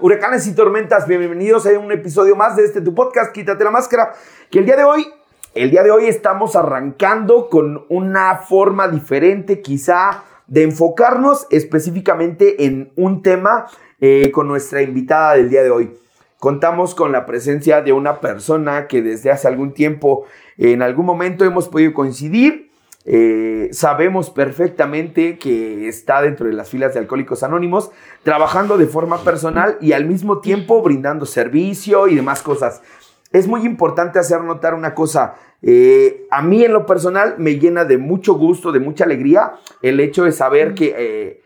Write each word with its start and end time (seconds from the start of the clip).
Huracanes 0.00 0.46
y 0.46 0.54
tormentas, 0.54 1.08
bienvenidos 1.08 1.66
a 1.66 1.76
un 1.78 1.90
episodio 1.90 2.36
más 2.36 2.54
de 2.54 2.64
este 2.64 2.80
tu 2.80 2.94
podcast, 2.94 3.32
Quítate 3.32 3.64
la 3.64 3.72
Máscara, 3.72 4.12
que 4.48 4.60
el 4.60 4.66
día 4.66 4.76
de 4.76 4.84
hoy, 4.84 5.08
el 5.54 5.70
día 5.70 5.82
de 5.82 5.90
hoy 5.90 6.06
estamos 6.06 6.54
arrancando 6.54 7.48
con 7.48 7.84
una 7.88 8.36
forma 8.36 8.86
diferente 8.86 9.62
quizá 9.62 10.22
de 10.46 10.62
enfocarnos 10.62 11.48
específicamente 11.50 12.66
en 12.66 12.92
un 12.94 13.22
tema 13.22 13.66
eh, 14.00 14.30
con 14.32 14.46
nuestra 14.46 14.80
invitada 14.80 15.34
del 15.34 15.50
día 15.50 15.64
de 15.64 15.70
hoy. 15.70 15.98
Contamos 16.38 16.94
con 16.94 17.10
la 17.10 17.26
presencia 17.26 17.80
de 17.80 17.92
una 17.92 18.20
persona 18.20 18.86
que 18.86 19.02
desde 19.02 19.32
hace 19.32 19.48
algún 19.48 19.72
tiempo, 19.72 20.24
en 20.56 20.82
algún 20.82 21.06
momento 21.06 21.44
hemos 21.44 21.68
podido 21.68 21.94
coincidir 21.94 22.63
eh, 23.06 23.68
sabemos 23.72 24.30
perfectamente 24.30 25.38
que 25.38 25.88
está 25.88 26.22
dentro 26.22 26.46
de 26.46 26.54
las 26.54 26.70
filas 26.70 26.94
de 26.94 27.00
Alcohólicos 27.00 27.42
Anónimos, 27.42 27.90
trabajando 28.22 28.78
de 28.78 28.86
forma 28.86 29.18
personal 29.18 29.76
y 29.80 29.92
al 29.92 30.06
mismo 30.06 30.40
tiempo 30.40 30.82
brindando 30.82 31.26
servicio 31.26 32.08
y 32.08 32.14
demás 32.14 32.42
cosas. 32.42 32.82
Es 33.30 33.46
muy 33.46 33.66
importante 33.66 34.18
hacer 34.18 34.40
notar 34.42 34.74
una 34.74 34.94
cosa. 34.94 35.34
Eh, 35.60 36.26
a 36.30 36.40
mí 36.40 36.64
en 36.64 36.72
lo 36.72 36.86
personal 36.86 37.34
me 37.38 37.58
llena 37.58 37.84
de 37.84 37.98
mucho 37.98 38.34
gusto, 38.34 38.72
de 38.72 38.80
mucha 38.80 39.04
alegría 39.04 39.54
el 39.82 40.00
hecho 40.00 40.24
de 40.24 40.32
saber 40.32 40.74
que 40.74 40.94
eh, 40.96 41.42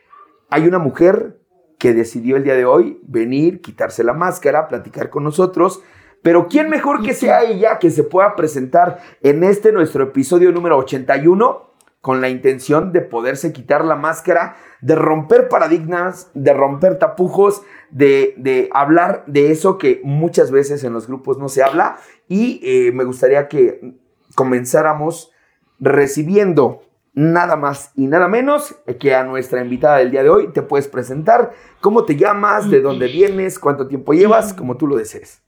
hay 0.51 0.66
una 0.66 0.79
mujer 0.79 1.41
que 1.79 1.95
decidió 1.95 2.37
el 2.37 2.45
día 2.45 2.55
de 2.55 2.65
hoy 2.65 3.01
venir, 3.05 3.61
quitarse 3.61 4.05
la 4.05 4.13
máscara, 4.13 4.69
platicar 4.69 5.11
con 5.11 5.25
nosotros 5.25 5.83
pero 6.23 6.49
¿quién 6.49 6.69
mejor 6.69 7.03
que 7.03 7.15
sea 7.15 7.43
ella 7.43 7.79
que 7.79 7.91
se 7.91 8.03
pueda 8.03 8.37
presentar 8.37 8.99
en 9.23 9.45
este 9.45 9.73
nuestro 9.73 10.05
episodio 10.05 10.53
número 10.53 10.77
81 10.79 11.69
con 12.01 12.21
la 12.21 12.29
intención 12.29 12.93
de 12.93 13.01
poderse 13.01 13.52
quitar 13.52 13.85
la 13.85 13.97
máscara, 13.97 14.57
de 14.80 14.95
romper 14.95 15.49
paradigmas, 15.49 16.30
de 16.35 16.52
romper 16.52 16.99
tapujos, 16.99 17.63
de, 17.91 18.69
hablar 18.73 19.25
de 19.27 19.51
eso 19.51 19.79
que 19.79 20.01
muchas 20.05 20.51
veces 20.51 20.85
en 20.85 20.93
los 20.93 21.07
grupos 21.07 21.38
no 21.38 21.49
se 21.49 21.63
habla? 21.63 21.99
Y 22.29 22.60
eh, 22.63 22.93
me 22.93 23.05
gustaría 23.05 23.49
que 23.49 23.97
comenzáramos 24.35 25.32
recibiendo 25.80 26.82
nada 27.15 27.57
más 27.57 27.91
y 27.97 28.07
nada 28.07 28.29
menos 28.29 28.77
que 29.01 29.15
a 29.15 29.25
nuestra 29.25 29.60
invitada 29.60 29.99
del 29.99 30.13
día 30.13 30.23
de 30.23 30.30
hoy. 30.30 30.53
Te 30.53 30.63
puedes 30.63 30.87
presentar, 30.87 31.53
cómo 31.80 32.05
te 32.05 32.16
llamas, 32.16 32.71
de 32.71 32.80
dónde 32.80 33.09
vienes, 33.09 33.59
cuánto 33.59 33.88
tiempo 33.88 34.13
llevas, 34.13 34.55
como 34.55 34.77
tú 34.77 34.87
lo 34.87 34.97
desees. 34.97 35.43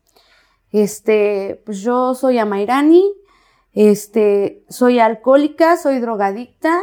Este, 0.73 1.61
pues 1.65 1.81
yo 1.81 2.15
soy 2.15 2.39
Amairani, 2.39 3.05
este, 3.73 4.65
soy 4.69 4.99
alcohólica, 4.99 5.77
soy 5.77 5.99
drogadicta, 5.99 6.81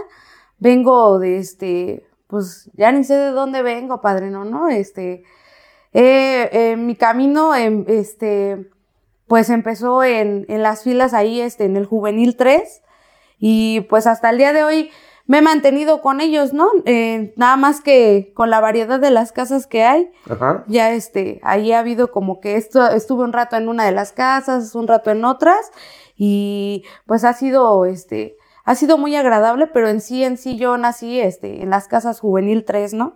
vengo 0.60 1.20
de 1.20 1.38
este, 1.38 2.06
pues 2.28 2.70
ya 2.74 2.92
ni 2.92 3.04
sé 3.04 3.16
de 3.16 3.32
dónde 3.32 3.62
vengo, 3.62 4.02
padre, 4.02 4.30
no, 4.30 4.46
no, 4.46 4.70
este, 4.70 5.24
eh, 5.94 6.76
mi 6.78 6.96
camino, 6.96 7.56
em, 7.56 7.86
este, 7.88 8.70
pues 9.28 9.50
empezó 9.50 10.04
en, 10.04 10.46
en 10.50 10.64
las 10.64 10.84
filas 10.84 11.14
ahí, 11.14 11.42
este, 11.42 11.66
en 11.66 11.78
el 11.78 11.86
juvenil 11.86 12.36
3, 12.36 12.82
y 13.40 13.82
pues 13.82 14.08
hasta 14.08 14.30
el 14.30 14.38
día 14.38 14.54
de 14.54 14.64
hoy, 14.64 14.92
me 15.28 15.40
he 15.40 15.42
mantenido 15.42 16.02
con 16.02 16.22
ellos, 16.22 16.54
¿no? 16.54 16.70
Eh, 16.86 17.34
nada 17.36 17.58
más 17.58 17.82
que 17.82 18.32
con 18.34 18.50
la 18.50 18.62
variedad 18.62 19.00
de 19.00 19.12
las 19.12 19.34
casas 19.34 19.68
que 19.68 19.84
hay. 19.84 20.10
Ajá. 20.30 20.64
Ya 20.68 20.94
este, 20.94 21.42
ahí 21.44 21.74
ha 21.74 21.80
habido 21.80 22.12
como 22.12 22.40
que 22.40 22.56
esto, 22.56 22.90
estuve 22.90 23.26
un 23.26 23.34
rato 23.34 23.58
en 23.58 23.68
una 23.68 23.86
de 23.86 23.92
las 23.92 24.14
casas, 24.14 24.74
un 24.74 24.88
rato 24.88 25.12
en 25.12 25.26
otras, 25.26 25.72
y 26.16 26.86
pues 27.06 27.26
ha 27.26 27.34
sido, 27.34 27.86
este, 27.86 28.38
ha 28.64 28.76
sido 28.76 28.98
muy 28.98 29.16
agradable, 29.18 29.68
pero 29.68 29.90
en 29.90 30.00
sí, 30.00 30.24
en 30.24 30.38
sí 30.38 30.58
yo 30.58 30.78
nací, 30.78 31.20
este, 31.20 31.62
en 31.62 31.70
las 31.70 31.90
casas 31.90 32.22
juvenil 32.22 32.64
3, 32.64 32.94
¿no? 32.94 33.16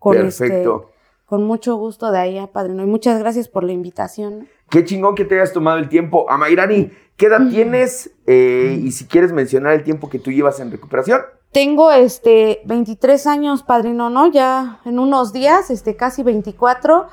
Con 0.00 0.16
este, 0.16 0.48
Perfecto. 0.48 0.90
con 1.26 1.44
mucho 1.44 1.76
gusto 1.76 2.10
de 2.10 2.18
ahí, 2.18 2.44
padrino, 2.52 2.82
y 2.82 2.86
muchas 2.86 3.20
gracias 3.20 3.48
por 3.48 3.62
la 3.62 3.70
invitación. 3.70 4.48
Qué 4.68 4.84
chingón 4.84 5.14
que 5.14 5.24
te 5.24 5.36
hayas 5.36 5.52
tomado 5.52 5.78
el 5.78 5.88
tiempo. 5.88 6.28
Amairani, 6.28 6.90
¿qué 7.16 7.26
edad 7.26 7.48
tienes? 7.50 8.10
Eh, 8.26 8.80
y 8.82 8.90
si 8.90 9.04
quieres 9.04 9.32
mencionar 9.32 9.74
el 9.74 9.84
tiempo 9.84 10.08
que 10.08 10.18
tú 10.18 10.32
llevas 10.32 10.58
en 10.58 10.72
recuperación. 10.72 11.20
Tengo 11.52 11.92
este 11.92 12.62
23 12.64 13.26
años, 13.26 13.62
padrino, 13.62 14.08
¿no? 14.08 14.26
Ya 14.28 14.80
en 14.86 14.98
unos 14.98 15.34
días, 15.34 15.70
este 15.70 15.96
casi 15.96 16.22
24 16.22 17.08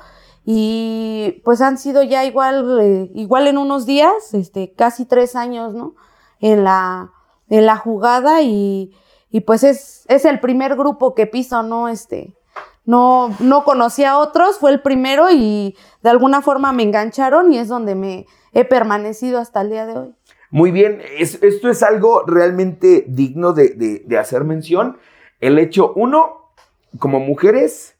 y 0.46 1.42
pues 1.44 1.60
han 1.60 1.76
sido 1.76 2.02
ya 2.02 2.24
igual 2.24 2.80
eh, 2.80 3.10
igual 3.14 3.48
en 3.48 3.58
unos 3.58 3.84
días, 3.84 4.32
este 4.32 4.72
casi 4.72 5.04
tres 5.04 5.36
años, 5.36 5.74
¿no? 5.74 5.94
En 6.40 6.64
la 6.64 7.12
en 7.50 7.66
la 7.66 7.76
jugada 7.76 8.40
y, 8.40 8.94
y 9.30 9.42
pues 9.42 9.62
es 9.62 10.06
es 10.08 10.24
el 10.24 10.40
primer 10.40 10.74
grupo 10.74 11.14
que 11.14 11.26
piso, 11.26 11.62
¿no? 11.62 11.88
Este 11.88 12.34
no 12.86 13.34
no 13.40 13.64
conocía 13.64 14.12
a 14.12 14.18
otros, 14.18 14.58
fue 14.58 14.70
el 14.70 14.80
primero 14.80 15.30
y 15.30 15.76
de 16.02 16.08
alguna 16.08 16.40
forma 16.40 16.72
me 16.72 16.82
engancharon 16.82 17.52
y 17.52 17.58
es 17.58 17.68
donde 17.68 17.94
me 17.94 18.26
he 18.54 18.64
permanecido 18.64 19.38
hasta 19.38 19.60
el 19.60 19.68
día 19.68 19.84
de 19.84 19.98
hoy. 19.98 20.14
Muy 20.50 20.72
bien, 20.72 21.00
esto 21.18 21.68
es 21.68 21.82
algo 21.82 22.24
realmente 22.26 23.04
digno 23.06 23.52
de, 23.52 24.04
hacer 24.18 24.44
mención. 24.44 24.96
El 25.40 25.58
hecho, 25.58 25.92
uno, 25.94 26.50
como 26.98 27.20
mujeres, 27.20 27.96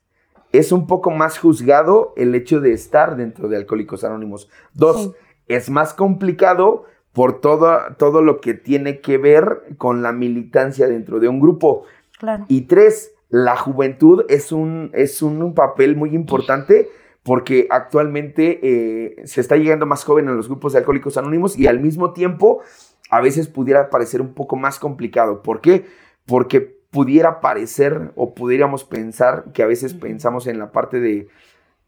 es 0.53 0.73
un 0.73 0.89
poco 0.89 1.13
más 1.13 1.39
juzgado 1.39 2.13
el 2.17 2.35
hecho 2.35 2.61
de 2.61 2.73
estar 2.73 3.17
dentro 3.17 3.49
de 3.49 3.57
Alcohólicos 3.57 4.03
Anónimos. 4.03 4.49
Dos, 4.75 5.13
es 5.47 5.71
más 5.71 5.95
complicado 5.95 6.87
por 7.13 7.41
todo, 7.41 7.79
todo 7.99 8.21
lo 8.21 8.41
que 8.41 8.55
tiene 8.55 9.01
que 9.01 9.17
ver 9.17 9.63
con 9.79 10.03
la 10.03 10.13
militancia 10.13 10.89
dentro 10.89 11.21
de 11.21 11.29
un 11.29 11.39
grupo. 11.39 11.85
Claro. 12.19 12.47
Y 12.49 12.63
tres, 12.63 13.13
la 13.29 13.57
juventud 13.57 14.25
es 14.29 14.51
un, 14.51 14.91
es 14.93 15.23
un 15.23 15.55
papel 15.55 15.95
muy 15.95 16.17
importante 16.17 16.89
porque 17.23 17.67
actualmente 17.71 18.61
eh, 18.63 19.27
se 19.27 19.41
está 19.41 19.57
llegando 19.57 19.87
más 19.87 20.05
joven 20.05 20.29
a 20.29 20.33
los 20.33 20.49
grupos 20.49 20.73
de 20.73 20.79
alcohólicos 20.79 21.17
anónimos 21.17 21.59
y 21.59 21.67
al 21.67 21.81
mismo 21.81 22.13
tiempo 22.13 22.63
a 23.11 23.21
veces 23.21 23.49
pudiera 23.49 23.91
parecer 23.91 24.21
un 24.21 24.35
poco 24.35 24.57
más 24.57 24.79
complicado. 24.79 25.43
¿Por 25.43 25.61
qué? 25.61 25.87
Porque 26.27 26.61
pudiera 26.91 27.41
parecer 27.41 28.13
o 28.17 28.35
pudiéramos 28.35 28.85
pensar 28.85 29.47
que 29.53 29.63
a 29.63 29.67
veces 29.67 29.95
pensamos 29.95 30.47
en 30.47 30.59
la 30.59 30.73
parte 30.73 31.01
de 31.01 31.29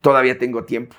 todavía 0.01 0.39
tengo 0.39 0.65
tiempo, 0.65 0.97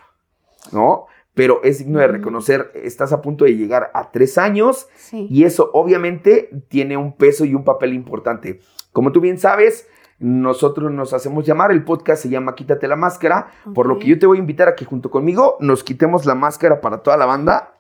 ¿no? 0.72 1.06
Pero 1.34 1.62
es 1.64 1.80
digno 1.80 2.00
de 2.00 2.08
reconocer, 2.08 2.72
estás 2.76 3.12
a 3.12 3.22
punto 3.22 3.46
de 3.46 3.56
llegar 3.56 3.92
a 3.94 4.12
tres 4.12 4.38
años 4.38 4.88
y 5.12 5.46
eso 5.46 5.72
obviamente 5.74 6.50
tiene 6.68 6.96
un 6.96 7.16
peso 7.16 7.44
y 7.44 7.56
un 7.56 7.64
papel 7.64 7.94
importante. 7.94 8.60
Como 8.92 9.12
tú 9.12 9.20
bien 9.20 9.40
sabes, 9.40 9.88
nosotros 10.24 10.90
nos 10.90 11.12
hacemos 11.12 11.46
llamar, 11.46 11.74
el 11.74 11.84
podcast 11.84 12.24
se 12.24 12.30
llama 12.30 12.56
Quítate 12.56 12.88
la 12.88 12.96
máscara, 12.96 13.52
por 13.76 13.88
lo 13.88 14.00
que 14.00 14.08
yo 14.08 14.18
te 14.18 14.26
voy 14.26 14.38
a 14.38 14.40
invitar 14.40 14.70
a 14.70 14.76
que 14.76 14.86
junto 14.86 15.12
conmigo 15.12 15.58
nos 15.60 15.84
quitemos 15.84 16.26
la 16.26 16.34
máscara 16.34 16.80
para 16.80 17.00
toda 17.00 17.18
la 17.18 17.26
banda. 17.26 17.74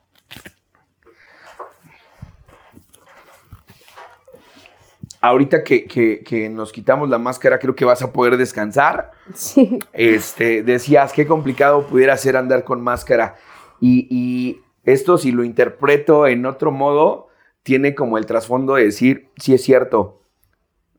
Ahorita 5.21 5.63
que, 5.63 6.51
nos 6.51 6.73
quitamos 6.73 7.09
la 7.09 7.17
máscara, 7.17 7.59
creo 7.59 7.75
que 7.75 7.85
vas 7.85 8.01
a 8.01 8.11
poder 8.11 8.35
descansar. 8.35 9.11
Sí. 9.33 9.79
Este, 9.93 10.63
decías, 10.63 11.13
qué 11.13 11.25
complicado 11.25 11.87
pudiera 11.87 12.17
ser 12.17 12.35
andar 12.35 12.65
con 12.65 12.81
máscara. 12.81 13.37
Y, 13.79 14.05
y 14.09 14.59
esto, 14.83 15.17
si 15.17 15.31
lo 15.31 15.45
interpreto 15.45 16.27
en 16.27 16.45
otro 16.45 16.71
modo, 16.71 17.29
tiene 17.63 17.95
como 17.95 18.17
el 18.17 18.25
trasfondo 18.25 18.75
de 18.75 18.83
decir, 18.83 19.29
sí 19.37 19.53
es 19.53 19.63
cierto, 19.63 20.22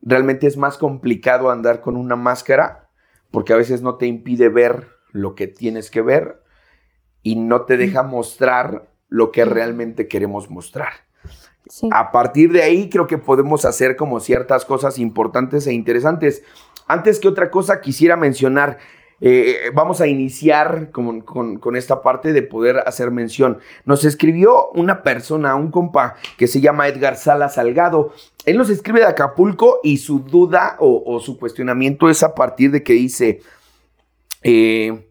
realmente 0.05 0.47
es 0.47 0.55
más 0.55 0.77
complicado 0.77 1.49
andar 1.49 1.81
con 1.81 1.97
una 1.97 2.15
máscara 2.15 2.89
porque 3.31 3.51
a 3.51 3.57
veces 3.57 3.81
no 3.81 3.95
te 3.95 4.05
impide 4.05 4.47
ver 4.47 4.87
lo 5.11 5.35
que 5.35 5.47
tienes 5.47 5.91
que 5.91 6.01
ver 6.01 6.41
y 7.21 7.35
no 7.35 7.63
te 7.63 7.75
deja 7.75 8.03
mostrar 8.03 8.87
lo 9.09 9.31
que 9.31 9.43
realmente 9.43 10.07
queremos 10.07 10.49
mostrar. 10.49 10.93
A 11.91 12.11
partir 12.11 12.51
de 12.51 12.61
ahí 12.61 12.89
creo 12.89 13.07
que 13.07 13.17
podemos 13.17 13.65
hacer 13.65 13.95
como 13.95 14.19
ciertas 14.19 14.65
cosas 14.65 14.99
importantes 14.99 15.65
e 15.65 15.73
interesantes. 15.73 16.43
Antes 16.87 17.19
que 17.19 17.27
otra 17.27 17.49
cosa 17.49 17.81
quisiera 17.81 18.15
mencionar 18.15 18.77
eh, 19.21 19.71
vamos 19.73 20.01
a 20.01 20.07
iniciar 20.07 20.91
con, 20.91 21.23
esta 21.75 22.01
parte 22.01 22.33
de 22.33 22.41
poder 22.41 22.79
hacer 22.85 23.11
mención. 23.11 23.59
Nos 23.85 24.05
escribió 24.05 24.69
una 24.71 25.03
persona, 25.03 25.55
un 25.55 25.71
compa 25.71 26.15
que 26.37 26.47
se 26.47 26.61
llama 26.61 26.87
Edgar 26.87 27.15
Sala 27.15 27.49
Salgado. 27.49 28.13
Él 28.45 28.57
nos 28.57 28.69
escribe 28.69 28.99
de 28.99 29.07
Acapulco 29.07 29.79
y 29.83 29.97
su 29.97 30.19
duda 30.19 30.75
o, 30.79 31.19
su 31.19 31.37
cuestionamiento 31.37 32.09
es 32.09 32.23
a 32.23 32.35
partir 32.35 32.71
de 32.71 32.83
que 32.83 32.93
dice, 32.93 33.41
eh, 34.43 35.07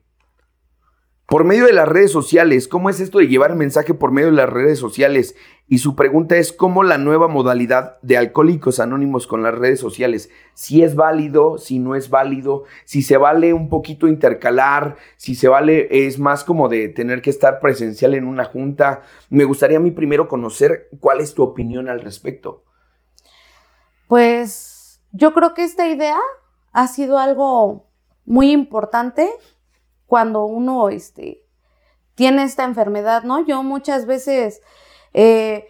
por 1.26 1.44
medio 1.44 1.64
de 1.64 1.72
las 1.72 1.88
redes 1.88 2.12
sociales, 2.12 2.68
¿cómo 2.68 2.90
es 2.90 3.00
esto 3.00 3.18
de 3.18 3.28
llevar 3.28 3.54
mensaje 3.54 3.94
por 3.94 4.12
medio 4.12 4.28
de 4.28 4.36
las 4.36 4.50
redes 4.50 4.78
sociales? 4.78 5.34
Y 5.66 5.78
su 5.78 5.96
pregunta 5.96 6.36
es 6.36 6.52
cómo 6.52 6.82
la 6.82 6.98
nueva 6.98 7.28
modalidad 7.28 7.98
de 8.02 8.18
alcohólicos 8.18 8.78
anónimos 8.78 9.26
con 9.26 9.42
las 9.42 9.54
redes 9.54 9.80
sociales, 9.80 10.28
si 10.52 10.82
es 10.82 10.94
válido, 10.94 11.56
si 11.56 11.78
no 11.78 11.94
es 11.94 12.10
válido, 12.10 12.64
si 12.84 13.00
se 13.00 13.16
vale 13.16 13.54
un 13.54 13.70
poquito 13.70 14.06
intercalar, 14.06 14.96
si 15.16 15.34
se 15.34 15.48
vale, 15.48 15.88
es 16.06 16.18
más 16.18 16.44
como 16.44 16.68
de 16.68 16.90
tener 16.90 17.22
que 17.22 17.30
estar 17.30 17.58
presencial 17.58 18.12
en 18.14 18.26
una 18.26 18.44
junta. 18.44 19.00
Me 19.30 19.44
gustaría 19.44 19.78
a 19.78 19.80
mí 19.80 19.92
primero 19.92 20.28
conocer 20.28 20.90
cuál 21.00 21.20
es 21.20 21.32
tu 21.32 21.42
opinión 21.42 21.88
al 21.88 22.02
respecto. 22.02 22.64
Pues 24.08 25.00
yo 25.12 25.32
creo 25.32 25.54
que 25.54 25.64
esta 25.64 25.88
idea 25.88 26.18
ha 26.72 26.86
sido 26.88 27.18
algo 27.18 27.88
muy 28.26 28.50
importante 28.50 29.30
cuando 30.06 30.44
uno, 30.44 30.88
este, 30.88 31.44
tiene 32.14 32.44
esta 32.44 32.64
enfermedad, 32.64 33.24
¿no? 33.24 33.44
Yo 33.44 33.62
muchas 33.62 34.06
veces 34.06 34.60
eh, 35.12 35.66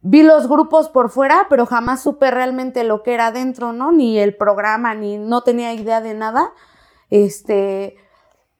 vi 0.00 0.22
los 0.22 0.48
grupos 0.48 0.88
por 0.88 1.10
fuera, 1.10 1.46
pero 1.48 1.66
jamás 1.66 2.02
supe 2.02 2.30
realmente 2.30 2.84
lo 2.84 3.02
que 3.02 3.14
era 3.14 3.32
dentro, 3.32 3.72
¿no? 3.72 3.92
Ni 3.92 4.18
el 4.18 4.36
programa, 4.36 4.94
ni 4.94 5.18
no 5.18 5.42
tenía 5.42 5.72
idea 5.74 6.00
de 6.00 6.14
nada. 6.14 6.52
Este, 7.10 7.96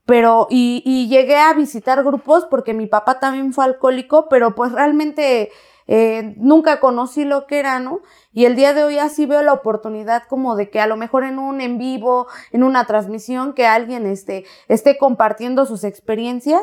pero, 0.06 0.46
y, 0.50 0.82
y 0.84 1.08
llegué 1.08 1.36
a 1.36 1.52
visitar 1.54 2.02
grupos 2.04 2.46
porque 2.46 2.74
mi 2.74 2.86
papá 2.86 3.20
también 3.20 3.52
fue 3.52 3.64
alcohólico, 3.64 4.28
pero 4.28 4.54
pues 4.54 4.72
realmente 4.72 5.50
eh, 5.86 6.34
nunca 6.38 6.80
conocí 6.80 7.24
lo 7.24 7.46
que 7.46 7.58
era, 7.58 7.78
¿no? 7.78 8.00
Y 8.32 8.46
el 8.46 8.56
día 8.56 8.72
de 8.72 8.84
hoy 8.84 8.98
así 8.98 9.26
veo 9.26 9.42
la 9.42 9.52
oportunidad 9.52 10.22
como 10.28 10.56
de 10.56 10.70
que 10.70 10.80
a 10.80 10.86
lo 10.86 10.96
mejor 10.96 11.24
en 11.24 11.38
un 11.38 11.60
en 11.60 11.78
vivo, 11.78 12.26
en 12.52 12.64
una 12.64 12.86
transmisión, 12.86 13.52
que 13.52 13.66
alguien 13.66 14.06
esté, 14.06 14.44
esté 14.68 14.96
compartiendo 14.96 15.66
sus 15.66 15.84
experiencias, 15.84 16.62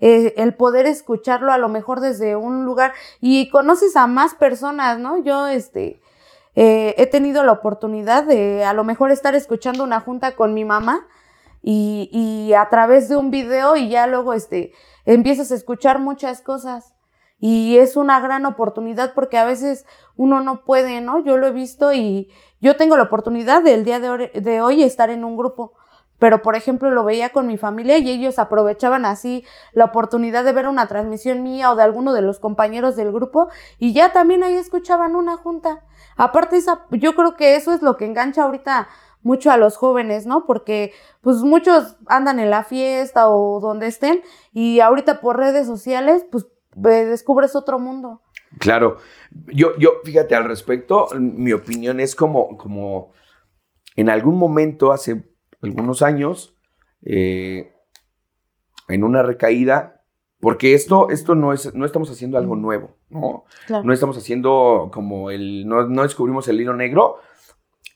eh, 0.00 0.34
el 0.36 0.54
poder 0.54 0.86
escucharlo 0.86 1.52
a 1.52 1.58
lo 1.58 1.68
mejor 1.68 2.00
desde 2.00 2.36
un 2.36 2.64
lugar 2.64 2.92
y 3.20 3.50
conoces 3.50 3.96
a 3.96 4.06
más 4.06 4.34
personas, 4.34 4.98
¿no? 4.98 5.22
Yo, 5.22 5.48
este, 5.48 6.00
eh, 6.54 6.94
he 6.96 7.06
tenido 7.06 7.42
la 7.44 7.52
oportunidad 7.52 8.24
de 8.24 8.64
a 8.64 8.72
lo 8.72 8.84
mejor 8.84 9.10
estar 9.10 9.34
escuchando 9.34 9.84
una 9.84 10.00
junta 10.00 10.36
con 10.36 10.54
mi 10.54 10.64
mamá 10.64 11.06
y, 11.62 12.08
y 12.12 12.54
a 12.54 12.68
través 12.70 13.08
de 13.08 13.16
un 13.16 13.30
video 13.30 13.76
y 13.76 13.88
ya 13.88 14.06
luego, 14.06 14.32
este, 14.32 14.72
empiezas 15.06 15.50
a 15.50 15.56
escuchar 15.56 15.98
muchas 15.98 16.40
cosas. 16.40 16.94
Y 17.40 17.78
es 17.78 17.96
una 17.96 18.20
gran 18.20 18.44
oportunidad 18.46 19.14
porque 19.14 19.38
a 19.38 19.44
veces 19.44 19.86
uno 20.16 20.40
no 20.40 20.64
puede, 20.64 21.00
¿no? 21.00 21.24
Yo 21.24 21.38
lo 21.38 21.46
he 21.46 21.52
visto 21.52 21.92
y 21.92 22.30
yo 22.60 22.76
tengo 22.76 22.96
la 22.96 23.04
oportunidad 23.04 23.62
del 23.62 23.84
día 23.84 23.98
de 23.98 24.60
hoy, 24.60 24.82
estar 24.82 25.08
en 25.10 25.24
un 25.24 25.36
grupo. 25.36 25.72
Pero, 26.18 26.42
por 26.42 26.54
ejemplo, 26.54 26.90
lo 26.90 27.02
veía 27.02 27.30
con 27.30 27.46
mi 27.46 27.56
familia 27.56 27.96
y 27.96 28.10
ellos 28.10 28.38
aprovechaban 28.38 29.06
así 29.06 29.42
la 29.72 29.86
oportunidad 29.86 30.44
de 30.44 30.52
ver 30.52 30.68
una 30.68 30.86
transmisión 30.86 31.42
mía 31.42 31.72
o 31.72 31.76
de 31.76 31.82
alguno 31.82 32.12
de 32.12 32.20
los 32.20 32.38
compañeros 32.38 32.94
del 32.94 33.10
grupo 33.10 33.48
y 33.78 33.94
ya 33.94 34.12
también 34.12 34.44
ahí 34.44 34.54
escuchaban 34.54 35.16
una 35.16 35.38
junta. 35.38 35.82
Aparte, 36.18 36.58
esa, 36.58 36.84
yo 36.90 37.14
creo 37.14 37.36
que 37.36 37.56
eso 37.56 37.72
es 37.72 37.80
lo 37.80 37.96
que 37.96 38.04
engancha 38.04 38.44
ahorita 38.44 38.88
mucho 39.22 39.50
a 39.50 39.56
los 39.56 39.78
jóvenes, 39.78 40.26
¿no? 40.26 40.44
Porque 40.44 40.92
pues 41.22 41.38
muchos 41.38 41.96
andan 42.06 42.38
en 42.38 42.50
la 42.50 42.64
fiesta 42.64 43.28
o 43.28 43.60
donde 43.60 43.86
estén 43.86 44.22
y 44.52 44.80
ahorita 44.80 45.20
por 45.20 45.38
redes 45.38 45.66
sociales 45.66 46.24
pues 46.30 46.46
descubres 46.74 47.56
otro 47.56 47.78
mundo. 47.78 48.22
Claro, 48.58 48.96
yo, 49.46 49.76
yo, 49.78 50.00
fíjate 50.04 50.34
al 50.34 50.44
respecto, 50.44 51.08
mi 51.18 51.52
opinión 51.52 52.00
es 52.00 52.16
como, 52.16 52.56
como 52.56 53.12
en 53.96 54.10
algún 54.10 54.36
momento, 54.36 54.92
hace 54.92 55.24
algunos 55.62 56.02
años, 56.02 56.56
eh, 57.04 57.72
en 58.88 59.04
una 59.04 59.22
recaída, 59.22 60.02
porque 60.40 60.74
esto, 60.74 61.10
esto 61.10 61.34
no 61.34 61.52
es, 61.52 61.74
no 61.74 61.84
estamos 61.84 62.10
haciendo 62.10 62.38
algo 62.38 62.56
nuevo, 62.56 62.96
¿no? 63.08 63.44
No 63.68 63.92
estamos 63.92 64.16
haciendo 64.16 64.90
como 64.92 65.30
el, 65.30 65.68
no, 65.68 65.86
no 65.86 66.02
descubrimos 66.02 66.48
el 66.48 66.60
hilo 66.60 66.74
negro, 66.74 67.18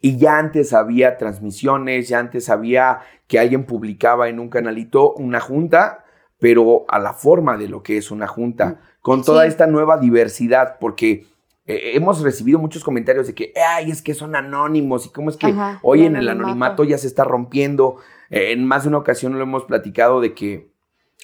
y 0.00 0.18
ya 0.18 0.38
antes 0.38 0.72
había 0.72 1.16
transmisiones, 1.16 2.08
ya 2.08 2.18
antes 2.18 2.50
había 2.50 3.00
que 3.26 3.38
alguien 3.38 3.64
publicaba 3.64 4.28
en 4.28 4.38
un 4.38 4.50
canalito 4.50 5.14
una 5.14 5.40
junta 5.40 6.03
pero 6.44 6.84
a 6.88 6.98
la 6.98 7.14
forma 7.14 7.56
de 7.56 7.68
lo 7.68 7.82
que 7.82 7.96
es 7.96 8.10
una 8.10 8.26
junta, 8.26 8.78
con 9.00 9.24
toda 9.24 9.46
esta 9.46 9.66
nueva 9.66 9.96
diversidad, 9.96 10.76
porque 10.78 11.26
eh, 11.64 11.92
hemos 11.94 12.20
recibido 12.20 12.58
muchos 12.58 12.84
comentarios 12.84 13.26
de 13.26 13.34
que, 13.34 13.54
ay, 13.56 13.90
es 13.90 14.02
que 14.02 14.12
son 14.12 14.36
anónimos 14.36 15.06
y 15.06 15.08
cómo 15.08 15.30
es 15.30 15.38
que 15.38 15.54
hoy 15.80 16.04
en 16.04 16.16
el 16.16 16.28
anonimato 16.28 16.84
ya 16.84 16.98
se 16.98 17.06
está 17.06 17.24
rompiendo. 17.24 17.96
Eh, 18.28 18.52
en 18.52 18.66
más 18.66 18.82
de 18.82 18.90
una 18.90 18.98
ocasión 18.98 19.32
lo 19.32 19.42
hemos 19.42 19.64
platicado 19.64 20.20
de 20.20 20.34
que 20.34 20.68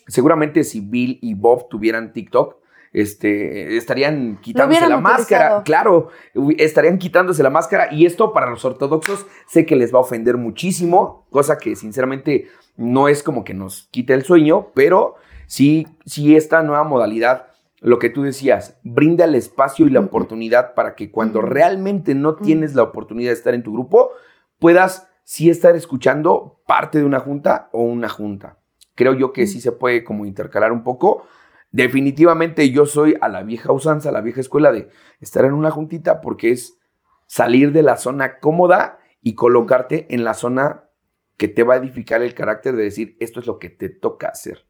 seguramente 0.06 0.64
si 0.64 0.81
Bill 0.81 1.19
y 1.20 1.34
Bob 1.34 1.69
tuvieran 1.69 2.14
TikTok, 2.14 2.56
este, 2.92 3.76
estarían 3.76 4.38
quitándose 4.40 4.88
la 4.88 4.98
máscara. 4.98 5.62
Claro, 5.62 6.08
estarían 6.58 6.98
quitándose 6.98 7.42
la 7.42 7.50
máscara. 7.50 7.92
Y 7.92 8.06
esto 8.06 8.32
para 8.32 8.50
los 8.50 8.64
ortodoxos 8.64 9.26
sé 9.46 9.66
que 9.66 9.76
les 9.76 9.94
va 9.94 9.98
a 9.98 10.02
ofender 10.02 10.37
muchísimo, 10.37 11.26
cosa 11.31 11.58
que 11.58 11.76
sinceramente 11.76 12.48
no 12.76 13.08
es 13.08 13.22
como 13.22 13.44
que 13.44 13.54
nos 13.54 13.88
quite 13.90 14.14
el 14.14 14.25
sueño, 14.25 14.69
pero 14.75 15.16
sí, 15.46 15.87
sí 16.04 16.37
esta 16.37 16.62
nueva 16.62 16.84
modalidad, 16.84 17.48
lo 17.81 17.98
que 17.98 18.10
tú 18.10 18.22
decías, 18.22 18.78
brinda 18.82 19.25
el 19.25 19.34
espacio 19.34 19.87
y 19.87 19.90
la 19.90 20.00
oportunidad 20.00 20.75
para 20.75 20.94
que 20.94 21.10
cuando 21.10 21.42
realmente 21.42 22.14
no 22.14 22.37
tienes 22.37 22.75
la 22.75 22.82
oportunidad 22.82 23.31
de 23.31 23.34
estar 23.34 23.54
en 23.54 23.62
tu 23.62 23.72
grupo, 23.72 24.10
puedas 24.58 25.08
sí 25.25 25.48
estar 25.48 25.76
escuchando 25.76 26.60
parte 26.66 26.98
de 26.98 27.04
una 27.04 27.20
junta 27.20 27.69
o 27.72 27.82
una 27.82 28.08
junta. 28.08 28.58
Creo 28.96 29.14
yo 29.14 29.32
que 29.32 29.46
sí 29.46 29.60
se 29.60 29.72
puede 29.72 30.02
como 30.04 30.26
intercalar 30.26 30.72
un 30.72 30.82
poco. 30.82 31.25
Definitivamente 31.72 32.70
yo 32.70 32.84
soy 32.84 33.17
a 33.20 33.28
la 33.28 33.43
vieja 33.43 33.72
usanza, 33.72 34.08
a 34.08 34.12
la 34.12 34.22
vieja 34.22 34.40
escuela 34.40 34.72
de 34.72 34.88
estar 35.20 35.44
en 35.44 35.52
una 35.52 35.70
juntita 35.70 36.20
porque 36.20 36.50
es 36.50 36.78
salir 37.26 37.72
de 37.72 37.82
la 37.82 37.96
zona 37.96 38.40
cómoda 38.40 38.99
y 39.22 39.34
colocarte 39.34 40.12
en 40.12 40.25
la 40.25 40.34
zona 40.34 40.84
que 41.37 41.49
te 41.49 41.62
va 41.62 41.75
a 41.75 41.76
edificar 41.78 42.22
el 42.22 42.34
carácter 42.34 42.75
de 42.75 42.82
decir, 42.82 43.17
esto 43.20 43.40
es 43.40 43.46
lo 43.46 43.58
que 43.58 43.70
te 43.70 43.88
toca 43.88 44.28
hacer. 44.28 44.67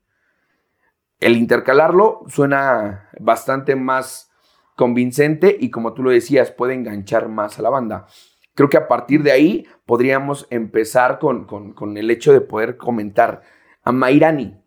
El 1.19 1.37
intercalarlo 1.37 2.23
suena 2.29 3.09
bastante 3.19 3.77
más 3.77 4.31
convincente 4.77 5.57
y 5.59 5.71
como 5.71 5.95
tú 5.95 6.03
lo 6.03 6.11
decías, 6.11 6.53
puede 6.53 6.75
enganchar 6.75 7.29
más 7.29 7.59
a 7.59 7.63
la 7.63 7.71
banda. 7.71 8.07
Creo 8.55 8.69
que 8.69 8.77
a 8.77 8.89
partir 8.89 9.23
de 9.23 9.33
ahí 9.33 9.67
podríamos 9.87 10.47
empezar 10.51 11.19
con, 11.19 11.45
con 11.45 11.97
el 11.97 12.11
hecho 12.11 12.33
de 12.33 12.41
poder 12.41 12.77
comentar. 12.77 13.43
A 13.83 13.93
Mairani, 13.93 14.61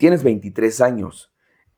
tienes 0.00 0.24
23 0.24 0.80
años, 0.80 1.30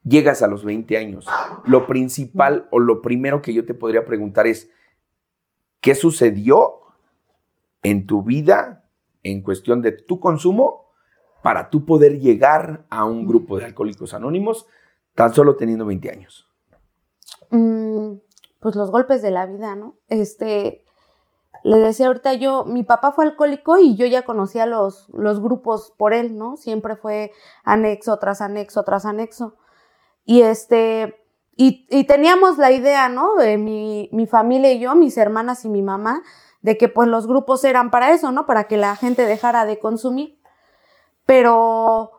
llegas 0.05 0.43
a 0.43 0.47
los 0.47 0.65
20 0.65 0.97
años. 0.97 1.27
Lo 1.65 1.89
principal 1.89 2.69
o 2.71 2.79
lo 2.79 3.03
primero 3.03 3.43
que 3.43 3.53
yo 3.53 3.67
te 3.67 3.75
podría 3.75 4.07
preguntar 4.07 4.47
es, 4.47 4.71
¿qué 5.81 5.97
sucedió 5.97 6.83
en 7.83 8.07
tu 8.07 8.23
vida 8.23 8.89
en 9.25 9.43
cuestión 9.43 9.83
de 9.83 9.91
tu 9.91 10.21
consumo 10.21 10.93
para 11.43 11.69
tú 11.69 11.85
poder 11.85 12.21
llegar 12.21 12.87
a 12.91 13.05
un 13.05 13.27
grupo 13.27 13.59
de 13.59 13.65
alcohólicos 13.65 14.15
anónimos 14.15 14.67
tan 15.17 15.35
solo 15.35 15.57
teniendo 15.57 15.85
20 15.85 16.11
años? 16.11 16.49
Mm, 17.51 18.19
pues 18.61 18.77
los 18.77 18.93
golpes 18.93 19.21
de 19.21 19.33
la 19.33 19.47
vida, 19.47 19.75
¿no? 19.75 19.99
Este, 20.07 20.82
le 21.65 21.79
decía 21.79 22.09
ahorita 22.09 22.35
yo, 22.35 22.65
mi 22.65 22.83
papá 22.83 23.13
fue 23.13 23.25
alcohólico 23.25 23.79
y 23.79 23.97
yo 23.97 24.07
ya 24.07 24.23
conocía 24.23 24.67
los, 24.67 25.09
los 25.11 25.41
grupos 25.41 25.93
por 25.97 26.13
él, 26.13 26.37
¿no? 26.37 26.57
Siempre 26.57 26.97
fue 26.97 27.33
anexo 27.65 28.19
tras 28.19 28.41
anexo 28.41 28.83
tras 28.83 29.07
anexo. 29.07 29.57
Y 30.25 30.43
este, 30.43 31.23
y, 31.57 32.05
teníamos 32.05 32.59
la 32.59 32.73
idea, 32.73 33.09
¿no? 33.09 33.37
De 33.37 33.59
mi, 33.59 34.09
mi 34.13 34.27
familia 34.27 34.73
y 34.73 34.81
yo, 34.81 34.95
mis 34.95 35.17
hermanas 35.17 35.65
y 35.65 35.69
mi 35.69 35.83
mamá, 35.83 36.23
de 36.63 36.79
que 36.79 36.89
pues 36.89 37.09
los 37.09 37.27
grupos 37.27 37.63
eran 37.65 37.91
para 37.91 38.13
eso, 38.13 38.33
¿no? 38.33 38.47
Para 38.47 38.65
que 38.65 38.77
la 38.77 38.97
gente 38.97 39.27
dejara 39.27 39.65
de 39.65 39.79
consumir. 39.79 40.41
Pero 41.27 42.13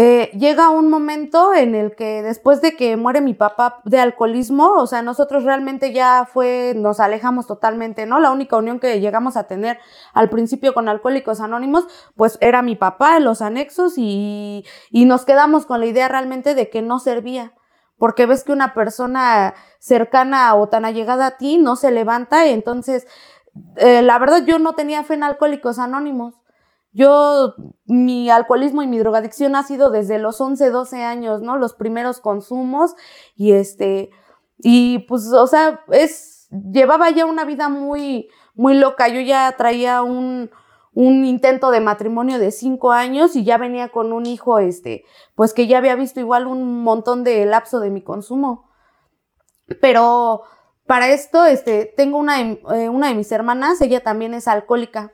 eh, 0.00 0.30
llega 0.38 0.68
un 0.68 0.90
momento 0.90 1.52
en 1.52 1.74
el 1.74 1.96
que 1.96 2.22
después 2.22 2.62
de 2.62 2.76
que 2.76 2.96
muere 2.96 3.20
mi 3.20 3.34
papá 3.34 3.80
de 3.84 3.98
alcoholismo, 3.98 4.74
o 4.74 4.86
sea, 4.86 5.02
nosotros 5.02 5.42
realmente 5.42 5.92
ya 5.92 6.24
fue, 6.32 6.74
nos 6.76 7.00
alejamos 7.00 7.48
totalmente, 7.48 8.06
¿no? 8.06 8.20
La 8.20 8.30
única 8.30 8.56
unión 8.56 8.78
que 8.78 9.00
llegamos 9.00 9.36
a 9.36 9.48
tener 9.48 9.80
al 10.14 10.30
principio 10.30 10.72
con 10.72 10.88
Alcohólicos 10.88 11.40
Anónimos, 11.40 11.88
pues 12.14 12.38
era 12.40 12.62
mi 12.62 12.76
papá, 12.76 13.18
los 13.18 13.42
anexos, 13.42 13.94
y, 13.96 14.64
y 14.92 15.04
nos 15.04 15.24
quedamos 15.24 15.66
con 15.66 15.80
la 15.80 15.86
idea 15.86 16.06
realmente 16.06 16.54
de 16.54 16.70
que 16.70 16.80
no 16.80 17.00
servía 17.00 17.54
porque 17.96 18.26
ves 18.26 18.44
que 18.44 18.52
una 18.52 18.74
persona 18.74 19.54
cercana 19.80 20.54
o 20.54 20.68
tan 20.68 20.84
allegada 20.84 21.26
a 21.26 21.36
ti 21.38 21.58
no 21.58 21.74
se 21.74 21.90
levanta, 21.90 22.46
entonces 22.46 23.08
eh, 23.74 24.02
la 24.02 24.16
verdad 24.20 24.44
yo 24.46 24.60
no 24.60 24.74
tenía 24.74 25.02
fe 25.02 25.14
en 25.14 25.24
alcohólicos 25.24 25.80
anónimos. 25.80 26.37
Yo, 26.92 27.54
mi 27.84 28.30
alcoholismo 28.30 28.82
y 28.82 28.86
mi 28.86 28.98
drogadicción 28.98 29.54
ha 29.56 29.62
sido 29.62 29.90
desde 29.90 30.18
los 30.18 30.40
11, 30.40 30.70
12 30.70 31.04
años, 31.04 31.42
¿no? 31.42 31.56
Los 31.56 31.74
primeros 31.74 32.20
consumos 32.20 32.94
y 33.36 33.52
este, 33.52 34.10
y 34.58 35.00
pues, 35.00 35.26
o 35.32 35.46
sea, 35.46 35.84
es, 35.92 36.48
llevaba 36.50 37.10
ya 37.10 37.26
una 37.26 37.44
vida 37.44 37.68
muy, 37.68 38.28
muy 38.54 38.74
loca. 38.74 39.08
Yo 39.08 39.20
ya 39.20 39.54
traía 39.56 40.02
un, 40.02 40.50
un 40.92 41.24
intento 41.24 41.70
de 41.70 41.80
matrimonio 41.80 42.38
de 42.38 42.50
cinco 42.50 42.92
años 42.92 43.36
y 43.36 43.44
ya 43.44 43.58
venía 43.58 43.90
con 43.90 44.12
un 44.12 44.26
hijo, 44.26 44.58
este, 44.58 45.04
pues 45.34 45.54
que 45.54 45.66
ya 45.66 45.78
había 45.78 45.94
visto 45.94 46.20
igual 46.20 46.46
un 46.46 46.82
montón 46.82 47.22
de 47.22 47.46
lapso 47.46 47.80
de 47.80 47.90
mi 47.90 48.02
consumo. 48.02 48.68
Pero 49.80 50.42
para 50.86 51.08
esto, 51.10 51.44
este, 51.44 51.84
tengo 51.96 52.18
una, 52.18 52.40
eh, 52.40 52.88
una 52.88 53.08
de 53.08 53.14
mis 53.14 53.30
hermanas, 53.30 53.80
ella 53.80 54.02
también 54.02 54.34
es 54.34 54.48
alcohólica. 54.48 55.12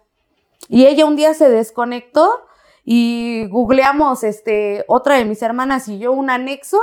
Y 0.69 0.87
ella 0.87 1.07
un 1.07 1.17
día 1.17 1.35
se 1.35 1.49
desconectó 1.49 2.47
y 2.85 3.47
googleamos, 3.49 4.25
este, 4.25 4.85
otra 4.89 5.17
de 5.17 5.25
mis 5.25 5.43
hermanas 5.43 5.89
y 5.89 5.99
yo 5.99 6.13
un 6.13 6.31
anexo 6.31 6.79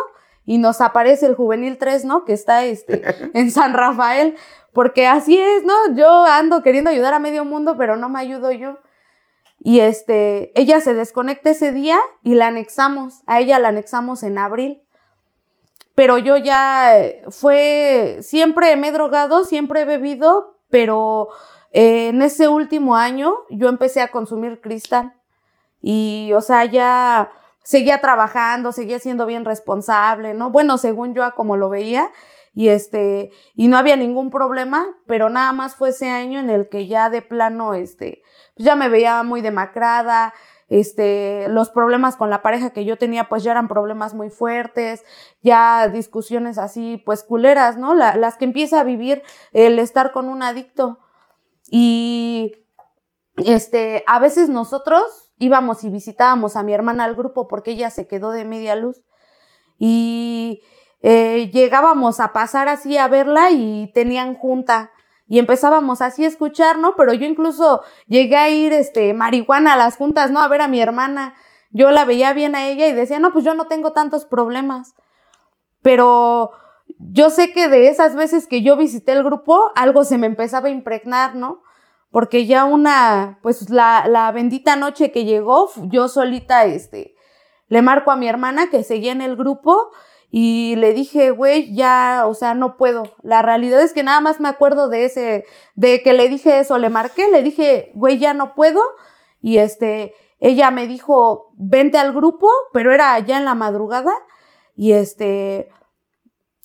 y 0.45 0.57
nos 0.57 0.81
aparece 0.81 1.27
el 1.27 1.35
Juvenil 1.35 1.77
3, 1.77 2.05
¿no? 2.05 2.25
Que 2.25 2.33
está, 2.33 2.65
este, 2.65 3.03
en 3.33 3.51
San 3.51 3.73
Rafael. 3.73 4.35
Porque 4.73 5.05
así 5.05 5.38
es, 5.38 5.63
¿no? 5.63 5.95
Yo 5.95 6.25
ando 6.25 6.63
queriendo 6.63 6.89
ayudar 6.89 7.13
a 7.13 7.19
medio 7.19 7.45
mundo, 7.45 7.75
pero 7.77 7.97
no 7.97 8.09
me 8.09 8.19
ayudo 8.19 8.51
yo. 8.51 8.79
Y 9.59 9.81
este, 9.81 10.51
ella 10.59 10.81
se 10.81 10.93
desconecta 10.93 11.51
ese 11.51 11.71
día 11.71 12.00
y 12.23 12.35
la 12.35 12.47
anexamos. 12.47 13.21
A 13.27 13.39
ella 13.39 13.59
la 13.59 13.67
anexamos 13.67 14.23
en 14.23 14.38
abril. 14.38 14.81
Pero 15.93 16.17
yo 16.17 16.38
ya 16.38 16.95
fue, 17.29 18.19
siempre 18.21 18.75
me 18.77 18.88
he 18.88 18.91
drogado, 18.91 19.43
siempre 19.43 19.81
he 19.81 19.85
bebido, 19.85 20.57
pero 20.69 21.27
en 21.71 22.21
ese 22.21 22.47
último 22.47 22.95
año 22.95 23.33
yo 23.49 23.69
empecé 23.69 24.01
a 24.01 24.09
consumir 24.09 24.61
cristal. 24.61 25.13
Y, 25.81 26.31
o 26.35 26.41
sea, 26.41 26.65
ya 26.65 27.31
seguía 27.63 28.01
trabajando, 28.01 28.71
seguía 28.71 28.99
siendo 28.99 29.25
bien 29.25 29.45
responsable, 29.45 30.33
¿no? 30.33 30.51
Bueno, 30.51 30.77
según 30.77 31.13
yo, 31.13 31.23
como 31.35 31.57
lo 31.57 31.69
veía, 31.69 32.11
y 32.53 32.67
este, 32.67 33.31
y 33.55 33.67
no 33.67 33.77
había 33.77 33.95
ningún 33.95 34.29
problema, 34.29 34.85
pero 35.07 35.29
nada 35.29 35.53
más 35.53 35.75
fue 35.75 35.89
ese 35.89 36.09
año 36.09 36.39
en 36.39 36.49
el 36.49 36.67
que 36.67 36.87
ya 36.87 37.09
de 37.09 37.21
plano, 37.21 37.73
este, 37.73 38.21
pues 38.55 38.65
ya 38.65 38.75
me 38.75 38.89
veía 38.89 39.23
muy 39.23 39.41
demacrada, 39.41 40.33
este, 40.67 41.47
los 41.49 41.69
problemas 41.69 42.15
con 42.15 42.29
la 42.29 42.41
pareja 42.41 42.71
que 42.71 42.85
yo 42.85 42.97
tenía, 42.97 43.29
pues 43.29 43.43
ya 43.43 43.51
eran 43.51 43.67
problemas 43.67 44.13
muy 44.13 44.29
fuertes, 44.29 45.03
ya 45.41 45.87
discusiones 45.87 46.57
así, 46.57 47.01
pues 47.05 47.23
culeras, 47.23 47.77
¿no? 47.77 47.93
las 47.93 48.37
que 48.37 48.45
empieza 48.45 48.79
a 48.79 48.83
vivir 48.83 49.23
el 49.53 49.79
estar 49.79 50.11
con 50.11 50.27
un 50.27 50.43
adicto. 50.43 50.99
Y, 51.71 52.51
este, 53.37 54.03
a 54.05 54.19
veces 54.19 54.49
nosotros 54.49 55.31
íbamos 55.37 55.83
y 55.83 55.89
visitábamos 55.89 56.55
a 56.55 56.63
mi 56.63 56.73
hermana 56.73 57.05
al 57.05 57.15
grupo 57.15 57.47
porque 57.47 57.71
ella 57.71 57.89
se 57.89 58.07
quedó 58.07 58.31
de 58.31 58.45
media 58.45 58.75
luz. 58.75 59.01
Y 59.79 60.61
eh, 61.01 61.49
llegábamos 61.51 62.19
a 62.19 62.33
pasar 62.33 62.67
así 62.67 62.97
a 62.97 63.07
verla 63.07 63.49
y 63.51 63.89
tenían 63.93 64.35
junta 64.35 64.91
y 65.27 65.39
empezábamos 65.39 66.01
así 66.01 66.25
a 66.25 66.27
escuchar, 66.27 66.77
¿no? 66.77 66.95
Pero 66.97 67.13
yo 67.13 67.25
incluso 67.25 67.81
llegué 68.05 68.35
a 68.35 68.49
ir, 68.49 68.73
este, 68.73 69.13
marihuana 69.13 69.73
a 69.73 69.77
las 69.77 69.95
juntas, 69.95 70.29
¿no? 70.29 70.41
A 70.41 70.49
ver 70.49 70.59
a 70.59 70.67
mi 70.67 70.81
hermana. 70.81 71.35
Yo 71.69 71.89
la 71.91 72.03
veía 72.03 72.33
bien 72.33 72.53
a 72.53 72.67
ella 72.67 72.85
y 72.87 72.91
decía, 72.91 73.17
no, 73.17 73.31
pues 73.31 73.45
yo 73.45 73.53
no 73.53 73.67
tengo 73.67 73.93
tantos 73.93 74.25
problemas. 74.25 74.93
Pero 75.81 76.51
yo 77.10 77.29
sé 77.29 77.51
que 77.53 77.67
de 77.67 77.88
esas 77.88 78.15
veces 78.15 78.48
que 78.48 78.62
yo 78.62 78.77
visité 78.77 79.13
el 79.13 79.24
grupo, 79.24 79.72
algo 79.75 80.03
se 80.03 80.17
me 80.17 80.27
empezaba 80.27 80.67
a 80.67 80.72
impregnar, 80.72 81.36
¿no? 81.36 81.63
Porque 82.12 82.46
ya 82.46 82.65
una, 82.65 83.39
pues 83.41 83.70
la, 83.70 84.05
la 84.08 84.31
bendita 84.31 84.75
noche 84.75 85.12
que 85.12 85.25
llegó, 85.25 85.70
yo 85.84 86.08
solita, 86.08 86.65
este, 86.65 87.15
le 87.67 87.81
marco 87.81 88.12
a 88.12 88.17
mi 88.17 88.27
hermana 88.27 88.70
que 88.70 88.84
seguía 88.84 89.13
en 89.13 89.22
el 89.22 89.36
grupo 89.38 89.91
y 90.29 90.75
le 90.77 90.93
dije, 90.93 91.31
güey, 91.31 91.74
ya, 91.75 92.24
o 92.25 92.34
sea, 92.34 92.53
no 92.53 92.77
puedo. 92.77 93.03
La 93.22 93.41
realidad 93.41 93.81
es 93.81 93.93
que 93.93 94.03
nada 94.03 94.22
más 94.22 94.39
me 94.39 94.48
acuerdo 94.48 94.88
de 94.88 95.05
ese, 95.05 95.46
de 95.75 96.01
que 96.03 96.13
le 96.13 96.29
dije 96.29 96.60
eso, 96.60 96.77
le 96.77 96.89
marqué, 96.89 97.29
le 97.29 97.43
dije, 97.43 97.91
güey, 97.96 98.17
ya 98.17 98.34
no 98.34 98.55
puedo. 98.55 98.81
Y 99.41 99.58
este, 99.58 100.13
ella 100.39 100.72
me 100.72 100.88
dijo, 100.88 101.51
vente 101.58 101.98
al 101.98 102.13
grupo, 102.13 102.50
pero 102.72 102.93
era 102.93 103.20
ya 103.20 103.38
en 103.38 103.46
la 103.46 103.55
madrugada. 103.55 104.13
Y 104.77 104.93
este, 104.93 105.70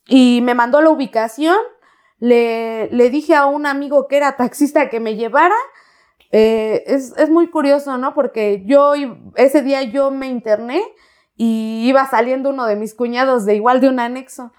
y 0.06 0.40
me 0.42 0.54
mandó 0.54 0.80
la 0.80 0.90
ubicación. 0.90 1.56
Le, 2.18 2.88
le 2.92 3.10
dije 3.10 3.34
a 3.34 3.46
un 3.46 3.66
amigo 3.66 4.08
que 4.08 4.16
era 4.16 4.36
taxista 4.36 4.88
que 4.88 5.00
me 5.00 5.16
llevara. 5.16 5.56
Eh, 6.32 6.84
es, 6.86 7.12
es 7.16 7.30
muy 7.30 7.48
curioso, 7.48 7.98
¿no? 7.98 8.14
Porque 8.14 8.62
yo, 8.66 8.94
ese 9.36 9.62
día 9.62 9.82
yo 9.82 10.10
me 10.10 10.26
interné 10.26 10.82
y 11.36 11.86
iba 11.86 12.06
saliendo 12.06 12.50
uno 12.50 12.66
de 12.66 12.76
mis 12.76 12.94
cuñados 12.94 13.44
de 13.44 13.54
igual 13.54 13.80
de 13.80 13.88
un 13.88 14.00
anexo 14.00 14.52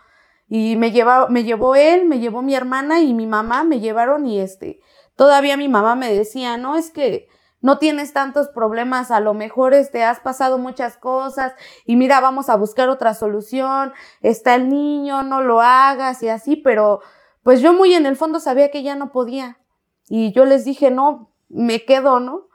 y 0.50 0.75
me 0.77 0.92
llevó, 0.92 1.27
me 1.30 1.44
llevó 1.44 1.75
él, 1.75 2.06
me 2.06 2.20
llevó 2.20 2.42
mi 2.42 2.56
hermana 2.56 3.01
y 3.01 3.13
mi 3.13 3.27
mamá 3.27 3.63
me 3.63 3.80
llevaron 3.80 4.25
y 4.25 4.39
este, 4.39 4.80
todavía 5.16 5.58
mi 5.58 5.68
mamá 5.68 5.96
me 5.96 6.13
decía, 6.13 6.58
no, 6.58 6.77
es 6.77 6.92
que 6.92 7.27
no 7.62 7.78
tienes 7.78 8.14
tantos 8.14 8.48
problemas, 8.50 9.12
a 9.12 9.20
lo 9.20 9.34
mejor 9.34 9.74
este, 9.74 10.04
has 10.04 10.20
pasado 10.20 10.58
muchas 10.58 10.98
cosas 10.98 11.54
y 11.86 11.96
mira, 11.96 12.20
vamos 12.20 12.50
a 12.50 12.56
buscar 12.56 12.90
otra 12.90 13.14
solución, 13.14 13.94
está 14.22 14.56
el 14.56 14.70
niño, 14.70 15.24
no 15.24 15.42
lo 15.42 15.62
hagas 15.62 16.22
y 16.24 16.30
así, 16.30 16.56
pero 16.56 17.02
pues 17.44 17.62
yo 17.62 17.74
muy 17.74 17.94
en 17.94 18.06
el 18.06 18.16
fondo 18.16 18.40
sabía 18.40 18.72
que 18.72 18.84
ya 18.84 18.96
no 18.96 19.12
podía 19.12 19.58
y 20.10 20.32
yo 20.34 20.46
les 20.46 20.66
dije, 20.66 20.92
no, 20.92 21.32
me 21.50 21.86
quedo, 21.86 22.20
¿no? 22.20 22.48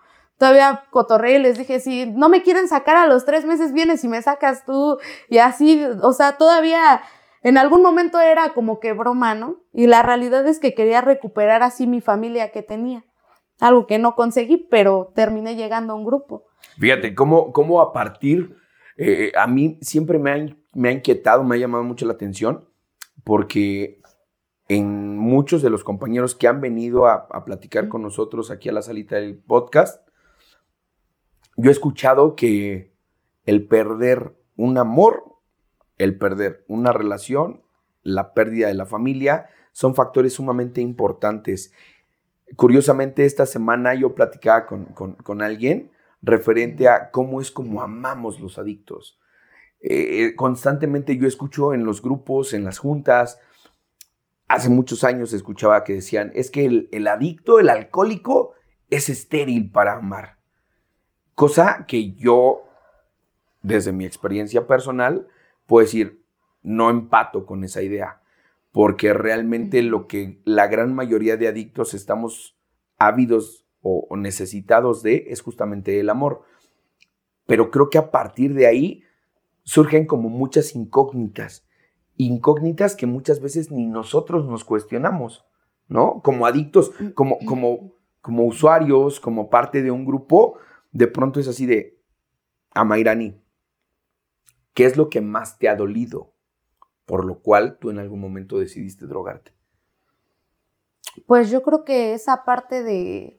todavía 0.42 0.86
cotorré 0.90 1.36
y 1.36 1.38
les 1.38 1.56
dije, 1.56 1.78
si 1.78 2.04
no 2.04 2.28
me 2.28 2.42
quieren 2.42 2.66
sacar 2.66 2.96
a 2.96 3.06
los 3.06 3.24
tres 3.24 3.44
meses, 3.44 3.72
vienes 3.72 4.02
y 4.02 4.08
me 4.08 4.20
sacas 4.22 4.64
tú. 4.64 4.98
Y 5.28 5.38
así, 5.38 5.84
o 6.02 6.12
sea, 6.12 6.36
todavía 6.36 7.00
en 7.44 7.58
algún 7.58 7.80
momento 7.80 8.18
era 8.18 8.48
como 8.48 8.80
que 8.80 8.92
broma, 8.92 9.36
¿no? 9.36 9.60
Y 9.72 9.86
la 9.86 10.02
realidad 10.02 10.44
es 10.48 10.58
que 10.58 10.74
quería 10.74 11.00
recuperar 11.00 11.62
así 11.62 11.86
mi 11.86 12.00
familia 12.00 12.50
que 12.50 12.64
tenía. 12.64 13.04
Algo 13.60 13.86
que 13.86 13.98
no 13.98 14.14
conseguí, 14.14 14.56
pero 14.70 15.12
terminé 15.14 15.54
llegando 15.56 15.92
a 15.92 15.96
un 15.96 16.04
grupo. 16.04 16.46
Fíjate, 16.78 17.14
cómo, 17.14 17.52
cómo 17.52 17.80
a 17.80 17.92
partir, 17.92 18.56
eh, 18.96 19.32
a 19.36 19.46
mí 19.46 19.78
siempre 19.82 20.18
me 20.18 20.30
ha, 20.30 20.56
me 20.72 20.88
ha 20.88 20.92
inquietado, 20.92 21.44
me 21.44 21.56
ha 21.56 21.58
llamado 21.58 21.84
mucho 21.84 22.06
la 22.06 22.14
atención, 22.14 22.68
porque 23.24 24.00
en 24.68 25.16
muchos 25.16 25.62
de 25.62 25.70
los 25.70 25.84
compañeros 25.84 26.34
que 26.34 26.48
han 26.48 26.60
venido 26.60 27.06
a, 27.06 27.28
a 27.30 27.44
platicar 27.44 27.88
con 27.88 28.02
nosotros 28.02 28.50
aquí 28.50 28.68
a 28.68 28.72
la 28.72 28.82
salita 28.82 29.16
del 29.16 29.38
podcast, 29.38 30.06
yo 31.56 31.70
he 31.70 31.72
escuchado 31.72 32.34
que 32.34 32.94
el 33.44 33.66
perder 33.66 34.36
un 34.56 34.78
amor, 34.78 35.24
el 35.98 36.16
perder 36.16 36.64
una 36.68 36.92
relación, 36.92 37.62
la 38.02 38.34
pérdida 38.34 38.68
de 38.68 38.74
la 38.74 38.86
familia, 38.86 39.48
son 39.72 39.94
factores 39.94 40.34
sumamente 40.34 40.80
importantes. 40.80 41.72
Curiosamente, 42.56 43.24
esta 43.24 43.46
semana 43.46 43.94
yo 43.94 44.14
platicaba 44.14 44.66
con, 44.66 45.42
alguien 45.42 45.90
referente 46.20 46.88
a 46.88 47.10
cómo 47.10 47.40
es 47.40 47.50
como 47.50 47.82
amamos 47.82 48.40
los 48.40 48.58
adictos. 48.58 49.18
Eh, 49.80 50.34
constantemente 50.36 51.16
yo 51.16 51.26
escucho 51.26 51.74
en 51.74 51.84
los 51.84 52.02
grupos, 52.02 52.52
en 52.52 52.64
las 52.64 52.78
juntas, 52.78 53.40
hace 54.48 54.68
muchos 54.68 55.02
años 55.02 55.32
escuchaba 55.32 55.82
que 55.82 55.94
decían, 55.94 56.30
es 56.34 56.50
que 56.50 56.66
el, 56.66 56.88
el 56.92 57.08
adicto, 57.08 57.58
el 57.58 57.68
alcohólico, 57.68 58.52
es 58.90 59.08
estéril 59.08 59.70
para 59.70 59.94
amar. 59.94 60.36
Cosa 61.34 61.86
que 61.88 62.12
yo, 62.12 62.64
desde 63.62 63.92
mi 63.92 64.04
experiencia 64.04 64.66
personal, 64.66 65.26
puedo 65.66 65.84
decir, 65.84 66.22
no 66.62 66.90
empato 66.90 67.46
con 67.46 67.64
esa 67.64 67.82
idea, 67.82 68.21
porque 68.72 69.12
realmente 69.12 69.82
lo 69.82 70.08
que 70.08 70.40
la 70.44 70.66
gran 70.66 70.94
mayoría 70.94 71.36
de 71.36 71.46
adictos 71.46 71.94
estamos 71.94 72.58
ávidos 72.96 73.66
o, 73.82 74.16
necesitados 74.16 75.02
de 75.02 75.26
es 75.28 75.42
justamente 75.42 76.00
el 76.00 76.08
amor. 76.08 76.42
Pero 77.46 77.70
creo 77.70 77.90
que 77.90 77.98
a 77.98 78.10
partir 78.10 78.54
de 78.54 78.66
ahí 78.66 79.02
surgen 79.62 80.06
como 80.06 80.30
muchas 80.30 80.74
incógnitas, 80.74 81.66
incógnitas 82.16 82.96
que 82.96 83.06
muchas 83.06 83.40
veces 83.40 83.70
ni 83.70 83.86
nosotros 83.86 84.46
nos 84.46 84.64
cuestionamos, 84.64 85.44
¿no? 85.88 86.22
Como 86.22 86.46
adictos, 86.46 86.92
como, 87.14 87.38
como, 87.40 87.94
como 88.20 88.44
usuarios, 88.44 89.20
como 89.20 89.50
parte 89.50 89.82
de 89.82 89.90
un 89.90 90.04
grupo, 90.06 90.58
de 90.92 91.08
pronto 91.08 91.40
es 91.40 91.48
así 91.48 91.66
de, 91.66 92.00
Amairani, 92.74 93.42
¿qué 94.72 94.86
es 94.86 94.96
lo 94.96 95.10
que 95.10 95.20
más 95.20 95.58
te 95.58 95.68
ha 95.68 95.76
dolido? 95.76 96.31
Por 97.06 97.24
lo 97.24 97.40
cual 97.40 97.78
tú 97.78 97.90
en 97.90 97.98
algún 97.98 98.20
momento 98.20 98.58
decidiste 98.58 99.06
drogarte. 99.06 99.52
Pues 101.26 101.50
yo 101.50 101.62
creo 101.62 101.84
que 101.84 102.14
esa 102.14 102.44
parte 102.44 102.82
de 102.82 103.38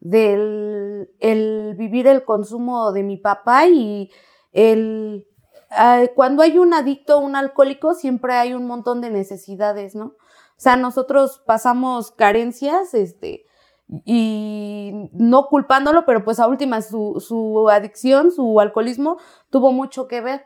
del 0.00 1.10
el 1.20 1.74
vivir 1.76 2.06
el 2.06 2.24
consumo 2.24 2.90
de 2.92 3.02
mi 3.02 3.18
papá 3.18 3.66
y 3.66 4.10
el 4.52 5.26
cuando 6.14 6.42
hay 6.42 6.58
un 6.58 6.74
adicto, 6.74 7.18
un 7.18 7.36
alcohólico, 7.36 7.94
siempre 7.94 8.34
hay 8.34 8.54
un 8.54 8.66
montón 8.66 9.00
de 9.00 9.10
necesidades, 9.10 9.94
¿no? 9.94 10.06
O 10.06 10.62
sea, 10.62 10.76
nosotros 10.76 11.42
pasamos 11.46 12.10
carencias, 12.10 12.92
este, 12.92 13.46
y 14.04 15.10
no 15.12 15.46
culpándolo, 15.46 16.04
pero 16.06 16.24
pues 16.24 16.38
a 16.38 16.48
última 16.48 16.82
su, 16.82 17.24
su 17.26 17.68
adicción, 17.70 18.30
su 18.30 18.60
alcoholismo 18.60 19.18
tuvo 19.50 19.72
mucho 19.72 20.06
que 20.06 20.20
ver. 20.20 20.44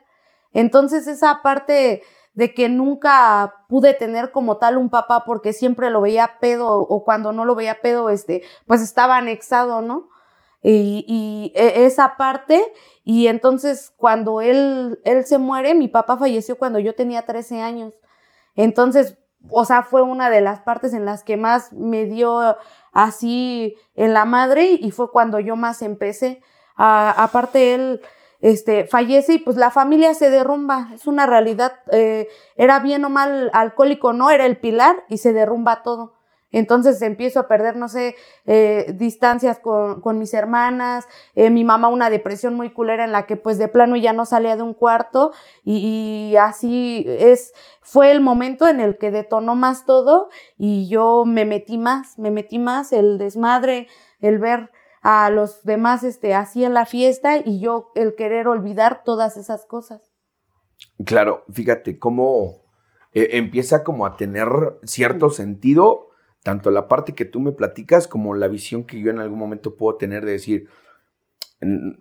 Entonces 0.53 1.07
esa 1.07 1.41
parte 1.43 2.01
de 2.35 2.53
que 2.53 2.69
nunca 2.69 3.65
pude 3.67 3.93
tener 3.93 4.31
como 4.31 4.57
tal 4.57 4.77
un 4.77 4.89
papá 4.89 5.23
porque 5.25 5.53
siempre 5.53 5.89
lo 5.89 6.01
veía 6.01 6.37
pedo 6.39 6.67
o 6.77 7.03
cuando 7.03 7.31
no 7.31 7.45
lo 7.45 7.55
veía 7.55 7.81
pedo, 7.81 8.09
este, 8.09 8.43
pues 8.67 8.81
estaba 8.81 9.17
anexado, 9.17 9.81
¿no? 9.81 10.09
Y, 10.61 11.05
y 11.07 11.53
e, 11.55 11.85
esa 11.85 12.17
parte, 12.17 12.61
y 13.03 13.27
entonces 13.27 13.93
cuando 13.95 14.41
él, 14.41 14.99
él 15.05 15.25
se 15.25 15.37
muere, 15.37 15.75
mi 15.75 15.87
papá 15.87 16.17
falleció 16.17 16.57
cuando 16.57 16.79
yo 16.79 16.93
tenía 16.93 17.25
13 17.25 17.61
años. 17.61 17.93
Entonces, 18.55 19.17
o 19.49 19.63
sea, 19.63 19.83
fue 19.83 20.01
una 20.01 20.29
de 20.29 20.41
las 20.41 20.61
partes 20.61 20.93
en 20.93 21.05
las 21.05 21.23
que 21.23 21.37
más 21.37 21.71
me 21.71 22.05
dio 22.05 22.57
así 22.91 23.75
en 23.95 24.13
la 24.13 24.25
madre 24.25 24.71
y 24.71 24.91
fue 24.91 25.11
cuando 25.11 25.39
yo 25.39 25.55
más 25.55 25.81
empecé. 25.81 26.41
aparte 26.75 27.75
él 27.75 28.01
este, 28.41 28.85
fallece 28.85 29.33
y 29.33 29.39
pues 29.39 29.57
la 29.57 29.71
familia 29.71 30.13
se 30.13 30.29
derrumba, 30.29 30.89
es 30.93 31.07
una 31.07 31.25
realidad, 31.25 31.73
eh, 31.91 32.27
era 32.55 32.79
bien 32.79 33.03
o 33.05 33.09
mal 33.09 33.49
alcohólico, 33.53 34.13
no, 34.13 34.31
era 34.31 34.45
el 34.45 34.57
pilar 34.57 35.03
y 35.09 35.17
se 35.17 35.33
derrumba 35.33 35.83
todo. 35.83 36.13
Entonces 36.55 37.01
empiezo 37.01 37.41
a 37.41 37.47
perder, 37.49 37.75
no 37.75 37.89
sé, 37.89 38.15
eh, 38.45 38.93
distancias 38.95 39.59
con, 39.59 39.99
con, 39.99 40.17
mis 40.19 40.33
hermanas, 40.33 41.05
eh, 41.35 41.49
mi 41.49 41.65
mamá 41.65 41.89
una 41.89 42.09
depresión 42.09 42.53
muy 42.53 42.71
culera 42.71 43.03
en 43.03 43.11
la 43.11 43.25
que 43.25 43.35
pues 43.35 43.57
de 43.57 43.67
plano 43.67 43.97
ya 43.97 44.13
no 44.13 44.25
salía 44.25 44.55
de 44.55 44.63
un 44.63 44.73
cuarto 44.73 45.33
y, 45.65 46.29
y, 46.31 46.37
así 46.37 47.03
es, 47.07 47.53
fue 47.81 48.09
el 48.09 48.21
momento 48.21 48.69
en 48.69 48.79
el 48.79 48.97
que 48.97 49.11
detonó 49.11 49.55
más 49.55 49.85
todo 49.85 50.29
y 50.57 50.87
yo 50.87 51.25
me 51.25 51.43
metí 51.43 51.77
más, 51.77 52.17
me 52.17 52.31
metí 52.31 52.57
más, 52.57 52.93
el 52.93 53.17
desmadre, 53.17 53.87
el 54.21 54.39
ver 54.39 54.71
a 55.07 55.29
los 55.29 55.63
demás 55.63 56.03
este, 56.03 56.33
así 56.33 56.65
en 56.65 56.73
la 56.73 56.87
fiesta 56.87 57.37
y 57.37 57.59
yo 57.59 57.91
el 57.93 58.15
querer 58.15 58.47
olvidar 58.47 59.03
todas 59.03 59.37
esas 59.37 59.63
cosas. 59.67 60.11
Claro, 61.05 61.43
fíjate 61.53 61.99
cómo 61.99 62.63
eh, 63.13 63.29
empieza 63.33 63.83
como 63.83 64.07
a 64.07 64.17
tener 64.17 64.47
cierto 64.81 65.29
sentido 65.29 66.09
tanto 66.41 66.71
la 66.71 66.87
parte 66.87 67.13
que 67.13 67.25
tú 67.25 67.39
me 67.39 67.51
platicas 67.51 68.07
como 68.07 68.33
la 68.33 68.47
visión 68.47 68.83
que 68.83 68.99
yo 68.99 69.11
en 69.11 69.19
algún 69.19 69.37
momento 69.37 69.75
puedo 69.75 69.95
tener 69.97 70.25
de 70.25 70.31
decir, 70.31 70.69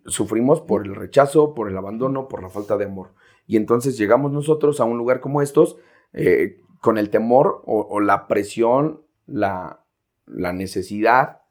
sufrimos 0.06 0.62
por 0.62 0.86
el 0.86 0.94
rechazo, 0.94 1.52
por 1.52 1.68
el 1.68 1.76
abandono, 1.76 2.26
por 2.26 2.42
la 2.42 2.48
falta 2.48 2.78
de 2.78 2.86
amor. 2.86 3.12
Y 3.46 3.58
entonces 3.58 3.98
llegamos 3.98 4.32
nosotros 4.32 4.80
a 4.80 4.84
un 4.84 4.96
lugar 4.96 5.20
como 5.20 5.42
estos 5.42 5.76
eh, 6.14 6.58
con 6.80 6.96
el 6.96 7.10
temor 7.10 7.62
o, 7.66 8.00
la 8.00 8.26
presión, 8.28 9.02
la, 9.26 9.84
la 10.24 10.54
necesidad, 10.54 11.43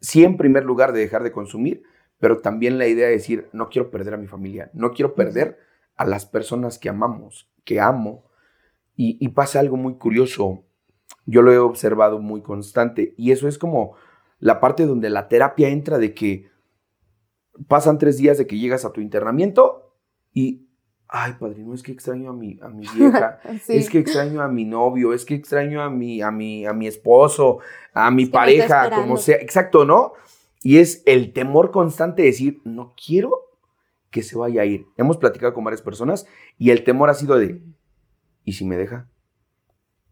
sí 0.00 0.24
en 0.24 0.36
primer 0.36 0.64
lugar 0.64 0.92
de 0.92 1.00
dejar 1.00 1.22
de 1.22 1.32
consumir, 1.32 1.82
pero 2.18 2.38
también 2.38 2.78
la 2.78 2.86
idea 2.86 3.06
de 3.06 3.12
decir, 3.12 3.48
no 3.52 3.68
quiero 3.68 3.90
perder 3.90 4.14
a 4.14 4.18
mi 4.18 4.26
familia, 4.26 4.70
no 4.74 4.92
quiero 4.92 5.14
perder 5.14 5.58
a 5.96 6.04
las 6.04 6.26
personas 6.26 6.78
que 6.78 6.88
amamos, 6.88 7.50
que 7.64 7.80
amo. 7.80 8.24
Y, 8.96 9.16
y 9.20 9.28
pasa 9.28 9.60
algo 9.60 9.76
muy 9.76 9.94
curioso 9.94 10.64
yo 11.26 11.42
lo 11.42 11.52
he 11.52 11.58
observado 11.58 12.18
muy 12.18 12.40
constante. 12.40 13.14
Y 13.18 13.32
eso 13.32 13.48
es 13.48 13.58
como 13.58 13.96
la 14.38 14.60
parte 14.60 14.86
donde 14.86 15.10
la 15.10 15.28
terapia 15.28 15.68
entra 15.68 15.98
de 15.98 16.14
que 16.14 16.50
pasan 17.66 17.98
tres 17.98 18.16
días 18.16 18.38
de 18.38 18.46
que 18.46 18.58
llegas 18.58 18.84
a 18.84 18.92
tu 18.92 19.02
internamiento 19.02 19.94
y, 20.32 20.67
ay, 21.08 21.34
padrino, 21.38 21.74
es 21.74 21.82
que 21.82 21.92
extraño 21.92 22.30
a 22.30 22.32
mi, 22.32 22.58
a 22.60 22.68
mi 22.68 22.86
vieja, 22.94 23.40
es 23.68 23.88
que 23.90 23.98
extraño 23.98 24.42
a 24.42 24.48
mi 24.48 24.64
novio, 24.64 25.12
es 25.12 25.24
que 25.24 25.34
extraño 25.34 25.82
a 25.82 25.90
mi, 25.90 26.22
a 26.22 26.30
mi, 26.30 26.66
a 26.66 26.72
mi 26.72 26.86
esposo, 26.86 27.58
a 27.92 28.10
mi 28.10 28.26
pareja, 28.26 28.90
como 28.90 29.16
sea, 29.16 29.36
exacto, 29.36 29.84
¿no? 29.84 30.12
Y 30.62 30.78
es 30.78 31.02
el 31.06 31.32
temor 31.32 31.70
constante 31.70 32.22
de 32.22 32.28
decir, 32.28 32.60
no 32.64 32.94
quiero 33.02 33.32
que 34.10 34.22
se 34.22 34.36
vaya 34.36 34.62
a 34.62 34.64
ir. 34.64 34.86
Hemos 34.96 35.16
platicado 35.16 35.54
con 35.54 35.64
varias 35.64 35.82
personas 35.82 36.26
y 36.58 36.70
el 36.70 36.84
temor 36.84 37.10
ha 37.10 37.14
sido 37.14 37.38
de, 37.38 37.62
¿y 38.44 38.54
si 38.54 38.64
me 38.64 38.76
deja? 38.76 39.08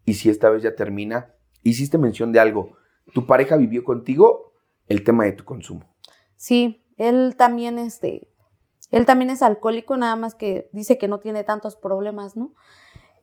y 0.07 0.13
si 0.13 0.29
esta 0.29 0.49
vez 0.49 0.63
ya 0.63 0.73
termina, 0.73 1.35
hiciste 1.63 1.97
mención 1.97 2.31
de 2.31 2.39
algo. 2.39 2.77
¿Tu 3.13 3.27
pareja 3.27 3.57
vivió 3.57 3.83
contigo 3.83 4.53
el 4.87 5.03
tema 5.03 5.25
de 5.25 5.33
tu 5.33 5.43
consumo? 5.43 5.93
Sí, 6.37 6.81
él 6.97 7.35
también, 7.37 7.77
este, 7.77 8.29
él 8.91 9.05
también 9.05 9.29
es 9.29 9.41
alcohólico, 9.41 9.97
nada 9.97 10.15
más 10.15 10.35
que 10.35 10.69
dice 10.71 10.97
que 10.97 11.07
no 11.07 11.19
tiene 11.19 11.43
tantos 11.43 11.75
problemas, 11.75 12.35
¿no? 12.35 12.53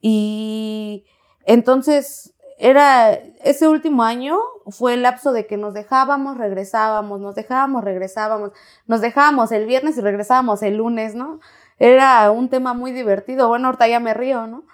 Y 0.01 1.07
entonces 1.45 2.35
era 2.59 3.13
ese 3.13 3.67
último 3.69 4.05
año 4.05 4.39
fue 4.69 4.95
el 4.95 5.03
lapso 5.03 5.33
de 5.33 5.47
que 5.47 5.57
nos 5.57 5.75
dejábamos, 5.75 6.39
regresábamos, 6.39 7.21
nos 7.21 7.35
dejábamos, 7.35 7.85
regresábamos, 7.85 8.53
nos 8.87 9.01
dejábamos 9.01 9.53
el 9.53 9.67
viernes 9.67 9.99
y 9.99 10.01
regresábamos 10.01 10.63
el 10.63 10.77
lunes, 10.77 11.15
¿no? 11.15 11.41
Era 11.79 12.31
un 12.31 12.49
tema 12.49 12.73
muy 12.73 12.93
divertido. 12.93 13.49
Bueno, 13.49 13.67
ahorita 13.67 13.89
ya 13.89 14.01
me 14.01 14.15
río, 14.15 14.47
¿no? 14.47 14.65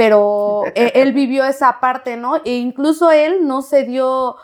pero 0.00 0.62
e, 0.74 0.92
él 0.94 1.12
vivió 1.12 1.44
esa 1.44 1.78
parte, 1.78 2.16
¿no? 2.16 2.36
E 2.46 2.56
incluso 2.56 3.10
él 3.10 3.46
no 3.46 3.60
se 3.60 3.84
dio, 3.84 4.36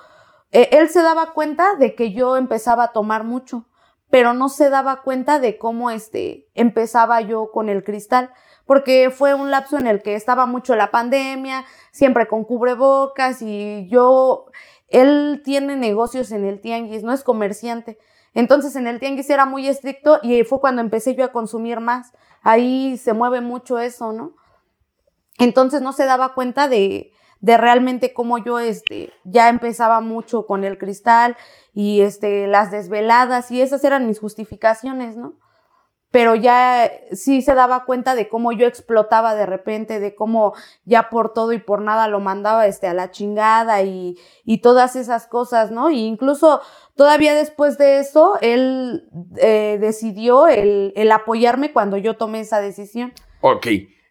e, 0.52 0.69
él 0.73 0.90
se 0.90 1.00
daba 1.00 1.32
cuenta 1.32 1.76
de 1.76 1.95
que 1.95 2.13
yo 2.13 2.37
empezaba 2.37 2.84
a 2.84 2.93
tomar 2.93 3.25
mucho, 3.25 3.65
pero 4.10 4.34
no 4.34 4.49
se 4.49 4.71
daba 4.71 5.02
cuenta 5.02 5.38
de 5.38 5.58
cómo 5.58 5.90
este, 5.90 6.49
empezaba 6.54 7.21
yo 7.21 7.50
con 7.50 7.69
el 7.69 7.84
cristal, 7.84 8.30
porque 8.64 9.10
fue 9.10 9.34
un 9.34 9.50
lapso 9.50 9.78
en 9.78 9.86
el 9.86 10.02
que 10.02 10.14
estaba 10.14 10.47
mucho 10.47 10.76
la 10.76 10.90
pandemia, 10.90 11.64
siempre 11.92 12.26
con 12.26 12.45
cubrebocas 12.45 13.42
y 13.42 13.88
yo, 13.88 14.47
él 14.88 15.42
tiene 15.45 15.76
negocios 15.76 16.32
en 16.32 16.45
el 16.45 16.60
tianguis, 16.60 17.02
no 17.02 17.12
es 17.12 17.23
comerciante. 17.23 17.99
Entonces 18.34 18.76
en 18.76 18.86
el 18.86 19.00
tianguis 19.00 19.30
era 19.30 19.47
muy 19.47 19.66
estricto 19.66 20.21
y 20.23 20.45
fue 20.45 20.60
cuando 20.60 20.82
empecé 20.82 21.14
yo 21.14 21.25
a 21.25 21.32
consumir 21.32 21.80
más. 21.80 22.12
Ahí 22.42 22.97
se 22.99 23.12
mueve 23.12 23.40
mucho 23.40 23.78
eso, 23.78 24.12
¿no? 24.12 24.34
Entonces 25.38 25.80
no 25.80 25.92
se 25.92 26.04
daba 26.04 26.34
cuenta 26.34 26.69
de, 26.69 27.12
de 27.40 27.56
realmente 27.56 28.12
cómo 28.12 28.38
yo 28.38 28.58
este, 28.58 29.12
ya 29.25 29.49
empezaba 29.49 30.00
mucho 30.00 30.47
con 30.47 30.64
el 30.64 30.78
cristal 30.78 31.36
y 31.76 32.00
este, 32.00 32.47
las 32.47 32.71
desveladas 32.71 33.50
y 33.50 33.60
esas 33.60 33.84
eran 33.84 34.06
mis 34.06 34.19
justificaciones, 34.19 35.19
¿no? 35.19 35.34
Pero 36.10 36.34
ya 36.34 36.91
sí 37.12 37.43
se 37.43 37.54
daba 37.54 37.84
cuenta 37.84 38.15
de 38.15 38.30
cómo 38.30 38.52
yo 38.52 38.67
explotaba 38.67 39.34
de 39.34 39.45
repente, 39.45 40.00
de 40.00 40.15
cómo 40.15 40.54
ya 40.86 41.10
por 41.10 41.34
todo 41.34 41.52
y 41.52 41.58
por 41.58 41.82
nada 41.82 42.08
lo 42.08 42.19
mandaba 42.19 42.67
este, 42.67 42.86
a 42.86 42.95
la 42.95 43.10
chingada 43.10 43.82
y, 43.82 44.17
y 44.43 44.62
todas 44.62 44.97
esas 44.97 45.26
cosas, 45.26 45.71
¿no? 45.71 45.91
Y 45.91 46.06
incluso 46.06 46.62
todavía 46.95 47.34
después 47.34 47.76
de 47.76 47.99
eso, 47.99 48.39
él 48.41 49.10
eh, 49.36 49.76
decidió 49.78 50.49
el, 50.49 50.95
el 50.97 51.12
apoyarme 51.12 51.75
cuando 51.75 51.99
yo 51.99 52.17
tomé 52.17 52.41
esa 52.41 52.62
decisión. 52.62 53.12
Ok, 53.43 53.67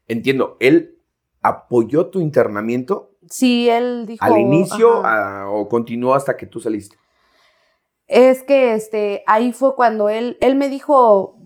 entiendo. 0.07 0.57
Él 0.59 0.99
apoyó 1.41 2.11
tu 2.11 2.19
internamiento? 2.19 3.15
Sí, 3.27 3.67
él 3.71 4.05
dijo. 4.05 4.23
¿Al 4.23 4.37
inicio 4.37 5.01
o 5.49 5.67
continuó 5.67 6.13
hasta 6.13 6.37
que 6.37 6.45
tú 6.45 6.59
saliste? 6.59 6.97
Es 8.07 8.43
que 8.43 8.73
este, 8.73 9.23
ahí 9.27 9.51
fue 9.51 9.75
cuando 9.75 10.09
él, 10.09 10.37
él 10.41 10.55
me 10.55 10.69
dijo, 10.69 11.39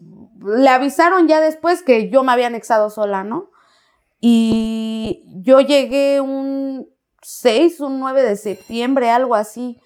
le 0.44 0.70
avisaron 0.70 1.28
ya 1.28 1.40
después 1.40 1.84
que 1.84 2.10
yo 2.10 2.24
me 2.24 2.32
había 2.32 2.48
anexado 2.48 2.90
sola, 2.90 3.24
¿no? 3.24 3.50
Y 4.22 5.24
yo 5.42 5.62
llegué 5.62 6.20
un 6.20 6.90
6, 7.22 7.80
un 7.80 8.00
9 8.00 8.24
de 8.24 8.36
septiembre, 8.36 9.10
algo 9.10 9.36
así. 9.36 9.80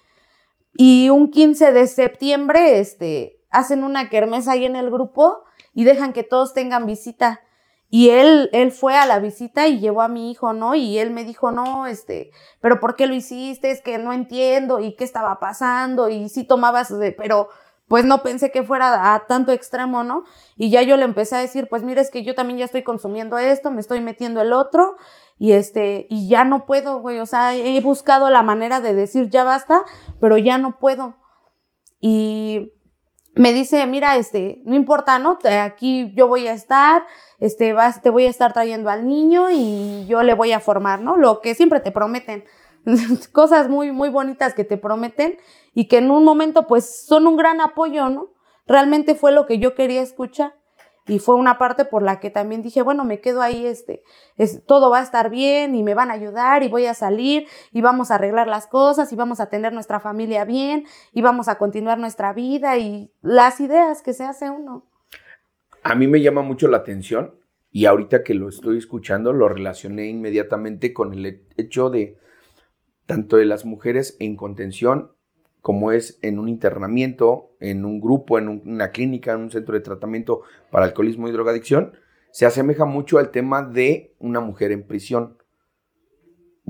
Y 0.76 1.10
un 1.10 1.30
15 1.30 1.72
de 1.72 1.86
septiembre, 1.86 2.80
este, 2.80 3.40
hacen 3.50 3.84
una 3.84 4.08
kermesa 4.08 4.52
ahí 4.52 4.64
en 4.64 4.76
el 4.76 4.90
grupo 4.90 5.44
y 5.72 5.84
dejan 5.84 6.12
que 6.12 6.24
todos 6.24 6.52
tengan 6.52 6.86
visita. 6.86 7.40
Y 7.96 8.10
él, 8.10 8.50
él 8.52 8.72
fue 8.72 8.96
a 8.96 9.06
la 9.06 9.20
visita 9.20 9.68
y 9.68 9.78
llevó 9.78 10.02
a 10.02 10.08
mi 10.08 10.32
hijo, 10.32 10.52
¿no? 10.52 10.74
Y 10.74 10.98
él 10.98 11.12
me 11.12 11.22
dijo, 11.22 11.52
no, 11.52 11.86
este, 11.86 12.32
pero 12.60 12.80
¿por 12.80 12.96
qué 12.96 13.06
lo 13.06 13.14
hiciste? 13.14 13.70
Es 13.70 13.82
que 13.82 13.98
no 13.98 14.12
entiendo 14.12 14.80
y 14.80 14.96
qué 14.96 15.04
estaba 15.04 15.38
pasando 15.38 16.08
y 16.08 16.28
sí 16.28 16.42
tomabas, 16.42 16.92
pero 17.16 17.50
pues 17.86 18.04
no 18.04 18.24
pensé 18.24 18.50
que 18.50 18.64
fuera 18.64 19.14
a 19.14 19.26
tanto 19.28 19.52
extremo, 19.52 20.02
¿no? 20.02 20.24
Y 20.56 20.70
ya 20.70 20.82
yo 20.82 20.96
le 20.96 21.04
empecé 21.04 21.36
a 21.36 21.38
decir, 21.38 21.68
pues 21.70 21.84
mira, 21.84 22.00
es 22.00 22.10
que 22.10 22.24
yo 22.24 22.34
también 22.34 22.58
ya 22.58 22.64
estoy 22.64 22.82
consumiendo 22.82 23.38
esto, 23.38 23.70
me 23.70 23.80
estoy 23.80 24.00
metiendo 24.00 24.40
el 24.40 24.52
otro 24.52 24.96
y 25.38 25.52
este, 25.52 26.08
y 26.10 26.28
ya 26.28 26.42
no 26.42 26.66
puedo, 26.66 26.98
güey, 26.98 27.20
o 27.20 27.26
sea, 27.26 27.54
he 27.54 27.80
buscado 27.80 28.28
la 28.28 28.42
manera 28.42 28.80
de 28.80 28.92
decir 28.92 29.30
ya 29.30 29.44
basta, 29.44 29.82
pero 30.20 30.36
ya 30.36 30.58
no 30.58 30.80
puedo. 30.80 31.14
Y 32.00 32.72
me 33.34 33.52
dice, 33.52 33.84
mira, 33.86 34.16
este, 34.16 34.60
no 34.64 34.74
importa, 34.74 35.18
¿no? 35.18 35.38
Aquí 35.62 36.12
yo 36.14 36.28
voy 36.28 36.46
a 36.46 36.52
estar, 36.52 37.06
este, 37.40 37.72
vas, 37.72 38.00
te 38.00 38.10
voy 38.10 38.26
a 38.26 38.30
estar 38.30 38.52
trayendo 38.52 38.90
al 38.90 39.06
niño 39.06 39.50
y 39.50 40.06
yo 40.06 40.22
le 40.22 40.34
voy 40.34 40.52
a 40.52 40.60
formar, 40.60 41.00
¿no? 41.00 41.16
Lo 41.16 41.40
que 41.40 41.54
siempre 41.54 41.80
te 41.80 41.90
prometen. 41.90 42.44
Cosas 43.32 43.68
muy, 43.68 43.92
muy 43.92 44.08
bonitas 44.08 44.54
que 44.54 44.64
te 44.64 44.76
prometen 44.76 45.38
y 45.74 45.88
que 45.88 45.98
en 45.98 46.10
un 46.10 46.24
momento, 46.24 46.66
pues, 46.66 47.06
son 47.06 47.26
un 47.26 47.36
gran 47.36 47.60
apoyo, 47.60 48.08
¿no? 48.08 48.28
Realmente 48.66 49.14
fue 49.14 49.32
lo 49.32 49.46
que 49.46 49.58
yo 49.58 49.74
quería 49.74 50.02
escuchar 50.02 50.54
y 51.06 51.18
fue 51.18 51.34
una 51.34 51.58
parte 51.58 51.84
por 51.84 52.02
la 52.02 52.18
que 52.18 52.30
también 52.30 52.62
dije, 52.62 52.80
bueno, 52.82 53.04
me 53.04 53.20
quedo 53.20 53.42
ahí, 53.42 53.66
este, 53.66 54.02
es, 54.36 54.64
todo 54.64 54.90
va 54.90 55.00
a 55.00 55.02
estar 55.02 55.28
bien 55.28 55.74
y 55.74 55.82
me 55.82 55.94
van 55.94 56.10
a 56.10 56.14
ayudar 56.14 56.62
y 56.62 56.68
voy 56.68 56.86
a 56.86 56.94
salir 56.94 57.46
y 57.72 57.82
vamos 57.82 58.10
a 58.10 58.14
arreglar 58.14 58.48
las 58.48 58.66
cosas 58.66 59.12
y 59.12 59.16
vamos 59.16 59.38
a 59.40 59.50
tener 59.50 59.72
nuestra 59.72 60.00
familia 60.00 60.44
bien 60.44 60.86
y 61.12 61.20
vamos 61.20 61.48
a 61.48 61.58
continuar 61.58 61.98
nuestra 61.98 62.32
vida 62.32 62.78
y 62.78 63.12
las 63.20 63.60
ideas 63.60 64.02
que 64.02 64.14
se 64.14 64.24
hace 64.24 64.50
uno. 64.50 64.86
A 65.82 65.94
mí 65.94 66.06
me 66.06 66.22
llama 66.22 66.40
mucho 66.40 66.68
la 66.68 66.78
atención 66.78 67.34
y 67.70 67.84
ahorita 67.84 68.22
que 68.22 68.32
lo 68.32 68.48
estoy 68.48 68.78
escuchando 68.78 69.34
lo 69.34 69.48
relacioné 69.48 70.06
inmediatamente 70.06 70.94
con 70.94 71.12
el 71.12 71.46
hecho 71.56 71.90
de 71.90 72.16
tanto 73.04 73.36
de 73.36 73.44
las 73.44 73.66
mujeres 73.66 74.16
en 74.20 74.36
contención 74.36 75.12
como 75.64 75.92
es 75.92 76.18
en 76.20 76.38
un 76.38 76.50
internamiento, 76.50 77.56
en 77.58 77.86
un 77.86 77.98
grupo, 77.98 78.36
en 78.36 78.48
una 78.66 78.90
clínica, 78.90 79.32
en 79.32 79.40
un 79.40 79.50
centro 79.50 79.72
de 79.72 79.80
tratamiento 79.80 80.42
para 80.70 80.84
alcoholismo 80.84 81.26
y 81.26 81.32
drogadicción, 81.32 81.94
se 82.30 82.44
asemeja 82.44 82.84
mucho 82.84 83.16
al 83.16 83.30
tema 83.30 83.62
de 83.62 84.14
una 84.18 84.40
mujer 84.40 84.72
en 84.72 84.86
prisión. 84.86 85.38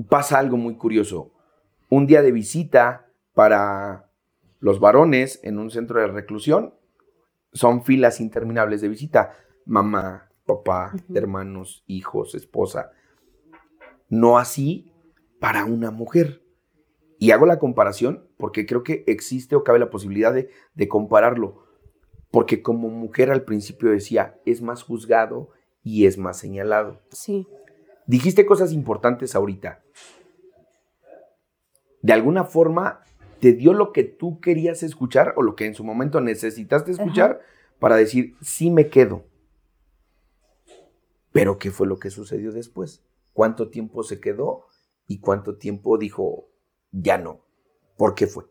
Pasa 0.07 0.39
algo 0.39 0.55
muy 0.55 0.77
curioso. 0.77 1.33
Un 1.89 2.07
día 2.07 2.21
de 2.21 2.31
visita 2.31 3.11
para 3.33 4.09
los 4.61 4.79
varones 4.79 5.41
en 5.43 5.59
un 5.59 5.71
centro 5.71 5.99
de 5.99 6.07
reclusión 6.07 6.73
son 7.51 7.83
filas 7.83 8.21
interminables 8.21 8.79
de 8.79 8.87
visita. 8.87 9.33
Mamá, 9.65 10.29
papá, 10.45 10.93
hermanos, 11.13 11.83
hijos, 11.85 12.33
esposa. 12.33 12.91
No 14.07 14.37
así 14.37 14.89
para 15.41 15.65
una 15.65 15.91
mujer. 15.91 16.44
Y 17.17 17.31
hago 17.31 17.45
la 17.45 17.59
comparación 17.59 18.27
porque 18.37 18.65
creo 18.65 18.83
que 18.83 19.03
existe 19.07 19.55
o 19.55 19.63
cabe 19.63 19.79
la 19.79 19.89
posibilidad 19.89 20.33
de, 20.33 20.49
de 20.73 20.87
compararlo. 20.87 21.65
Porque 22.31 22.61
como 22.61 22.89
mujer 22.89 23.31
al 23.31 23.43
principio 23.43 23.91
decía, 23.91 24.39
es 24.45 24.61
más 24.61 24.83
juzgado 24.83 25.49
y 25.83 26.05
es 26.05 26.17
más 26.17 26.37
señalado. 26.37 26.99
Sí. 27.11 27.47
Dijiste 28.07 28.45
cosas 28.45 28.73
importantes 28.73 29.35
ahorita. 29.35 29.83
De 32.01 32.13
alguna 32.13 32.43
forma, 32.43 33.01
te 33.39 33.53
dio 33.53 33.73
lo 33.73 33.91
que 33.91 34.03
tú 34.03 34.39
querías 34.39 34.83
escuchar 34.83 35.33
o 35.37 35.41
lo 35.41 35.55
que 35.55 35.65
en 35.65 35.75
su 35.75 35.83
momento 35.83 36.21
necesitaste 36.21 36.91
escuchar 36.91 37.41
para 37.79 37.95
decir, 37.95 38.35
sí 38.41 38.69
me 38.69 38.89
quedo. 38.89 39.25
Pero 41.31 41.57
¿qué 41.57 41.71
fue 41.71 41.87
lo 41.87 41.99
que 41.99 42.09
sucedió 42.09 42.51
después? 42.51 43.03
¿Cuánto 43.33 43.69
tiempo 43.69 44.03
se 44.03 44.19
quedó 44.19 44.65
y 45.07 45.19
cuánto 45.19 45.57
tiempo 45.57 45.97
dijo, 45.97 46.47
ya 47.01 47.17
no? 47.17 47.39
¿Por 47.97 48.15
qué 48.15 48.27
fue? 48.27 48.45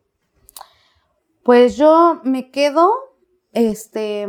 Pues 1.42 1.76
yo 1.76 2.20
me 2.24 2.50
quedo, 2.50 2.90
este, 3.52 4.28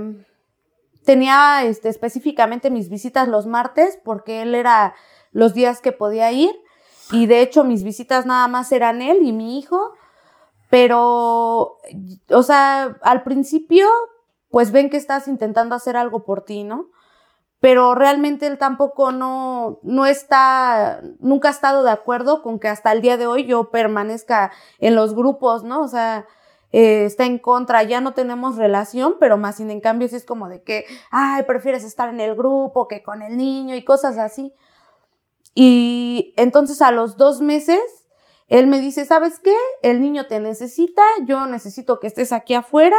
tenía 1.05 1.63
este, 1.63 1.89
específicamente 1.89 2.69
mis 2.69 2.89
visitas 2.89 3.27
los 3.27 3.45
martes 3.47 3.97
porque 4.03 4.41
él 4.41 4.55
era 4.55 4.95
los 5.31 5.53
días 5.53 5.79
que 5.79 5.91
podía 5.91 6.31
ir 6.31 6.53
y 7.11 7.27
de 7.27 7.41
hecho 7.41 7.63
mis 7.63 7.83
visitas 7.83 8.25
nada 8.25 8.47
más 8.47 8.71
eran 8.71 9.01
él 9.01 9.19
y 9.21 9.31
mi 9.31 9.59
hijo, 9.59 9.93
pero, 10.69 11.77
o 12.29 12.43
sea, 12.43 12.97
al 13.01 13.23
principio 13.23 13.87
pues 14.49 14.71
ven 14.71 14.89
que 14.89 14.97
estás 14.97 15.27
intentando 15.27 15.75
hacer 15.75 15.97
algo 15.97 16.25
por 16.25 16.43
ti, 16.43 16.63
¿no? 16.63 16.89
Pero 17.65 17.95
realmente 17.95 18.45
él 18.45 18.59
tampoco 18.59 19.11
no, 19.11 19.79
no 19.81 20.05
está, 20.05 21.01
nunca 21.17 21.47
ha 21.47 21.51
estado 21.51 21.81
de 21.81 21.89
acuerdo 21.89 22.43
con 22.43 22.59
que 22.59 22.67
hasta 22.67 22.91
el 22.91 23.01
día 23.01 23.17
de 23.17 23.25
hoy 23.25 23.47
yo 23.47 23.71
permanezca 23.71 24.51
en 24.77 24.93
los 24.93 25.15
grupos, 25.15 25.63
¿no? 25.63 25.81
O 25.81 25.87
sea, 25.87 26.27
eh, 26.71 27.05
está 27.05 27.25
en 27.25 27.39
contra, 27.39 27.81
ya 27.81 28.01
no 28.01 28.13
tenemos 28.13 28.57
relación, 28.57 29.15
pero 29.19 29.37
más 29.37 29.55
sin 29.55 29.71
en 29.71 29.81
cambio 29.81 30.07
sí 30.07 30.15
es 30.15 30.25
como 30.25 30.47
de 30.47 30.61
que, 30.61 30.85
ay, 31.09 31.41
prefieres 31.41 31.83
estar 31.83 32.07
en 32.09 32.19
el 32.19 32.35
grupo 32.35 32.87
que 32.87 33.01
con 33.01 33.23
el 33.23 33.35
niño 33.35 33.75
y 33.75 33.83
cosas 33.83 34.19
así. 34.19 34.53
Y 35.55 36.35
entonces 36.37 36.83
a 36.83 36.91
los 36.91 37.17
dos 37.17 37.41
meses, 37.41 37.81
él 38.47 38.67
me 38.67 38.79
dice, 38.79 39.05
¿sabes 39.05 39.39
qué? 39.39 39.55
El 39.81 40.01
niño 40.01 40.27
te 40.27 40.39
necesita, 40.39 41.01
yo 41.25 41.47
necesito 41.47 41.99
que 41.99 42.05
estés 42.05 42.31
aquí 42.31 42.53
afuera, 42.53 42.97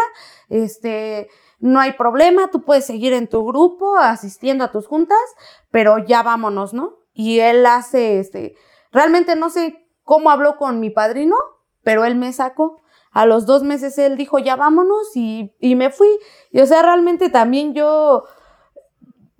este, 0.49 1.29
no 1.59 1.81
hay 1.81 1.93
problema, 1.93 2.51
tú 2.51 2.63
puedes 2.63 2.85
seguir 2.87 3.13
en 3.13 3.29
tu 3.29 3.45
grupo 3.47 3.97
asistiendo 3.97 4.65
a 4.65 4.73
tus 4.73 4.87
juntas, 4.87 5.19
pero 5.71 5.99
ya 5.99 6.23
vámonos, 6.23 6.75
¿no? 6.75 6.99
Y 7.13 7.41
él 7.41 7.65
hace, 7.65 8.19
este, 8.19 8.55
realmente 8.93 9.37
no 9.37 9.51
sé 9.51 9.89
cómo 10.03 10.31
habló 10.31 10.57
con 10.57 10.81
mi 10.81 10.91
padrino, 10.91 11.37
pero 11.83 12.05
él 12.05 12.17
me 12.17 12.33
sacó. 12.33 12.83
A 13.11 13.25
los 13.25 13.47
dos 13.47 13.63
meses 13.63 13.97
él 13.97 14.17
dijo, 14.17 14.39
ya 14.39 14.57
vámonos 14.57 15.17
y, 15.17 15.55
y 15.59 15.75
me 15.75 15.91
fui. 15.91 16.09
Y 16.51 16.61
o 16.61 16.67
sea, 16.67 16.83
realmente 16.83 17.31
también 17.31 17.73
yo 17.73 18.25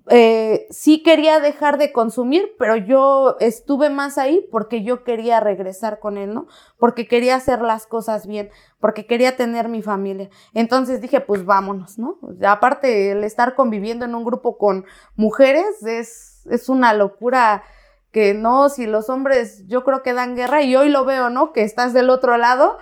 eh, 0.09 0.67
sí 0.69 1.03
quería 1.03 1.39
dejar 1.39 1.77
de 1.77 1.91
consumir, 1.91 2.55
pero 2.57 2.75
yo 2.75 3.35
estuve 3.39 3.89
más 3.89 4.17
ahí 4.17 4.47
porque 4.51 4.83
yo 4.83 5.03
quería 5.03 5.39
regresar 5.39 5.99
con 5.99 6.17
él, 6.17 6.33
¿no? 6.33 6.47
Porque 6.77 7.07
quería 7.07 7.35
hacer 7.35 7.61
las 7.61 7.87
cosas 7.87 8.25
bien, 8.25 8.49
porque 8.79 9.05
quería 9.05 9.35
tener 9.35 9.67
mi 9.67 9.81
familia. 9.81 10.29
Entonces 10.53 11.01
dije, 11.01 11.19
pues 11.19 11.45
vámonos, 11.45 11.97
¿no? 11.99 12.19
Aparte, 12.47 13.11
el 13.11 13.23
estar 13.23 13.55
conviviendo 13.55 14.05
en 14.05 14.15
un 14.15 14.23
grupo 14.23 14.57
con 14.57 14.85
mujeres 15.15 15.83
es, 15.83 16.47
es 16.49 16.69
una 16.69 16.93
locura 16.93 17.63
que 18.11 18.33
no, 18.33 18.69
si 18.69 18.87
los 18.87 19.09
hombres 19.09 19.67
yo 19.67 19.83
creo 19.83 20.03
que 20.03 20.13
dan 20.13 20.35
guerra 20.35 20.63
y 20.63 20.75
hoy 20.75 20.89
lo 20.89 21.05
veo, 21.05 21.29
¿no? 21.29 21.51
Que 21.51 21.63
estás 21.63 21.93
del 21.93 22.09
otro 22.09 22.37
lado 22.37 22.77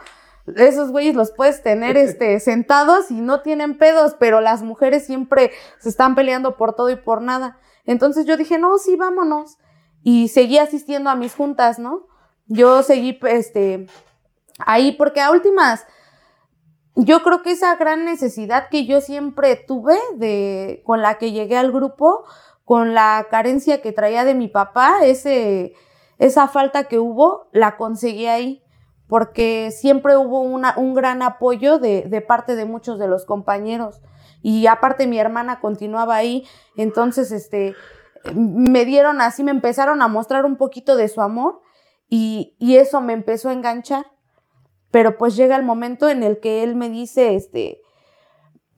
esos 0.55 0.91
güeyes 0.91 1.15
los 1.15 1.31
puedes 1.31 1.63
tener 1.63 1.97
este, 1.97 2.39
sentados 2.39 3.11
y 3.11 3.21
no 3.21 3.41
tienen 3.41 3.77
pedos, 3.77 4.15
pero 4.19 4.41
las 4.41 4.63
mujeres 4.63 5.05
siempre 5.05 5.51
se 5.79 5.89
están 5.89 6.15
peleando 6.15 6.57
por 6.57 6.75
todo 6.75 6.89
y 6.89 6.95
por 6.95 7.21
nada. 7.21 7.59
Entonces 7.85 8.25
yo 8.25 8.37
dije, 8.37 8.57
no, 8.57 8.77
sí, 8.77 8.95
vámonos. 8.95 9.57
Y 10.03 10.27
seguí 10.27 10.57
asistiendo 10.57 11.09
a 11.09 11.15
mis 11.15 11.33
juntas, 11.33 11.79
¿no? 11.79 12.07
Yo 12.47 12.83
seguí, 12.83 13.19
este, 13.27 13.87
ahí, 14.59 14.91
porque 14.93 15.21
a 15.21 15.31
últimas, 15.31 15.85
yo 16.95 17.23
creo 17.23 17.41
que 17.41 17.51
esa 17.51 17.75
gran 17.75 18.05
necesidad 18.05 18.69
que 18.69 18.85
yo 18.85 19.01
siempre 19.01 19.55
tuve 19.55 19.97
de, 20.15 20.81
con 20.85 21.01
la 21.01 21.17
que 21.17 21.31
llegué 21.31 21.57
al 21.57 21.71
grupo, 21.71 22.23
con 22.63 22.93
la 22.93 23.27
carencia 23.29 23.81
que 23.81 23.91
traía 23.91 24.25
de 24.25 24.35
mi 24.35 24.47
papá, 24.47 24.99
ese, 25.03 25.73
esa 26.17 26.47
falta 26.47 26.85
que 26.85 26.99
hubo, 26.99 27.47
la 27.51 27.77
conseguí 27.77 28.27
ahí 28.27 28.64
porque 29.07 29.71
siempre 29.71 30.17
hubo 30.17 30.41
un 30.41 30.93
gran 30.93 31.21
apoyo 31.21 31.77
de, 31.79 32.25
parte 32.27 32.55
de 32.55 32.65
muchos 32.65 32.99
de 32.99 33.07
los 33.07 33.25
compañeros. 33.25 34.01
Y 34.41 34.67
aparte 34.67 35.07
mi 35.07 35.19
hermana 35.19 35.59
continuaba 35.59 36.15
ahí, 36.15 36.47
entonces 36.75 37.31
este, 37.31 37.75
me 38.33 38.85
dieron 38.85 39.21
así, 39.21 39.43
me 39.43 39.51
empezaron 39.51 40.01
a 40.01 40.07
mostrar 40.07 40.45
un 40.45 40.55
poquito 40.55 40.95
de 40.95 41.07
su 41.07 41.21
amor 41.21 41.61
y, 42.09 42.55
y 42.59 42.77
eso 42.77 43.01
me 43.01 43.13
empezó 43.13 43.49
a 43.49 43.53
enganchar. 43.53 44.05
Pero 44.91 45.17
pues 45.17 45.35
llega 45.35 45.55
el 45.55 45.63
momento 45.63 46.09
en 46.09 46.23
el 46.23 46.39
que 46.39 46.63
él 46.63 46.75
me 46.75 46.89
dice, 46.89 47.35
este, 47.35 47.81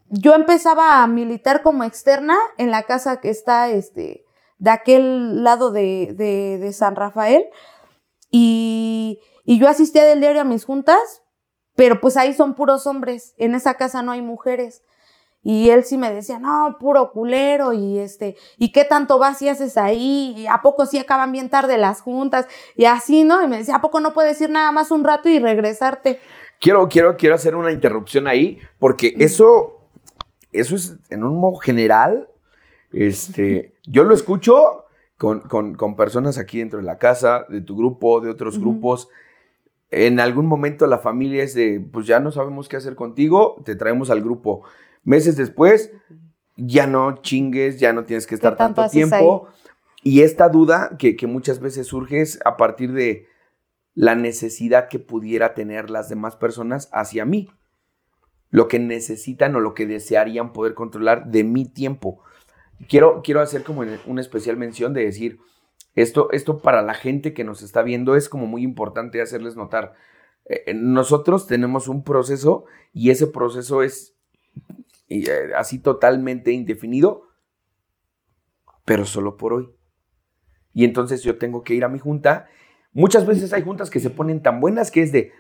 yo 0.10 0.36
empezaba 0.36 1.04
a 1.04 1.08
militar 1.08 1.62
como 1.62 1.84
externa 1.84 2.38
en 2.58 2.72
la 2.72 2.84
casa 2.84 3.20
que 3.20 3.30
está, 3.30 3.70
este, 3.70 4.26
de 4.58 4.70
aquel 4.72 5.44
lado 5.44 5.72
de, 5.72 6.14
de, 6.16 6.58
de 6.60 6.74
San 6.74 6.96
Rafael 6.96 7.46
y 8.32 9.20
y 9.48 9.60
yo 9.60 9.70
asistía 9.70 10.04
del 10.04 10.20
diario 10.20 10.42
a 10.42 10.44
mis 10.44 10.66
juntas, 10.66 11.24
pero 11.74 12.02
pues 12.02 12.18
ahí 12.18 12.34
son 12.34 12.54
puros 12.54 12.86
hombres, 12.86 13.34
en 13.38 13.56
esa 13.56 13.76
casa 13.76 14.04
no 14.04 14.12
hay 14.12 14.22
mujeres. 14.22 14.84
Y 15.42 15.70
él 15.70 15.86
sí 15.86 15.98
me 15.98 16.14
decía, 16.14 16.38
no, 16.38 16.76
puro 16.78 17.14
culero, 17.14 17.72
y 17.72 17.98
este, 17.98 18.36
¿y 18.58 18.74
qué 18.74 18.84
tanto 18.84 19.18
vas 19.20 19.42
y 19.42 19.48
haces 19.48 19.78
ahí? 19.78 20.34
¿Y 20.36 20.48
a 20.48 20.62
poco 20.62 20.86
sí 20.86 20.98
acaban 21.00 21.32
bien 21.32 21.50
tarde 21.50 21.78
las 21.78 22.02
juntas? 22.02 22.46
Y 22.76 22.84
así, 22.84 23.24
¿no? 23.24 23.42
Y 23.42 23.48
me 23.48 23.60
decía, 23.60 23.78
¿a 23.78 23.82
poco 23.82 24.02
no 24.02 24.14
puedes 24.14 24.42
ir 24.42 24.50
nada 24.50 24.74
más 24.74 24.92
un 24.92 25.06
rato 25.06 25.30
y 25.30 25.40
regresarte? 25.40 26.20
Quiero, 26.60 26.90
quiero, 26.90 27.16
quiero 27.16 27.36
hacer 27.36 27.56
una 27.56 27.72
interrupción 27.72 28.28
ahí, 28.28 28.60
porque 28.80 29.16
eso, 29.18 29.78
eso 30.52 30.76
es 30.76 30.98
en 31.10 31.24
un 31.24 31.40
modo 31.40 31.56
general, 31.56 32.28
este, 32.92 33.76
yo 33.86 34.04
lo 34.04 34.14
escucho 34.14 34.88
con, 35.18 35.40
con, 35.40 35.76
con 35.76 35.96
personas 35.96 36.38
aquí 36.38 36.60
dentro 36.60 36.80
de 36.80 36.86
la 36.86 36.98
casa, 36.98 37.46
de 37.48 37.62
tu 37.62 37.78
grupo, 37.78 38.20
de 38.20 38.30
otros 38.30 38.60
grupos, 38.60 39.08
en 39.90 40.20
algún 40.20 40.48
momento 40.48 40.86
la 40.88 40.98
familia 40.98 41.44
es 41.44 41.54
de, 41.54 41.80
pues 41.80 42.06
ya 42.06 42.20
no 42.20 42.32
sabemos 42.32 42.68
qué 42.68 42.78
hacer 42.78 42.96
contigo, 42.96 43.62
te 43.64 43.76
traemos 43.76 44.10
al 44.10 44.22
grupo. 44.22 44.64
Meses 45.04 45.38
después, 45.38 45.92
ya 46.58 46.88
no 46.88 47.22
chingues, 47.22 47.80
ya 47.80 47.94
no 47.94 48.04
tienes 48.04 48.28
que 48.28 48.36
estar 48.36 48.58
tanto 48.58 48.88
tiempo. 48.90 49.48
Y 50.04 50.22
esta 50.22 50.50
duda 50.50 50.96
que, 51.00 51.16
que, 51.16 51.28
muchas 51.28 51.60
veces 51.60 51.88
surge 51.88 52.22
es 52.22 52.40
a 52.46 52.58
partir 52.58 52.92
de 52.94 53.28
la 53.94 54.16
necesidad 54.16 54.90
que 54.90 55.00
pudiera 55.00 55.54
tener 55.54 55.90
las 55.90 56.10
demás 56.10 56.36
personas 56.36 56.90
hacia 56.92 57.26
mí. 57.26 57.50
Lo 58.50 58.68
que 58.68 58.80
necesitan 58.80 59.56
o 59.56 59.60
lo 59.60 59.74
que 59.74 59.86
desearían 59.86 60.54
poder 60.54 60.74
controlar 60.74 61.28
de 61.28 61.44
mi 61.44 61.66
tiempo. 61.66 62.22
Quiero, 62.88 63.22
quiero 63.24 63.42
hacer 63.42 63.64
como 63.64 63.84
una 64.06 64.22
especial 64.22 64.56
mención 64.56 64.94
de 64.94 65.06
decir, 65.06 65.40
esto, 65.98 66.30
esto 66.32 66.60
para 66.60 66.84
la 66.84 66.94
gente 66.94 67.34
que 67.34 67.44
nos 67.44 67.64
está 67.64 67.82
viendo 67.82 68.16
es 68.16 68.30
como 68.30 68.46
muy 68.46 68.62
importante 68.62 69.20
hacerles 69.20 69.56
notar. 69.56 69.96
Eh, 70.46 70.76
nosotros 70.76 71.48
tenemos 71.48 71.88
un 71.88 72.04
proceso 72.04 72.66
y 72.94 73.10
ese 73.10 73.26
proceso 73.26 73.82
es 73.82 74.16
eh, 75.10 75.52
así 75.58 75.80
totalmente 75.80 76.52
indefinido, 76.52 77.24
pero 78.86 79.06
solo 79.06 79.38
por 79.38 79.54
hoy. 79.54 79.70
Y 80.72 80.86
entonces 80.86 81.24
yo 81.24 81.40
tengo 81.40 81.64
que 81.64 81.74
ir 81.74 81.84
a 81.84 81.90
mi 81.90 81.98
junta. 81.98 82.48
Muchas 82.94 83.26
veces 83.26 83.52
hay 83.52 83.64
juntas 83.64 83.90
que 83.90 84.00
se 84.00 84.12
ponen 84.12 84.44
tan 84.44 84.62
buenas 84.62 84.92
que 84.92 85.02
es 85.02 85.12
de 85.12 85.32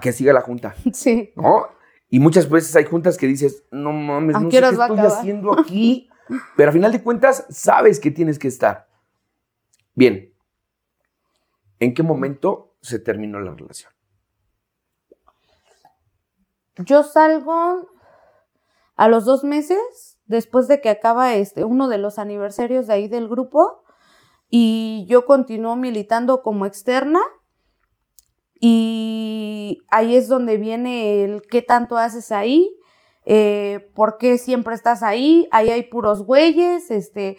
que 0.00 0.12
siga 0.12 0.32
la 0.32 0.40
junta. 0.40 0.74
Sí. 0.94 1.30
¿No? 1.36 1.66
Y 2.08 2.20
muchas 2.20 2.48
veces 2.48 2.74
hay 2.74 2.84
juntas 2.84 3.18
que 3.18 3.26
dices, 3.26 3.64
no 3.70 3.92
mames, 3.92 4.34
no 4.40 4.50
sé 4.50 4.60
qué 4.60 4.66
estoy 4.66 4.98
haciendo 4.98 5.60
aquí. 5.60 6.08
Pero 6.56 6.70
a 6.70 6.72
final 6.72 6.90
de 6.90 7.02
cuentas, 7.02 7.44
sabes 7.50 8.00
que 8.00 8.10
tienes 8.10 8.38
que 8.38 8.48
estar. 8.48 8.89
Bien, 9.94 10.32
¿en 11.78 11.94
qué 11.94 12.02
momento 12.02 12.74
se 12.80 12.98
terminó 12.98 13.40
la 13.40 13.54
relación? 13.54 13.92
Yo 16.78 17.02
salgo 17.02 17.88
a 18.96 19.08
los 19.08 19.24
dos 19.24 19.44
meses, 19.44 20.18
después 20.26 20.68
de 20.68 20.80
que 20.80 20.90
acaba 20.90 21.34
este, 21.34 21.64
uno 21.64 21.88
de 21.88 21.98
los 21.98 22.18
aniversarios 22.18 22.86
de 22.86 22.94
ahí 22.94 23.08
del 23.08 23.28
grupo, 23.28 23.82
y 24.48 25.06
yo 25.08 25.26
continúo 25.26 25.76
militando 25.76 26.42
como 26.42 26.66
externa. 26.66 27.20
Y 28.60 29.78
ahí 29.88 30.16
es 30.16 30.28
donde 30.28 30.58
viene 30.58 31.24
el 31.24 31.42
qué 31.42 31.62
tanto 31.62 31.96
haces 31.96 32.30
ahí, 32.30 32.70
eh, 33.24 33.90
por 33.94 34.18
qué 34.18 34.36
siempre 34.36 34.74
estás 34.74 35.02
ahí, 35.02 35.48
ahí 35.50 35.70
hay 35.70 35.84
puros 35.84 36.24
güeyes, 36.24 36.90
este, 36.90 37.38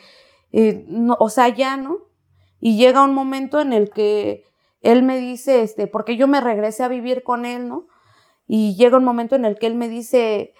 eh, 0.51 0.83
no, 0.87 1.15
o 1.19 1.29
sea, 1.29 1.49
ya, 1.49 1.77
¿no? 1.77 2.10
Y 2.61 2.77
llega 2.77 3.03
un 3.03 3.13
momento 3.13 3.59
en 3.59 3.73
el 3.73 3.89
que 3.89 4.45
él 4.81 5.03
me 5.03 5.17
dice, 5.17 5.63
este, 5.63 5.87
porque 5.87 6.15
yo 6.15 6.27
me 6.27 6.39
regresé 6.39 6.83
a 6.83 6.87
vivir 6.87 7.23
con 7.23 7.45
él, 7.45 7.67
¿no? 7.67 7.87
Y 8.47 8.75
llega 8.75 8.97
un 8.97 9.03
momento 9.03 9.35
en 9.35 9.45
el 9.45 9.57
que 9.57 9.67
él 9.67 9.75
me 9.75 9.89
dice, 9.89 10.53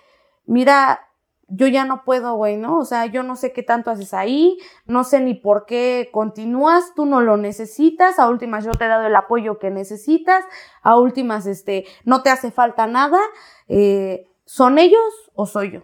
mira, 0.46 1.12
yo 1.48 1.68
ya 1.68 1.86
no 1.86 2.04
puedo, 2.06 2.36
güey, 2.36 2.58
¿no? 2.58 2.80
O 2.80 2.86
sea, 2.86 3.06
yo 3.06 3.24
no 3.24 3.36
sé 3.36 3.52
qué 3.52 3.62
tanto 3.62 3.92
haces 3.92 4.14
ahí, 4.14 4.58
no 4.86 5.04
sé 5.04 5.20
ni 5.20 5.34
por 5.34 5.66
qué 5.66 6.10
continúas, 6.12 6.94
tú 6.96 7.06
no 7.06 7.22
lo 7.22 7.36
necesitas, 7.38 8.20
a 8.20 8.30
últimas 8.30 8.64
yo 8.64 8.72
te 8.72 8.86
he 8.86 8.88
dado 8.88 9.06
el 9.06 9.16
apoyo 9.16 9.60
que 9.60 9.70
necesitas, 9.70 10.46
a 10.82 10.98
últimas, 10.98 11.46
este, 11.46 11.86
no 12.06 12.24
te 12.24 12.30
hace 12.30 12.52
falta 12.52 12.88
nada, 12.88 13.20
eh, 13.68 14.28
¿son 14.46 14.80
ellos 14.80 15.32
o 15.34 15.46
soy 15.46 15.72
yo? 15.72 15.82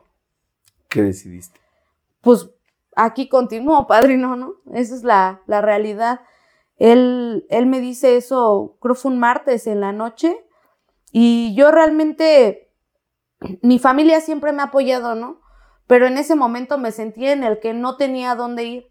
¿Qué 0.87 1.01
decidiste? 1.01 1.59
Pues 2.21 2.49
aquí 2.97 3.29
continúo, 3.29 3.87
padrino, 3.87 4.35
¿no? 4.35 4.55
Esa 4.73 4.95
es 4.95 5.03
la, 5.03 5.41
la 5.47 5.61
realidad. 5.61 6.21
Él, 6.75 7.45
él 7.49 7.65
me 7.65 7.79
dice 7.79 8.17
eso, 8.17 8.77
creo 8.81 8.95
fue 8.95 9.11
un 9.11 9.19
martes 9.19 9.65
en 9.67 9.79
la 9.79 9.93
noche, 9.93 10.43
y 11.11 11.55
yo 11.55 11.71
realmente, 11.71 12.71
mi 13.61 13.79
familia 13.79 14.21
siempre 14.21 14.51
me 14.51 14.61
ha 14.61 14.65
apoyado, 14.65 15.15
¿no? 15.15 15.41
Pero 15.87 16.05
en 16.05 16.17
ese 16.17 16.35
momento 16.35 16.77
me 16.77 16.91
sentí 16.91 17.25
en 17.27 17.43
el 17.43 17.59
que 17.59 17.73
no 17.73 17.95
tenía 17.95 18.35
dónde 18.35 18.65
ir, 18.65 18.87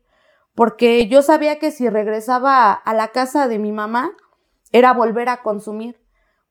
porque 0.55 1.07
yo 1.09 1.21
sabía 1.23 1.59
que 1.59 1.71
si 1.71 1.88
regresaba 1.88 2.73
a 2.73 2.95
la 2.95 3.09
casa 3.09 3.47
de 3.49 3.59
mi 3.59 3.71
mamá, 3.71 4.12
era 4.73 4.92
volver 4.92 5.29
a 5.29 5.42
consumir, 5.42 6.01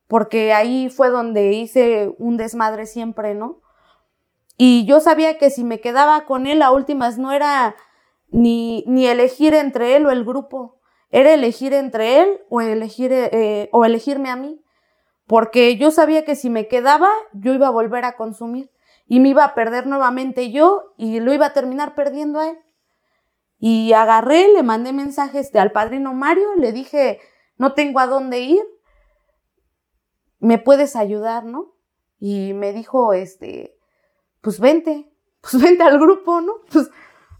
porque 0.06 0.52
ahí 0.52 0.88
fue 0.88 1.10
donde 1.10 1.52
hice 1.52 2.14
un 2.18 2.36
desmadre 2.36 2.86
siempre, 2.86 3.34
¿no? 3.34 3.60
Y 4.56 4.86
yo 4.86 5.00
sabía 5.00 5.38
que 5.38 5.50
si 5.50 5.64
me 5.64 5.80
quedaba 5.80 6.24
con 6.24 6.46
él 6.46 6.62
a 6.62 6.70
últimas 6.70 7.18
no 7.18 7.32
era 7.32 7.76
ni, 8.28 8.84
ni 8.86 9.06
elegir 9.06 9.54
entre 9.54 9.96
él 9.96 10.06
o 10.06 10.10
el 10.10 10.24
grupo, 10.24 10.80
era 11.10 11.32
elegir 11.32 11.72
entre 11.72 12.20
él 12.22 12.40
o, 12.48 12.60
elegir, 12.60 13.10
eh, 13.12 13.68
o 13.72 13.84
elegirme 13.84 14.30
a 14.30 14.36
mí, 14.36 14.62
porque 15.26 15.76
yo 15.76 15.90
sabía 15.90 16.24
que 16.24 16.36
si 16.36 16.50
me 16.50 16.68
quedaba 16.68 17.10
yo 17.32 17.52
iba 17.52 17.66
a 17.66 17.70
volver 17.70 18.04
a 18.04 18.16
consumir 18.16 18.70
y 19.06 19.20
me 19.20 19.28
iba 19.30 19.44
a 19.44 19.54
perder 19.54 19.86
nuevamente 19.86 20.50
yo 20.50 20.94
y 20.96 21.20
lo 21.20 21.32
iba 21.32 21.46
a 21.46 21.52
terminar 21.52 21.94
perdiendo 21.94 22.40
a 22.40 22.48
él. 22.50 22.58
Y 23.58 23.92
agarré, 23.92 24.52
le 24.52 24.62
mandé 24.62 24.92
mensajes 24.92 25.54
al 25.54 25.72
padrino 25.72 26.12
Mario, 26.12 26.54
le 26.56 26.72
dije, 26.72 27.20
no 27.56 27.72
tengo 27.72 28.00
a 28.00 28.06
dónde 28.06 28.40
ir, 28.40 28.62
me 30.38 30.58
puedes 30.58 30.96
ayudar, 30.96 31.44
¿no? 31.44 31.74
Y 32.18 32.52
me 32.52 32.72
dijo, 32.72 33.12
este, 33.12 33.75
pues 34.46 34.60
vente, 34.60 35.10
pues 35.40 35.60
vente 35.60 35.82
al 35.82 35.98
grupo, 35.98 36.40
¿no? 36.40 36.52
Pues 36.72 36.88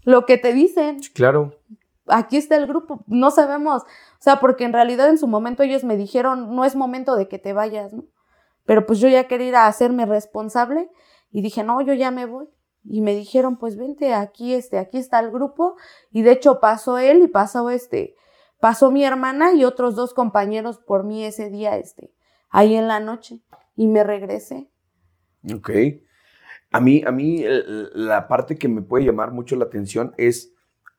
lo 0.03 0.25
que 0.25 0.37
te 0.37 0.51
dicen. 0.51 0.99
Claro. 1.13 1.57
Aquí 2.05 2.35
está 2.35 2.57
el 2.57 2.67
grupo, 2.67 3.05
no 3.07 3.31
sabemos, 3.31 3.83
o 3.83 4.19
sea, 4.19 4.41
porque 4.41 4.65
en 4.65 4.73
realidad 4.73 5.07
en 5.07 5.17
su 5.17 5.25
momento 5.25 5.63
ellos 5.63 5.85
me 5.85 5.95
dijeron, 5.95 6.53
no 6.53 6.65
es 6.65 6.75
momento 6.75 7.15
de 7.15 7.29
que 7.29 7.39
te 7.39 7.53
vayas, 7.53 7.93
¿no? 7.93 8.03
Pero 8.65 8.85
pues 8.85 8.99
yo 8.99 9.07
ya 9.07 9.25
quería 9.25 9.47
ir 9.47 9.55
a 9.55 9.67
hacerme 9.67 10.05
responsable 10.05 10.89
y 11.31 11.41
dije, 11.41 11.63
no, 11.63 11.79
yo 11.79 11.93
ya 11.93 12.11
me 12.11 12.25
voy. 12.25 12.49
Y 12.83 12.99
me 12.99 13.15
dijeron, 13.15 13.55
pues 13.57 13.77
vente, 13.77 14.13
aquí, 14.13 14.53
este, 14.53 14.77
aquí 14.77 14.97
está 14.97 15.21
el 15.21 15.31
grupo. 15.31 15.77
Y 16.11 16.23
de 16.23 16.33
hecho 16.33 16.59
pasó 16.59 16.97
él 16.97 17.23
y 17.23 17.27
pasó 17.29 17.69
este, 17.69 18.15
pasó 18.59 18.91
mi 18.91 19.05
hermana 19.05 19.53
y 19.53 19.63
otros 19.63 19.95
dos 19.95 20.13
compañeros 20.13 20.77
por 20.79 21.05
mí 21.05 21.23
ese 21.23 21.49
día, 21.49 21.77
este, 21.77 22.13
ahí 22.49 22.75
en 22.75 22.89
la 22.89 22.99
noche. 22.99 23.39
Y 23.77 23.87
me 23.87 24.03
regresé. 24.03 24.69
Ok. 25.53 25.69
A 26.71 26.79
mí, 26.81 27.03
a 27.05 27.11
mí 27.11 27.43
la 27.93 28.27
parte 28.27 28.57
que 28.57 28.67
me 28.67 28.81
puede 28.81 29.05
llamar 29.05 29.31
mucho 29.31 29.55
la 29.55 29.65
atención 29.65 30.13
es 30.17 30.53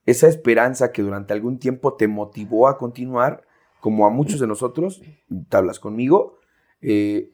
esa 0.06 0.26
esperanza 0.26 0.90
que 0.92 1.02
durante 1.02 1.34
algún 1.34 1.58
tiempo 1.58 1.94
te 1.94 2.08
motivó 2.08 2.68
a 2.68 2.78
continuar, 2.78 3.46
como 3.80 4.06
a 4.06 4.10
muchos 4.10 4.40
de 4.40 4.46
nosotros, 4.46 5.02
te 5.48 5.56
hablas 5.56 5.78
conmigo, 5.78 6.38
eh, 6.80 7.30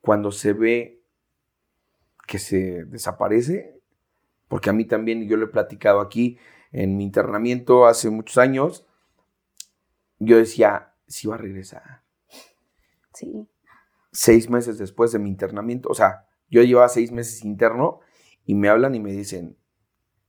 cuando 0.00 0.30
se 0.30 0.52
ve 0.52 1.02
que 2.26 2.38
se 2.38 2.84
desaparece, 2.84 3.80
porque 4.48 4.70
a 4.70 4.72
mí 4.72 4.84
también, 4.84 5.26
yo 5.26 5.36
lo 5.36 5.46
he 5.46 5.48
platicado 5.48 6.00
aquí 6.00 6.38
en 6.72 6.96
mi 6.96 7.04
internamiento 7.04 7.86
hace 7.86 8.10
muchos 8.10 8.38
años, 8.38 8.86
yo 10.18 10.36
decía, 10.36 10.92
si 11.06 11.26
va 11.26 11.36
a 11.36 11.38
regresar. 11.38 12.02
Sí. 13.14 13.48
Seis 14.12 14.50
meses 14.50 14.76
después 14.78 15.12
de 15.12 15.18
mi 15.18 15.30
internamiento, 15.30 15.88
o 15.88 15.94
sea, 15.94 16.26
yo 16.50 16.62
llevaba 16.62 16.88
seis 16.88 17.12
meses 17.12 17.44
interno 17.44 18.00
y 18.44 18.54
me 18.54 18.68
hablan 18.68 18.94
y 18.94 19.00
me 19.00 19.12
dicen, 19.12 19.56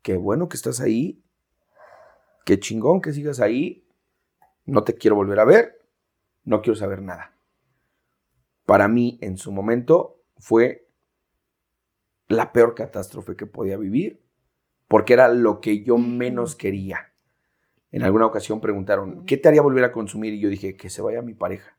qué 0.01 0.15
bueno 0.15 0.47
que 0.47 0.55
estás 0.55 0.79
ahí, 0.79 1.23
qué 2.45 2.59
chingón 2.59 3.01
que 3.01 3.13
sigas 3.13 3.39
ahí, 3.39 3.87
no 4.65 4.83
te 4.83 4.95
quiero 4.95 5.15
volver 5.15 5.39
a 5.39 5.45
ver, 5.45 5.81
no 6.43 6.61
quiero 6.61 6.75
saber 6.75 7.01
nada. 7.01 7.35
Para 8.65 8.87
mí, 8.87 9.17
en 9.21 9.37
su 9.37 9.51
momento, 9.51 10.23
fue 10.37 10.87
la 12.27 12.53
peor 12.53 12.75
catástrofe 12.75 13.35
que 13.35 13.47
podía 13.47 13.77
vivir, 13.77 14.23
porque 14.87 15.13
era 15.13 15.27
lo 15.27 15.59
que 15.59 15.83
yo 15.83 15.97
menos 15.97 16.55
quería. 16.55 17.13
En 17.91 18.03
alguna 18.03 18.25
ocasión 18.25 18.61
preguntaron, 18.61 19.25
¿qué 19.25 19.37
te 19.37 19.49
haría 19.49 19.61
volver 19.61 19.83
a 19.83 19.91
consumir? 19.91 20.33
Y 20.33 20.39
yo 20.39 20.49
dije, 20.49 20.77
que 20.77 20.89
se 20.89 21.01
vaya 21.01 21.21
mi 21.21 21.33
pareja. 21.33 21.77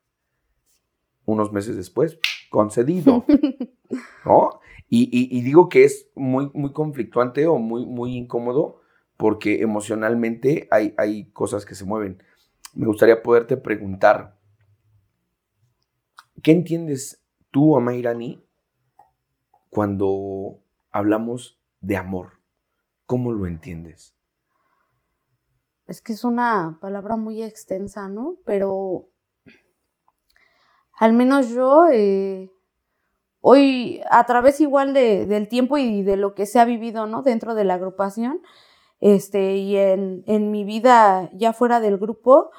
Unos 1.25 1.53
meses 1.53 1.77
después, 1.77 2.19
concedido. 2.51 3.25
¿No? 4.25 4.61
Y, 4.89 5.41
digo 5.43 5.71
que 5.71 5.85
es 5.85 6.11
muy, 6.15 6.51
muy 6.53 6.73
conflictuante 6.73 7.47
o 7.47 7.57
muy, 7.57 7.87
muy 7.87 8.15
incómodo 8.15 8.83
porque 9.17 9.63
emocionalmente 9.63 10.69
hay, 10.71 10.95
hay 10.99 11.31
cosas 11.31 11.65
que 11.65 11.75
se 11.75 11.87
mueven. 11.87 12.23
Me 12.75 12.87
gustaría 12.87 13.23
poderte 13.23 13.57
preguntar, 13.57 14.37
¿qué 16.43 16.53
entiendes 16.53 17.23
tú, 17.51 17.75
Amairani, 17.77 18.45
cuando 19.71 20.59
hablamos 20.91 21.59
de 21.81 21.97
amor? 21.97 22.41
¿Cómo 23.07 23.33
lo 23.33 23.47
entiendes? 23.47 24.15
Es 25.87 26.03
que 26.03 26.13
es 26.13 26.25
una 26.25 26.79
palabra 26.83 27.17
muy 27.17 27.43
extensa, 27.43 28.09
¿no? 28.09 28.37
Pero 28.45 29.09
al 30.99 31.15
menos 31.15 31.49
yo, 31.49 31.89
eh, 31.91 32.52
hoy, 33.43 34.01
a 34.11 34.25
través 34.25 34.63
igual 34.63 34.95
de, 34.95 35.27
del 35.27 35.49
tiempo 35.49 35.77
y 35.77 36.03
de 36.03 36.17
lo 36.17 36.35
que 36.35 36.47
se 36.47 36.59
ha 36.59 36.65
vivido, 36.65 37.07
¿no? 37.07 37.21
Dentro 37.21 37.55
de 37.55 37.65
la 37.65 37.75
agrupación, 37.75 38.41
este, 39.01 39.57
y 39.57 39.77
en, 39.77 40.25
en 40.27 40.51
mi 40.51 40.65
vida 40.65 41.29
ya 41.35 41.53
fuera 41.53 41.81
del 41.81 41.99
grupo, 41.99 42.51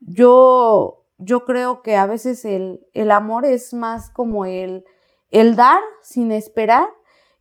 yo, 0.00 1.04
yo 1.18 1.44
creo 1.44 1.82
que 1.82 1.94
a 1.94 2.06
veces 2.06 2.44
el, 2.44 2.84
el 2.92 3.12
amor 3.12 3.44
es 3.44 3.72
más 3.72 4.10
como 4.10 4.44
el 4.44 4.84
el 5.34 5.56
dar 5.56 5.80
sin 6.00 6.30
esperar 6.30 6.86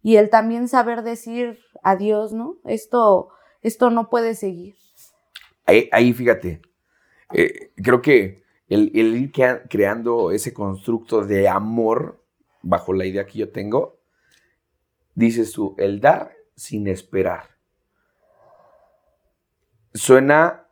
y 0.02 0.15
el 0.15 0.32
también 0.32 0.67
saber 0.67 1.04
decir 1.04 1.60
adiós, 1.84 2.34
¿no? 2.34 2.58
Esto, 2.65 3.30
esto 3.62 3.91
no 3.91 4.10
puede 4.10 4.34
seguir. 4.34 4.76
Ahí, 5.65 6.12
fíjate, 6.12 6.62
eh, 7.34 7.72
creo 7.76 8.02
que 8.02 8.41
el, 8.67 8.96
ir 8.96 9.32
creando 9.69 10.32
ese 10.32 10.56
constructo 10.56 11.24
de 11.24 11.48
amor 11.48 12.22
bajo 12.63 12.93
la 12.93 13.06
idea 13.06 13.26
que 13.26 13.39
yo 13.39 13.52
tengo, 13.52 13.99
dices 15.13 15.52
tú, 15.52 15.76
el 15.78 16.02
dar 16.02 16.34
sin 16.56 16.88
esperar. 16.88 17.49
Suena 19.93 20.67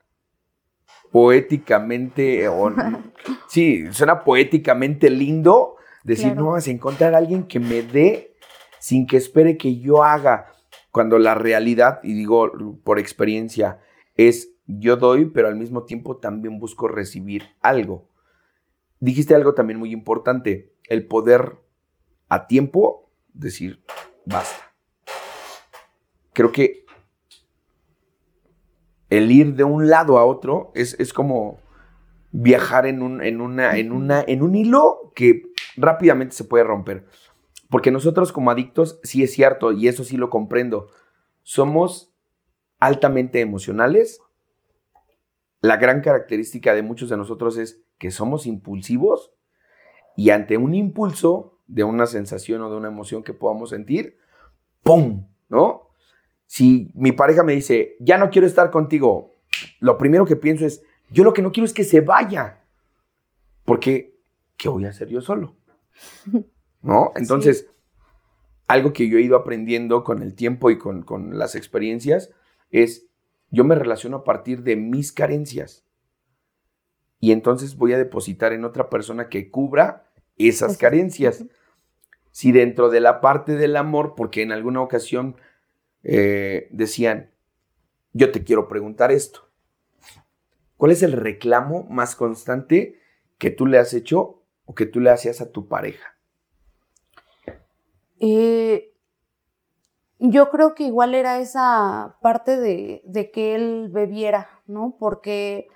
poéticamente, 1.12 2.50
sí, 3.48 3.86
suena 3.94 4.24
poéticamente 4.24 5.10
lindo, 5.12 5.78
Decir, 6.04 6.36
no, 6.36 6.58
es 6.58 6.68
encontrar 6.68 7.14
a 7.14 7.20
alguien 7.20 7.44
que 7.44 7.60
me 7.60 7.84
dé 7.84 8.36
sin 8.80 9.06
que 9.06 9.18
espere 9.18 9.58
que 9.58 9.78
yo 9.80 10.04
haga. 10.04 10.48
Cuando 10.90 11.20
la 11.20 11.36
realidad, 11.36 12.00
y 12.04 12.14
digo 12.14 12.52
por 12.84 13.00
experiencia, 13.00 13.80
es 14.16 14.52
yo 14.66 14.98
doy, 14.98 15.26
pero 15.26 15.48
al 15.48 15.56
mismo 15.56 15.84
tiempo 15.84 16.18
también 16.18 16.60
busco 16.60 16.88
recibir 16.88 17.44
algo. 17.62 18.10
Dijiste 19.00 19.36
algo 19.36 19.54
también 19.54 19.80
muy 19.80 19.92
importante, 19.92 20.74
el 20.90 21.06
poder 21.08 21.58
a 22.32 22.48
tiempo 22.48 23.12
decir, 23.34 23.84
basta. 24.26 24.74
Creo 26.32 26.54
que 26.54 26.86
el 29.10 29.30
ir 29.30 29.56
de 29.56 29.66
un 29.66 29.90
lado 29.90 30.18
a 30.18 30.24
otro 30.24 30.72
es, 30.74 30.98
es 30.98 31.12
como 31.12 31.60
viajar 32.32 32.86
en 32.86 33.02
un, 33.02 33.22
en, 33.22 33.42
una, 33.42 33.78
en, 33.78 33.92
una, 33.92 34.24
en 34.26 34.44
un 34.44 34.56
hilo 34.56 35.12
que 35.14 35.44
rápidamente 35.76 36.34
se 36.34 36.46
puede 36.46 36.64
romper. 36.64 37.06
Porque 37.70 37.92
nosotros 37.92 38.32
como 38.32 38.50
adictos, 38.50 39.02
sí 39.04 39.24
es 39.24 39.34
cierto, 39.34 39.74
y 39.74 39.90
eso 39.90 40.06
sí 40.06 40.16
lo 40.16 40.30
comprendo, 40.30 40.88
somos 41.44 42.16
altamente 42.80 43.42
emocionales. 43.42 44.22
La 45.60 45.76
gran 45.76 46.00
característica 46.00 46.74
de 46.74 46.82
muchos 46.82 47.10
de 47.10 47.18
nosotros 47.18 47.58
es 47.58 47.84
que 47.98 48.10
somos 48.10 48.46
impulsivos 48.46 49.34
y 50.16 50.30
ante 50.30 50.56
un 50.56 50.74
impulso 50.74 51.51
de 51.72 51.84
una 51.86 52.06
sensación 52.06 52.62
o 52.62 52.70
de 52.70 52.76
una 52.76 52.90
emoción 52.90 53.24
que 53.24 53.34
podamos 53.34 53.70
sentir, 53.70 54.18
¡pum! 54.84 55.26
¿No? 55.48 55.90
Si 56.46 56.92
mi 56.94 57.14
pareja 57.14 57.44
me 57.44 57.54
dice, 57.54 57.96
ya 58.00 58.18
no 58.18 58.30
quiero 58.30 58.46
estar 58.46 58.72
contigo, 58.72 59.36
lo 59.80 59.98
primero 59.98 60.26
que 60.26 60.36
pienso 60.36 60.66
es, 60.66 60.84
yo 61.10 61.24
lo 61.24 61.34
que 61.34 61.42
no 61.42 61.52
quiero 61.52 61.66
es 61.66 61.74
que 61.74 61.86
se 61.86 62.02
vaya. 62.02 62.62
Porque, 63.64 64.20
¿qué 64.58 64.68
voy 64.68 64.86
a 64.86 64.90
hacer 64.90 65.08
yo 65.08 65.22
solo? 65.22 65.56
¿No? 66.82 67.14
Entonces, 67.16 67.70
algo 68.68 68.92
que 68.92 69.08
yo 69.08 69.18
he 69.18 69.22
ido 69.22 69.38
aprendiendo 69.38 70.04
con 70.04 70.22
el 70.22 70.36
tiempo 70.36 70.72
y 70.72 70.78
con, 70.78 71.04
con 71.04 71.38
las 71.38 71.56
experiencias 71.56 72.32
es, 72.70 73.08
yo 73.50 73.64
me 73.64 73.76
relaciono 73.76 74.18
a 74.18 74.24
partir 74.26 74.64
de 74.64 74.76
mis 74.76 75.14
carencias. 75.14 75.86
Y 77.22 77.32
entonces 77.32 77.78
voy 77.78 77.94
a 77.94 77.98
depositar 77.98 78.52
en 78.52 78.66
otra 78.66 78.90
persona 78.90 79.30
que 79.30 79.50
cubra 79.50 80.12
esas 80.38 80.78
carencias. 80.78 81.46
Si 82.32 82.52
dentro 82.52 82.90
de 82.90 83.02
la 83.02 83.22
parte 83.22 83.56
del 83.56 83.76
amor, 83.76 84.16
porque 84.16 84.42
en 84.42 84.52
alguna 84.52 84.82
ocasión 84.82 85.36
eh, 86.04 86.68
decían, 86.72 87.32
yo 88.14 88.32
te 88.32 88.44
quiero 88.44 88.68
preguntar 88.68 89.12
esto. 89.12 89.48
¿Cuál 90.78 90.92
es 90.92 91.04
el 91.04 91.12
reclamo 91.12 91.84
más 91.90 92.16
constante 92.16 93.00
que 93.38 93.52
tú 93.52 93.66
le 93.66 93.78
has 93.78 93.94
hecho 93.94 94.44
o 94.66 94.74
que 94.74 94.86
tú 94.86 95.00
le 95.00 95.12
hacías 95.12 95.42
a 95.42 95.52
tu 95.52 95.68
pareja? 95.68 96.16
Eh, 98.20 98.94
yo 100.20 100.50
creo 100.50 100.76
que 100.76 100.84
igual 100.84 101.16
era 101.16 101.40
esa 101.40 102.18
parte 102.22 102.58
de, 102.58 103.02
de, 103.06 103.32
que 103.32 103.56
él 103.56 103.90
bebiera, 103.92 104.50
¿no? 104.68 104.96
Porque 105.00 105.68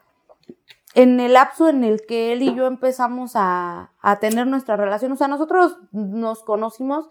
en 0.95 1.19
el 1.19 1.33
lapso 1.33 1.69
en 1.69 1.83
el 1.83 2.05
que 2.05 2.33
él 2.33 2.41
y 2.41 2.55
yo 2.55 2.65
empezamos 2.65 3.33
a, 3.35 3.91
a 4.01 4.19
tener 4.19 4.47
nuestra 4.47 4.77
relación, 4.77 5.11
o 5.11 5.15
sea, 5.15 5.27
nosotros 5.27 5.77
nos 5.91 6.41
conocimos 6.43 7.09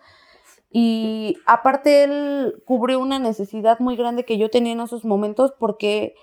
y 0.70 1.36
aparte 1.46 2.02
él 2.02 2.62
cubrió 2.66 2.98
una 2.98 3.20
necesidad 3.20 3.78
muy 3.78 3.94
grande 3.94 4.24
que 4.24 4.38
yo 4.38 4.50
tenía 4.50 4.72
en 4.72 4.80
esos 4.80 5.04
momentos 5.04 5.52
porque 5.58 6.14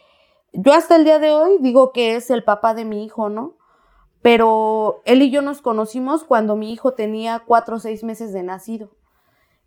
yo 0.51 0.73
hasta 0.73 0.97
el 0.97 1.05
día 1.05 1.19
de 1.19 1.31
hoy 1.31 1.57
digo 1.61 1.93
que 1.93 2.15
es 2.15 2.29
el 2.29 2.43
papá 2.43 2.73
de 2.73 2.83
mi 2.83 3.05
hijo, 3.05 3.29
¿no? 3.29 3.55
Pero 4.21 5.01
él 5.05 5.21
y 5.21 5.31
yo 5.31 5.41
nos 5.41 5.61
conocimos 5.61 6.23
cuando 6.23 6.55
mi 6.55 6.73
hijo 6.73 6.93
tenía 6.93 7.43
cuatro 7.45 7.77
o 7.77 7.79
seis 7.79 8.03
meses 8.03 8.33
de 8.33 8.43
nacido. 8.43 8.89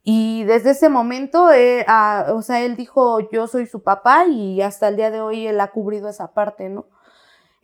Y 0.03 0.45
desde 0.45 0.73
ese 0.73 0.91
momento, 0.91 1.51
eh, 1.51 1.87
o 2.29 2.43
sea, 2.43 2.63
él 2.63 2.77
dijo, 2.77 3.21
yo 3.31 3.47
soy 3.47 3.67
su 3.67 3.83
papá 3.83 4.27
y 4.27 4.61
hasta 4.61 4.89
el 4.89 4.97
día 4.97 5.11
de 5.11 5.23
hoy 5.23 5.47
él 5.47 5.59
ha 5.61 5.71
cubrido 5.71 6.09
esa 6.09 6.35
parte, 6.35 6.69
¿no? 6.69 6.87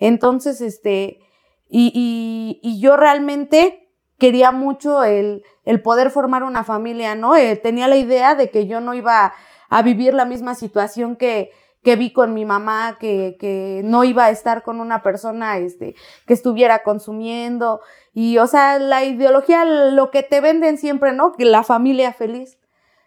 Entonces, 0.01 0.61
este, 0.61 1.21
y, 1.69 2.59
y, 2.63 2.81
yo 2.81 2.97
realmente 2.97 3.93
quería 4.19 4.51
mucho 4.51 5.05
el, 5.05 5.45
el 5.65 5.83
poder 5.83 6.11
formar 6.11 6.43
una 6.43 6.65
familia, 6.65 7.15
¿no? 7.15 7.37
Eh, 7.37 7.57
tenía 7.57 7.87
la 7.87 7.97
idea 7.97 8.35
de 8.35 8.51
que 8.51 8.67
yo 8.67 8.81
no 8.81 8.95
iba 8.95 9.33
a 9.69 9.83
vivir 9.83 10.15
la 10.15 10.25
misma 10.25 10.57
situación 10.57 11.15
que, 11.15 11.53
que 11.83 11.97
vi 11.97 12.13
con 12.13 12.35
mi 12.35 12.45
mamá, 12.45 12.97
que, 12.99 13.37
que 13.39 13.83
no 13.85 14.05
iba 14.05 14.25
a 14.25 14.31
estar 14.31 14.63
con 14.63 14.81
una 14.81 15.03
persona 15.03 15.59
este, 15.59 15.95
que 16.27 16.35
estuviera 16.35 16.83
consumiendo. 16.83 17.81
Y, 18.13 18.39
o 18.39 18.47
sea, 18.47 18.79
la 18.79 19.05
ideología, 19.05 19.65
lo 19.65 20.11
que 20.11 20.23
te 20.23 20.41
venden 20.41 20.77
siempre, 20.77 21.13
¿no? 21.13 21.33
Que 21.33 21.45
la 21.45 21.63
familia 21.63 22.13
feliz. 22.13 22.59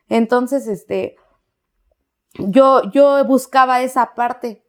Entonces, 0.10 0.67
este, 0.67 1.17
yo, 2.38 2.89
yo 2.91 3.23
buscaba 3.25 3.82
esa 3.82 4.13
parte. 4.15 4.62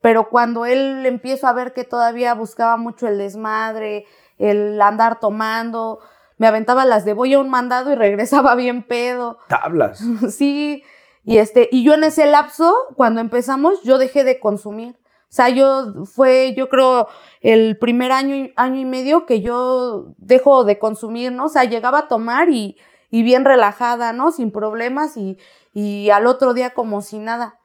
Pero 0.00 0.28
cuando 0.28 0.64
él 0.64 1.04
empiezo 1.06 1.46
a 1.46 1.52
ver 1.52 1.72
que 1.72 1.84
todavía 1.84 2.34
buscaba 2.34 2.76
mucho 2.76 3.08
el 3.08 3.18
desmadre, 3.18 4.06
el 4.38 4.80
andar 4.80 5.18
tomando, 5.18 6.00
me 6.38 6.46
aventaba 6.46 6.84
las 6.84 7.04
de 7.04 7.12
voy 7.12 7.34
a 7.34 7.40
un 7.40 7.50
mandado 7.50 7.92
y 7.92 7.94
regresaba 7.96 8.54
bien 8.54 8.82
pedo. 8.82 9.38
Tablas. 9.48 10.02
sí, 10.30 10.82
y 11.24 11.38
este, 11.38 11.68
y 11.70 11.84
yo 11.84 11.94
en 11.94 12.04
ese 12.04 12.26
lapso, 12.26 12.74
cuando 12.96 13.20
empezamos, 13.20 13.82
yo 13.82 13.98
dejé 13.98 14.24
de 14.24 14.40
consumir. 14.40 14.96
O 15.30 15.30
sea, 15.30 15.50
yo 15.50 16.06
fue, 16.06 16.54
yo 16.56 16.70
creo, 16.70 17.06
el 17.42 17.76
primer 17.76 18.12
año, 18.12 18.50
año 18.56 18.80
y 18.80 18.86
medio 18.86 19.26
que 19.26 19.42
yo 19.42 20.14
dejo 20.16 20.64
de 20.64 20.78
consumir, 20.78 21.32
¿no? 21.32 21.46
O 21.46 21.48
sea, 21.50 21.64
llegaba 21.64 21.98
a 21.98 22.08
tomar 22.08 22.48
y, 22.48 22.78
y 23.10 23.22
bien 23.22 23.44
relajada, 23.44 24.14
¿no? 24.14 24.30
Sin 24.32 24.50
problemas 24.50 25.18
y, 25.18 25.36
y 25.74 26.08
al 26.08 26.26
otro 26.26 26.54
día 26.54 26.70
como 26.70 27.02
si 27.02 27.18
nada. 27.18 27.58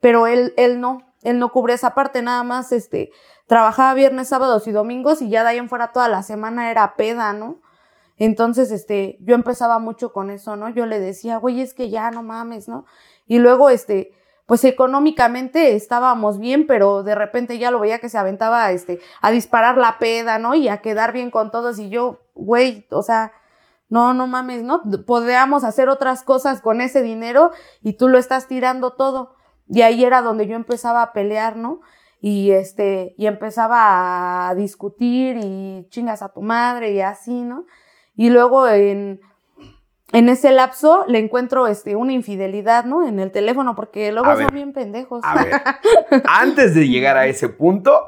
Pero 0.00 0.26
él, 0.26 0.54
él 0.56 0.80
no, 0.80 1.11
él 1.22 1.38
no 1.38 1.50
cubre 1.50 1.74
esa 1.74 1.94
parte, 1.94 2.22
nada 2.22 2.42
más, 2.42 2.72
este, 2.72 3.10
trabajaba 3.46 3.94
viernes, 3.94 4.28
sábados 4.28 4.66
y 4.66 4.72
domingos 4.72 5.22
y 5.22 5.28
ya 5.28 5.42
de 5.42 5.50
ahí 5.50 5.58
en 5.58 5.68
fuera 5.68 5.92
toda 5.92 6.08
la 6.08 6.22
semana 6.22 6.70
era 6.70 6.96
peda, 6.96 7.32
¿no? 7.32 7.60
Entonces, 8.18 8.70
este, 8.70 9.18
yo 9.20 9.34
empezaba 9.34 9.78
mucho 9.78 10.12
con 10.12 10.30
eso, 10.30 10.56
¿no? 10.56 10.68
Yo 10.68 10.86
le 10.86 11.00
decía, 11.00 11.38
güey, 11.38 11.60
es 11.60 11.74
que 11.74 11.90
ya 11.90 12.10
no 12.10 12.22
mames, 12.22 12.68
¿no? 12.68 12.84
Y 13.26 13.38
luego, 13.38 13.70
este, 13.70 14.12
pues 14.46 14.64
económicamente 14.64 15.74
estábamos 15.74 16.38
bien, 16.38 16.66
pero 16.66 17.02
de 17.02 17.14
repente 17.14 17.58
ya 17.58 17.70
lo 17.70 17.80
veía 17.80 18.00
que 18.00 18.08
se 18.08 18.18
aventaba, 18.18 18.70
este, 18.72 19.00
a 19.20 19.30
disparar 19.30 19.78
la 19.78 19.98
peda, 19.98 20.38
¿no? 20.38 20.54
Y 20.54 20.68
a 20.68 20.82
quedar 20.82 21.12
bien 21.12 21.30
con 21.30 21.50
todos 21.50 21.78
y 21.78 21.88
yo, 21.88 22.20
güey, 22.34 22.86
o 22.90 23.02
sea, 23.02 23.32
no, 23.88 24.14
no 24.14 24.26
mames, 24.26 24.62
¿no? 24.62 24.82
Podríamos 25.06 25.64
hacer 25.64 25.88
otras 25.88 26.22
cosas 26.22 26.60
con 26.60 26.80
ese 26.80 27.02
dinero 27.02 27.50
y 27.82 27.94
tú 27.94 28.08
lo 28.08 28.18
estás 28.18 28.46
tirando 28.46 28.92
todo. 28.92 29.34
Y 29.72 29.80
ahí 29.80 30.04
era 30.04 30.20
donde 30.20 30.46
yo 30.46 30.54
empezaba 30.54 31.02
a 31.02 31.12
pelear, 31.14 31.56
¿no? 31.56 31.80
Y 32.20 32.50
este, 32.50 33.14
y 33.16 33.26
empezaba 33.26 34.50
a 34.50 34.54
discutir 34.54 35.38
y 35.42 35.86
chingas 35.88 36.20
a 36.22 36.28
tu 36.28 36.42
madre 36.42 36.92
y 36.92 37.00
así, 37.00 37.42
¿no? 37.42 37.64
Y 38.14 38.28
luego 38.28 38.68
en, 38.68 39.22
en 40.12 40.28
ese 40.28 40.52
lapso 40.52 41.06
le 41.08 41.18
encuentro 41.18 41.66
este, 41.68 41.96
una 41.96 42.12
infidelidad, 42.12 42.84
¿no? 42.84 43.06
En 43.06 43.18
el 43.18 43.32
teléfono, 43.32 43.74
porque 43.74 44.12
luego 44.12 44.36
son 44.36 44.48
bien 44.52 44.74
pendejos. 44.74 45.24
A 45.24 45.42
ver, 45.42 45.54
antes 46.26 46.74
de 46.74 46.86
llegar 46.86 47.16
a 47.16 47.26
ese 47.26 47.48
punto, 47.48 47.98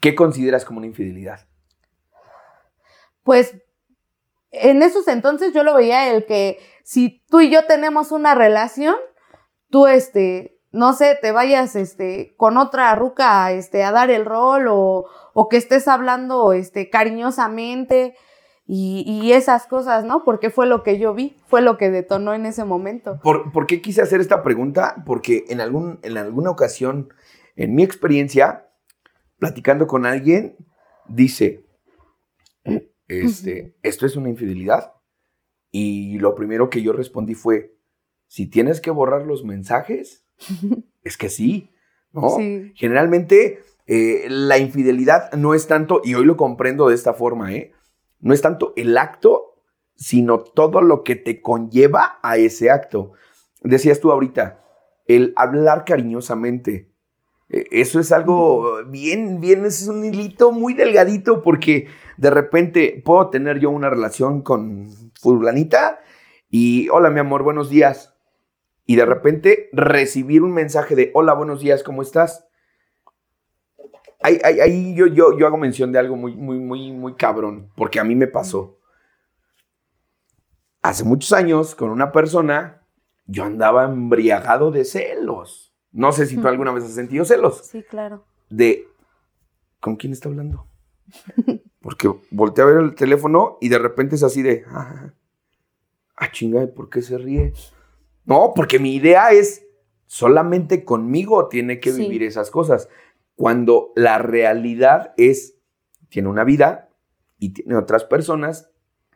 ¿qué 0.00 0.14
consideras 0.14 0.66
como 0.66 0.78
una 0.78 0.86
infidelidad? 0.86 1.46
Pues 3.22 3.56
en 4.50 4.82
esos 4.82 5.08
entonces 5.08 5.54
yo 5.54 5.62
lo 5.62 5.74
veía 5.74 6.12
el 6.12 6.26
que 6.26 6.58
si 6.88 7.22
tú 7.28 7.42
y 7.42 7.50
yo 7.50 7.66
tenemos 7.66 8.12
una 8.12 8.34
relación, 8.34 8.94
tú 9.68 9.86
este, 9.86 10.58
no 10.72 10.94
sé, 10.94 11.18
te 11.20 11.32
vayas 11.32 11.76
este, 11.76 12.34
con 12.38 12.56
otra 12.56 12.94
ruca 12.94 13.52
este, 13.52 13.84
a 13.84 13.92
dar 13.92 14.10
el 14.10 14.24
rol 14.24 14.68
o, 14.70 15.04
o 15.34 15.48
que 15.50 15.58
estés 15.58 15.86
hablando 15.86 16.54
este, 16.54 16.88
cariñosamente 16.88 18.16
y, 18.66 19.04
y, 19.06 19.34
esas 19.34 19.66
cosas, 19.66 20.04
¿no? 20.04 20.24
Porque 20.24 20.48
fue 20.48 20.66
lo 20.66 20.82
que 20.82 20.98
yo 20.98 21.12
vi, 21.12 21.36
fue 21.46 21.60
lo 21.60 21.76
que 21.76 21.90
detonó 21.90 22.32
en 22.32 22.46
ese 22.46 22.64
momento. 22.64 23.20
¿Por, 23.22 23.52
¿por 23.52 23.66
qué 23.66 23.82
quise 23.82 24.00
hacer 24.00 24.22
esta 24.22 24.42
pregunta? 24.42 25.02
Porque 25.04 25.44
en, 25.50 25.60
algún, 25.60 25.98
en 26.02 26.16
alguna 26.16 26.48
ocasión, 26.48 27.12
en 27.54 27.74
mi 27.74 27.82
experiencia, 27.82 28.66
platicando 29.38 29.86
con 29.86 30.06
alguien, 30.06 30.56
dice, 31.06 31.66
este, 33.08 33.76
esto 33.82 34.06
es 34.06 34.16
una 34.16 34.30
infidelidad. 34.30 34.94
Y 35.70 36.18
lo 36.18 36.34
primero 36.34 36.70
que 36.70 36.82
yo 36.82 36.92
respondí 36.92 37.34
fue, 37.34 37.76
si 38.26 38.46
tienes 38.46 38.80
que 38.80 38.90
borrar 38.90 39.26
los 39.26 39.44
mensajes, 39.44 40.26
es 41.04 41.16
que 41.16 41.28
sí, 41.28 41.70
¿no? 42.12 42.36
Generalmente 42.74 43.60
eh, 43.86 44.26
la 44.28 44.58
infidelidad 44.58 45.32
no 45.32 45.54
es 45.54 45.66
tanto, 45.66 46.00
y 46.04 46.14
hoy 46.14 46.24
lo 46.24 46.36
comprendo 46.36 46.88
de 46.88 46.94
esta 46.94 47.14
forma, 47.14 47.54
¿eh? 47.54 47.72
No 48.20 48.34
es 48.34 48.42
tanto 48.42 48.72
el 48.76 48.96
acto, 48.98 49.62
sino 49.94 50.38
todo 50.40 50.80
lo 50.80 51.02
que 51.04 51.16
te 51.16 51.40
conlleva 51.42 52.18
a 52.22 52.36
ese 52.36 52.70
acto. 52.70 53.12
Decías 53.62 54.00
tú 54.00 54.12
ahorita, 54.12 54.64
el 55.06 55.32
hablar 55.36 55.84
cariñosamente. 55.84 56.92
Eh, 57.50 57.66
eso 57.70 58.00
es 58.00 58.12
algo 58.12 58.84
bien, 58.86 59.40
bien, 59.40 59.64
es 59.64 59.88
un 59.88 60.04
hilito 60.04 60.52
muy 60.52 60.74
delgadito 60.74 61.42
porque 61.42 61.88
de 62.16 62.30
repente 62.30 63.02
puedo 63.04 63.30
tener 63.30 63.58
yo 63.58 63.70
una 63.70 63.88
relación 63.90 64.42
con 64.42 64.88
fulanita 65.20 66.00
y 66.50 66.88
hola 66.90 67.10
mi 67.10 67.20
amor, 67.20 67.42
buenos 67.42 67.70
días 67.70 68.14
y 68.84 68.96
de 68.96 69.04
repente 69.04 69.68
recibir 69.72 70.42
un 70.42 70.52
mensaje 70.52 70.94
de 70.94 71.10
hola, 71.14 71.34
buenos 71.34 71.60
días, 71.60 71.82
¿cómo 71.82 72.02
estás? 72.02 72.46
Ahí, 74.20 74.40
ahí, 74.42 74.94
yo, 74.96 75.06
yo, 75.06 75.38
yo 75.38 75.46
hago 75.46 75.58
mención 75.58 75.92
de 75.92 75.98
algo 75.98 76.16
muy, 76.16 76.34
muy, 76.34 76.58
muy, 76.58 76.90
muy 76.90 77.14
cabrón, 77.14 77.70
porque 77.76 78.00
a 78.00 78.04
mí 78.04 78.16
me 78.16 78.26
pasó. 78.26 78.78
Hace 80.82 81.04
muchos 81.04 81.32
años, 81.32 81.74
con 81.74 81.90
una 81.90 82.10
persona, 82.10 82.82
yo 83.26 83.44
andaba 83.44 83.84
embriagado 83.84 84.72
de 84.72 84.84
celos. 84.84 85.67
No 85.92 86.12
sé 86.12 86.26
si 86.26 86.36
tú 86.36 86.46
alguna 86.46 86.72
vez 86.72 86.84
has 86.84 86.94
sentido 86.94 87.24
celos. 87.24 87.62
Sí, 87.64 87.82
claro. 87.82 88.24
De, 88.50 88.86
¿con 89.80 89.96
quién 89.96 90.12
está 90.12 90.28
hablando? 90.28 90.66
Porque 91.80 92.12
volteé 92.30 92.64
a 92.64 92.66
ver 92.66 92.76
el 92.78 92.94
teléfono 92.94 93.58
y 93.60 93.68
de 93.68 93.78
repente 93.78 94.16
es 94.16 94.22
así 94.22 94.42
de, 94.42 94.64
ah, 94.68 95.12
ah 96.16 96.32
chinga, 96.32 96.66
¿por 96.66 96.90
qué 96.90 97.02
se 97.02 97.16
ríe? 97.16 97.52
No, 98.24 98.52
porque 98.54 98.78
mi 98.78 98.94
idea 98.94 99.30
es 99.30 99.64
solamente 100.04 100.84
conmigo 100.84 101.48
tiene 101.48 101.80
que 101.80 101.92
vivir 101.92 102.22
esas 102.22 102.50
cosas. 102.50 102.90
Cuando 103.36 103.92
la 103.96 104.18
realidad 104.18 105.14
es, 105.16 105.54
tiene 106.10 106.28
una 106.28 106.44
vida 106.44 106.90
y 107.38 107.54
tiene 107.54 107.76
otras 107.76 108.04
personas 108.04 108.70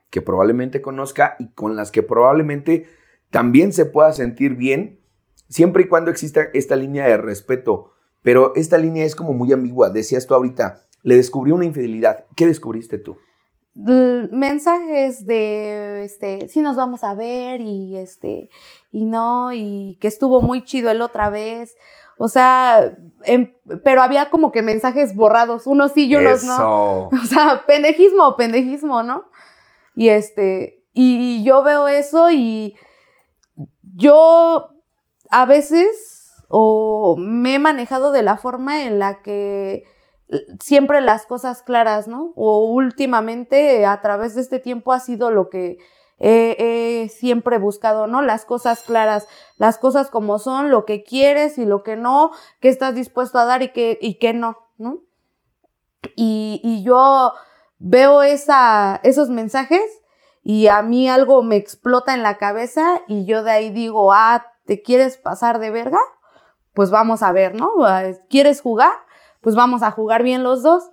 que 0.08 0.22
probablemente 0.22 0.80
conozca 0.80 1.36
y 1.38 1.48
con 1.48 1.76
las 1.76 1.90
que 1.90 2.02
probablemente 2.02 2.86
también 3.30 3.72
se 3.72 3.84
pueda 3.84 4.12
sentir 4.12 4.54
bien, 4.54 5.01
siempre 5.48 5.84
y 5.84 5.88
cuando 5.88 6.10
exista 6.10 6.48
esta 6.54 6.76
línea 6.76 7.06
de 7.06 7.16
respeto. 7.16 7.92
Pero 8.22 8.52
esta 8.54 8.78
línea 8.78 9.04
es 9.04 9.16
como 9.16 9.32
muy 9.32 9.52
ambigua. 9.52 9.90
Decías 9.90 10.26
tú 10.26 10.34
ahorita, 10.34 10.82
le 11.02 11.16
descubrió 11.16 11.54
una 11.54 11.64
infidelidad. 11.64 12.26
¿Qué 12.36 12.46
descubriste 12.46 12.98
tú? 12.98 13.16
mensajes 13.74 15.24
de 15.24 16.04
este 16.04 16.46
sí 16.48 16.60
nos 16.60 16.76
vamos 16.76 17.04
a 17.04 17.14
ver 17.14 17.62
y 17.62 17.96
este 17.96 18.50
y 18.90 19.06
no 19.06 19.52
y 19.54 19.96
que 19.98 20.08
estuvo 20.08 20.42
muy 20.42 20.62
chido 20.62 20.90
el 20.90 21.00
otra 21.00 21.30
vez 21.30 21.74
o 22.18 22.28
sea 22.28 22.94
em, 23.24 23.54
pero 23.82 24.02
había 24.02 24.28
como 24.28 24.52
que 24.52 24.60
mensajes 24.60 25.14
borrados 25.14 25.66
unos 25.66 25.92
sí 25.92 26.06
y 26.06 26.16
unos 26.16 26.44
no 26.44 27.08
o 27.08 27.26
sea 27.26 27.64
pendejismo 27.66 28.36
pendejismo 28.36 29.02
no 29.02 29.24
y 29.94 30.10
este 30.10 30.84
y 30.92 31.42
yo 31.42 31.62
veo 31.62 31.88
eso 31.88 32.30
y 32.30 32.76
yo 33.94 34.68
a 35.32 35.46
veces 35.46 36.34
o 36.48 37.16
me 37.18 37.54
he 37.54 37.58
manejado 37.58 38.12
de 38.12 38.22
la 38.22 38.36
forma 38.36 38.84
en 38.84 38.98
la 38.98 39.22
que 39.22 39.84
siempre 40.60 41.00
las 41.00 41.24
cosas 41.24 41.62
claras, 41.62 42.06
¿no? 42.06 42.32
O 42.36 42.66
últimamente 42.66 43.86
a 43.86 44.00
través 44.02 44.34
de 44.34 44.42
este 44.42 44.58
tiempo 44.58 44.92
ha 44.92 45.00
sido 45.00 45.30
lo 45.30 45.48
que 45.48 45.78
he, 46.18 47.08
siempre 47.08 47.58
buscado, 47.58 48.06
¿no? 48.06 48.20
Las 48.20 48.44
cosas 48.44 48.82
claras, 48.82 49.26
las 49.56 49.78
cosas 49.78 50.10
como 50.10 50.38
son, 50.38 50.70
lo 50.70 50.84
que 50.84 51.02
quieres 51.02 51.56
y 51.56 51.64
lo 51.64 51.82
que 51.82 51.96
no, 51.96 52.30
qué 52.60 52.68
estás 52.68 52.94
dispuesto 52.94 53.38
a 53.38 53.46
dar 53.46 53.62
y 53.62 53.72
qué, 53.72 53.98
y 54.02 54.18
no, 54.34 54.58
¿no? 54.76 55.00
Y, 56.14 56.60
y 56.62 56.84
yo 56.84 57.32
veo 57.78 58.22
esa, 58.22 59.00
esos 59.02 59.30
mensajes 59.30 59.82
y 60.42 60.66
a 60.66 60.82
mí 60.82 61.08
algo 61.08 61.42
me 61.42 61.56
explota 61.56 62.12
en 62.12 62.22
la 62.22 62.36
cabeza 62.36 63.00
y 63.08 63.24
yo 63.24 63.42
de 63.42 63.52
ahí 63.52 63.70
digo, 63.70 64.12
ah, 64.12 64.51
¿te 64.72 64.80
quieres 64.80 65.18
pasar 65.18 65.58
de 65.58 65.70
verga? 65.70 66.00
Pues 66.72 66.90
vamos 66.90 67.22
a 67.22 67.30
ver, 67.30 67.54
¿no? 67.54 67.72
¿Quieres 68.30 68.62
jugar? 68.62 68.94
Pues 69.42 69.54
vamos 69.54 69.82
a 69.82 69.90
jugar 69.90 70.22
bien 70.22 70.42
los 70.42 70.62
dos. 70.62 70.90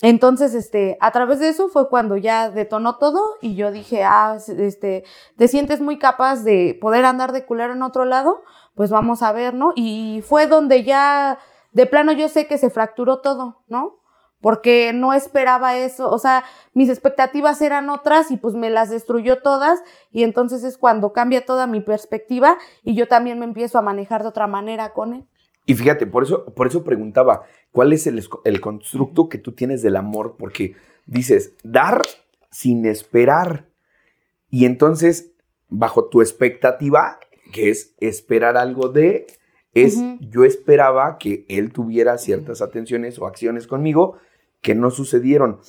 Entonces, 0.00 0.52
este, 0.52 0.98
a 1.00 1.12
través 1.12 1.38
de 1.38 1.48
eso 1.48 1.68
fue 1.68 1.88
cuando 1.88 2.16
ya 2.16 2.50
detonó 2.50 2.96
todo 2.96 3.22
y 3.40 3.54
yo 3.54 3.70
dije, 3.70 4.02
ah, 4.02 4.36
este, 4.58 5.04
te 5.36 5.46
sientes 5.46 5.80
muy 5.80 5.96
capaz 5.96 6.42
de 6.42 6.76
poder 6.80 7.04
andar 7.04 7.30
de 7.30 7.46
culero 7.46 7.72
en 7.72 7.84
otro 7.84 8.04
lado, 8.04 8.42
pues 8.74 8.90
vamos 8.90 9.22
a 9.22 9.30
ver, 9.30 9.54
¿no? 9.54 9.72
Y 9.76 10.24
fue 10.26 10.48
donde 10.48 10.82
ya, 10.82 11.38
de 11.70 11.86
plano 11.86 12.10
yo 12.10 12.28
sé 12.28 12.48
que 12.48 12.58
se 12.58 12.68
fracturó 12.68 13.20
todo, 13.20 13.62
¿no? 13.68 14.00
Porque 14.42 14.92
no 14.92 15.14
esperaba 15.14 15.78
eso, 15.78 16.10
o 16.10 16.18
sea, 16.18 16.44
mis 16.74 16.90
expectativas 16.90 17.62
eran 17.62 17.88
otras 17.88 18.30
y 18.30 18.36
pues 18.36 18.54
me 18.54 18.68
las 18.68 18.90
destruyó 18.90 19.40
todas 19.40 19.80
y 20.10 20.24
entonces 20.24 20.64
es 20.64 20.76
cuando 20.76 21.12
cambia 21.12 21.46
toda 21.46 21.66
mi 21.66 21.80
perspectiva 21.80 22.58
y 22.82 22.94
yo 22.94 23.08
también 23.08 23.38
me 23.38 23.46
empiezo 23.46 23.78
a 23.78 23.82
manejar 23.82 24.22
de 24.22 24.28
otra 24.28 24.48
manera 24.48 24.92
con 24.92 25.14
él. 25.14 25.24
Y 25.64 25.74
fíjate, 25.74 26.06
por 26.08 26.24
eso, 26.24 26.44
por 26.46 26.66
eso 26.66 26.82
preguntaba, 26.82 27.44
¿cuál 27.70 27.92
es 27.92 28.08
el, 28.08 28.22
el 28.44 28.60
constructo 28.60 29.28
que 29.28 29.38
tú 29.38 29.52
tienes 29.52 29.80
del 29.80 29.94
amor? 29.94 30.34
Porque 30.36 30.74
dices, 31.06 31.54
dar 31.62 32.02
sin 32.50 32.84
esperar. 32.84 33.66
Y 34.50 34.64
entonces, 34.64 35.30
bajo 35.68 36.06
tu 36.06 36.20
expectativa, 36.20 37.20
que 37.52 37.70
es 37.70 37.94
esperar 38.00 38.56
algo 38.56 38.88
de, 38.88 39.26
es 39.74 39.98
yo 40.20 40.44
esperaba 40.44 41.16
que 41.18 41.46
él 41.48 41.72
tuviera 41.72 42.18
ciertas 42.18 42.60
atenciones 42.60 43.18
o 43.18 43.26
acciones 43.26 43.66
conmigo, 43.66 44.18
que 44.62 44.74
no 44.74 44.90
sucedieron. 44.90 45.60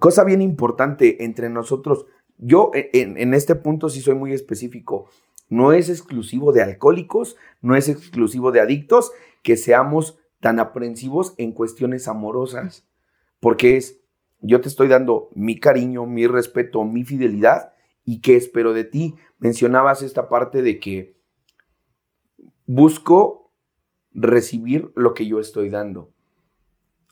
Cosa 0.00 0.24
bien 0.24 0.42
importante 0.42 1.24
entre 1.24 1.48
nosotros, 1.48 2.06
yo 2.38 2.70
en, 2.74 3.34
este 3.34 3.54
punto 3.54 3.88
sí 3.88 4.00
soy 4.00 4.14
muy 4.14 4.32
específico, 4.32 5.08
no 5.48 5.72
es 5.72 5.88
exclusivo 5.88 6.52
de 6.52 6.62
alcohólicos, 6.62 7.36
no 7.60 7.76
es 7.76 7.88
exclusivo 7.88 8.50
de 8.50 8.60
adictos 8.60 9.12
que 9.42 9.56
seamos 9.56 10.18
tan 10.40 10.58
aprensivos 10.58 11.34
en 11.36 11.52
cuestiones 11.52 12.08
amorosas, 12.08 12.88
porque 13.40 13.76
es, 13.76 14.00
yo 14.40 14.60
te 14.60 14.68
estoy 14.68 14.88
dando 14.88 15.28
mi 15.34 15.60
cariño, 15.60 16.06
mi 16.06 16.26
respeto, 16.26 16.82
mi 16.84 17.04
fidelidad, 17.04 17.74
y 18.04 18.22
qué 18.22 18.36
espero 18.36 18.72
de 18.72 18.84
ti. 18.84 19.16
Mencionabas 19.38 20.02
esta 20.02 20.28
parte 20.28 20.62
de 20.62 20.80
que 20.80 21.16
busco 22.66 23.52
recibir 24.12 24.92
lo 24.96 25.14
que 25.14 25.26
yo 25.26 25.40
estoy 25.40 25.68
dando. 25.68 26.12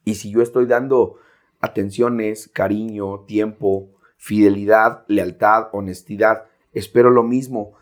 Y 0.08 0.14
si 0.14 0.30
yo 0.30 0.40
estoy 0.40 0.64
dando 0.64 1.16
atenciones, 1.60 2.48
cariño, 2.48 3.26
tiempo, 3.26 3.90
fidelidad, 4.16 5.04
lealtad, 5.06 5.68
honestidad, 5.72 6.46
espero 6.72 7.10
lo 7.10 7.22
mismo. 7.22 7.74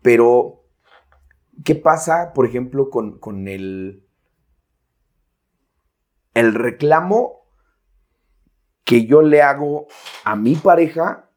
Pero, 0.00 0.64
¿qué 1.62 1.74
pasa, 1.74 2.32
por 2.32 2.46
ejemplo, 2.46 2.88
con, 2.88 3.18
con 3.18 3.48
el, 3.48 4.08
el 6.32 6.54
reclamo 6.54 7.50
que 8.84 9.04
yo 9.04 9.20
le 9.20 9.42
hago 9.42 9.86
a 10.24 10.36
mi 10.36 10.54
pareja? 10.54 11.30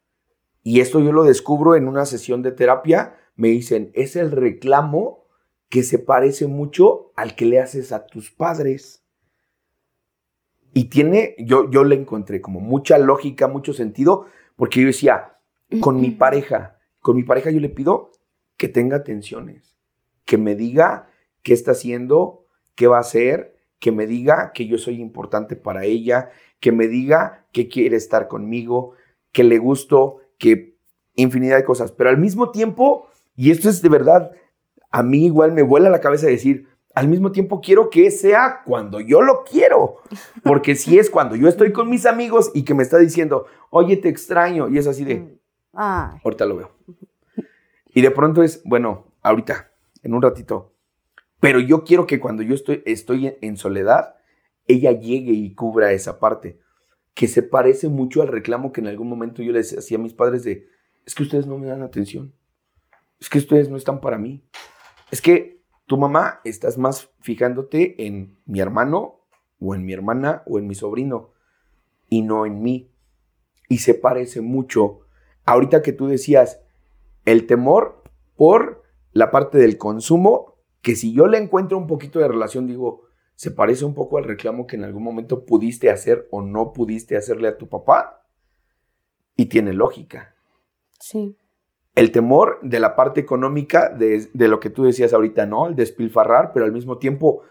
Y 0.63 0.79
esto 0.79 1.01
yo 1.01 1.11
lo 1.11 1.25
descubro 1.25 1.75
en 1.75 1.89
una 1.89 2.05
sesión 2.05 2.41
de 2.41 2.53
terapia. 2.53 3.17
Me 3.35 3.49
dicen, 3.49 3.91
es 3.95 4.15
el 4.15 4.31
reclamo 4.31 5.25
que 5.67 5.83
se 5.83 5.99
parece 5.99 6.47
mucho 6.47 7.11
al 7.17 7.35
que 7.35 7.43
le 7.43 7.59
haces 7.59 7.91
a 7.91 8.05
tus 8.05 8.31
padres. 8.31 9.03
Y 10.77 10.89
tiene, 10.89 11.33
yo, 11.39 11.71
yo 11.71 11.83
le 11.83 11.95
encontré 11.95 12.39
como 12.39 12.59
mucha 12.59 12.99
lógica, 12.99 13.47
mucho 13.47 13.73
sentido, 13.73 14.27
porque 14.55 14.79
yo 14.79 14.85
decía, 14.85 15.39
con 15.79 15.99
mi 15.99 16.11
pareja, 16.11 16.77
con 16.99 17.15
mi 17.15 17.23
pareja 17.23 17.49
yo 17.49 17.59
le 17.59 17.69
pido 17.69 18.11
que 18.57 18.67
tenga 18.67 18.97
atenciones, 18.97 19.75
que 20.23 20.37
me 20.37 20.53
diga 20.53 21.09
qué 21.41 21.53
está 21.53 21.71
haciendo, 21.71 22.45
qué 22.75 22.85
va 22.85 22.97
a 22.97 22.99
hacer, 22.99 23.55
que 23.79 23.91
me 23.91 24.05
diga 24.05 24.51
que 24.53 24.67
yo 24.67 24.77
soy 24.77 25.01
importante 25.01 25.55
para 25.55 25.83
ella, 25.83 26.29
que 26.59 26.71
me 26.71 26.87
diga 26.87 27.47
que 27.53 27.69
quiere 27.69 27.97
estar 27.97 28.27
conmigo, 28.27 28.91
que 29.31 29.43
le 29.43 29.57
gusto, 29.57 30.17
que 30.37 30.77
infinidad 31.15 31.57
de 31.57 31.63
cosas. 31.63 31.91
Pero 31.91 32.11
al 32.11 32.19
mismo 32.19 32.51
tiempo, 32.51 33.07
y 33.35 33.49
esto 33.49 33.67
es 33.67 33.81
de 33.81 33.89
verdad, 33.89 34.29
a 34.91 35.01
mí 35.01 35.25
igual 35.25 35.53
me 35.53 35.63
vuela 35.63 35.89
la 35.89 36.01
cabeza 36.01 36.27
decir, 36.27 36.67
al 36.97 37.07
mismo 37.07 37.31
tiempo 37.31 37.61
quiero 37.61 37.91
que 37.91 38.09
sea 38.09 38.63
cuando 38.65 38.99
yo 38.99 39.21
lo 39.21 39.43
quiero. 39.43 39.97
Porque 40.43 40.73
si 40.73 40.97
es 40.97 41.11
cuando 41.11 41.35
yo 41.35 41.47
estoy 41.47 41.71
con 41.71 41.91
mis 41.91 42.07
amigos 42.07 42.49
y 42.55 42.63
que 42.63 42.73
me 42.73 42.81
está 42.81 42.97
diciendo, 42.97 43.45
oye, 43.69 43.97
te 43.97 44.09
extraño, 44.09 44.67
y 44.67 44.79
es 44.79 44.87
así 44.87 45.05
de, 45.05 45.19
mm. 45.73 45.77
ahorita 46.23 46.45
lo 46.47 46.55
veo. 46.55 46.71
Y 47.93 48.01
de 48.01 48.09
pronto 48.09 48.41
es, 48.41 48.63
bueno, 48.63 49.05
ahorita, 49.21 49.69
en 50.01 50.15
un 50.15 50.23
ratito. 50.23 50.73
Pero 51.39 51.59
yo 51.59 51.83
quiero 51.83 52.07
que 52.07 52.19
cuando 52.19 52.41
yo 52.41 52.55
estoy, 52.55 52.81
estoy 52.87 53.37
en 53.41 53.57
soledad, 53.57 54.15
ella 54.65 54.91
llegue 54.91 55.33
y 55.33 55.53
cubra 55.53 55.91
esa 55.91 56.17
parte. 56.17 56.59
Que 57.13 57.27
se 57.27 57.43
parece 57.43 57.89
mucho 57.89 58.23
al 58.23 58.29
reclamo 58.29 58.71
que 58.71 58.81
en 58.81 58.87
algún 58.87 59.07
momento 59.07 59.43
yo 59.43 59.51
les 59.51 59.77
hacía 59.77 59.99
a 59.99 60.01
mis 60.01 60.15
padres 60.15 60.43
de, 60.43 60.67
es 61.05 61.13
que 61.13 61.21
ustedes 61.21 61.45
no 61.45 61.59
me 61.59 61.67
dan 61.67 61.83
atención. 61.83 62.33
Es 63.19 63.29
que 63.29 63.37
ustedes 63.37 63.69
no 63.69 63.77
están 63.77 64.01
para 64.01 64.17
mí. 64.17 64.43
Es 65.11 65.21
que 65.21 65.56
tu 65.87 65.97
mamá 65.97 66.41
estás 66.43 66.77
más 66.77 67.09
fijándote 67.21 68.05
en 68.05 68.37
mi 68.45 68.59
hermano 68.59 69.21
o 69.59 69.73
en 69.73 69.85
mi 69.85 69.93
hermana 69.93 70.43
o 70.45 70.59
en 70.59 70.67
mi 70.67 70.75
sobrino 70.75 71.31
y 72.09 72.21
no 72.21 72.45
en 72.45 72.61
mí. 72.61 72.91
Y 73.69 73.79
se 73.79 73.93
parece 73.93 74.41
mucho. 74.41 74.99
Ahorita 75.45 75.81
que 75.81 75.93
tú 75.93 76.07
decías, 76.07 76.61
el 77.25 77.47
temor 77.47 78.03
por 78.35 78.83
la 79.13 79.31
parte 79.31 79.57
del 79.57 79.77
consumo, 79.77 80.55
que 80.81 80.95
si 80.95 81.13
yo 81.13 81.27
le 81.27 81.37
encuentro 81.37 81.77
un 81.77 81.87
poquito 81.87 82.19
de 82.19 82.27
relación, 82.27 82.67
digo, 82.67 83.07
se 83.35 83.51
parece 83.51 83.85
un 83.85 83.93
poco 83.93 84.17
al 84.17 84.25
reclamo 84.25 84.67
que 84.67 84.75
en 84.75 84.83
algún 84.83 85.03
momento 85.03 85.45
pudiste 85.45 85.89
hacer 85.89 86.27
o 86.31 86.41
no 86.41 86.73
pudiste 86.73 87.15
hacerle 87.15 87.47
a 87.47 87.57
tu 87.57 87.69
papá. 87.69 88.25
Y 89.37 89.45
tiene 89.45 89.71
lógica. 89.71 90.35
Sí 90.99 91.37
el 91.97 92.11
temor 92.11 92.59
de 92.61 92.79
la 92.79 92.95
parte 92.95 93.19
económica 93.19 93.89
de, 93.89 94.29
lo 94.47 94.59
que 94.59 94.69
tú 94.69 94.83
decías 94.83 95.13
ahorita, 95.13 95.47
¿no? 95.47 95.65
El 95.65 95.75
despilfarrar, 95.75 96.53
pero 96.53 96.63
al 96.63 96.71
mismo 96.71 96.99
tiempo, 96.99 97.41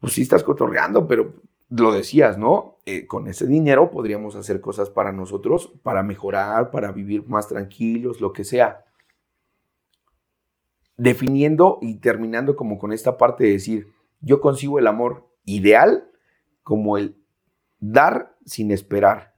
pues 0.00 0.14
sí 0.14 0.22
estás 0.22 0.42
cotorreando, 0.42 1.06
pero 1.06 1.32
lo 1.68 1.92
decías, 1.92 2.38
¿no? 2.38 2.78
Eh, 2.86 3.06
con 3.06 3.28
ese 3.28 3.46
dinero 3.46 3.92
podríamos 3.92 4.34
hacer 4.34 4.60
cosas 4.60 4.90
para 4.90 5.12
nosotros, 5.12 5.72
para 5.84 6.02
mejorar, 6.02 6.72
para 6.72 6.90
vivir 6.90 7.24
más 7.28 7.46
tranquilos, 7.46 8.20
lo 8.20 8.32
que 8.32 8.42
sea. 8.42 8.84
Definiendo 10.96 11.78
y 11.80 12.00
terminando 12.00 12.56
como 12.56 12.78
con 12.78 12.92
esta 12.92 13.16
parte 13.16 13.44
de 13.44 13.52
decir, 13.52 13.92
yo 14.22 14.40
consigo 14.40 14.80
el 14.80 14.88
amor 14.88 15.30
ideal 15.44 16.10
como 16.64 16.98
el 16.98 17.16
dar 17.78 18.34
sin 18.44 18.72
esperar. 18.72 19.36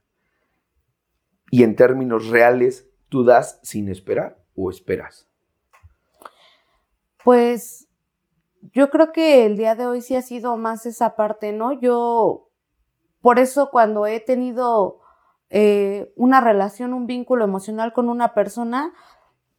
Y 1.51 1.61
en 1.61 1.75
términos 1.75 2.29
reales, 2.29 2.87
¿Tú 3.09 3.23
das 3.23 3.59
sin 3.63 3.89
esperar 3.89 4.37
o 4.55 4.69
esperas? 4.69 5.27
Pues 7.23 7.87
yo 8.73 8.89
creo 8.89 9.11
que 9.11 9.45
el 9.45 9.57
día 9.57 9.75
de 9.75 9.85
hoy 9.85 10.01
sí 10.01 10.15
ha 10.15 10.21
sido 10.21 10.57
más 10.57 10.85
esa 10.85 11.15
parte, 11.15 11.51
¿no? 11.51 11.73
Yo, 11.73 12.49
por 13.21 13.39
eso 13.39 13.69
cuando 13.69 14.05
he 14.07 14.19
tenido 14.19 14.99
eh, 15.49 16.11
una 16.15 16.41
relación, 16.41 16.93
un 16.93 17.05
vínculo 17.05 17.45
emocional 17.45 17.93
con 17.93 18.09
una 18.09 18.33
persona, 18.33 18.93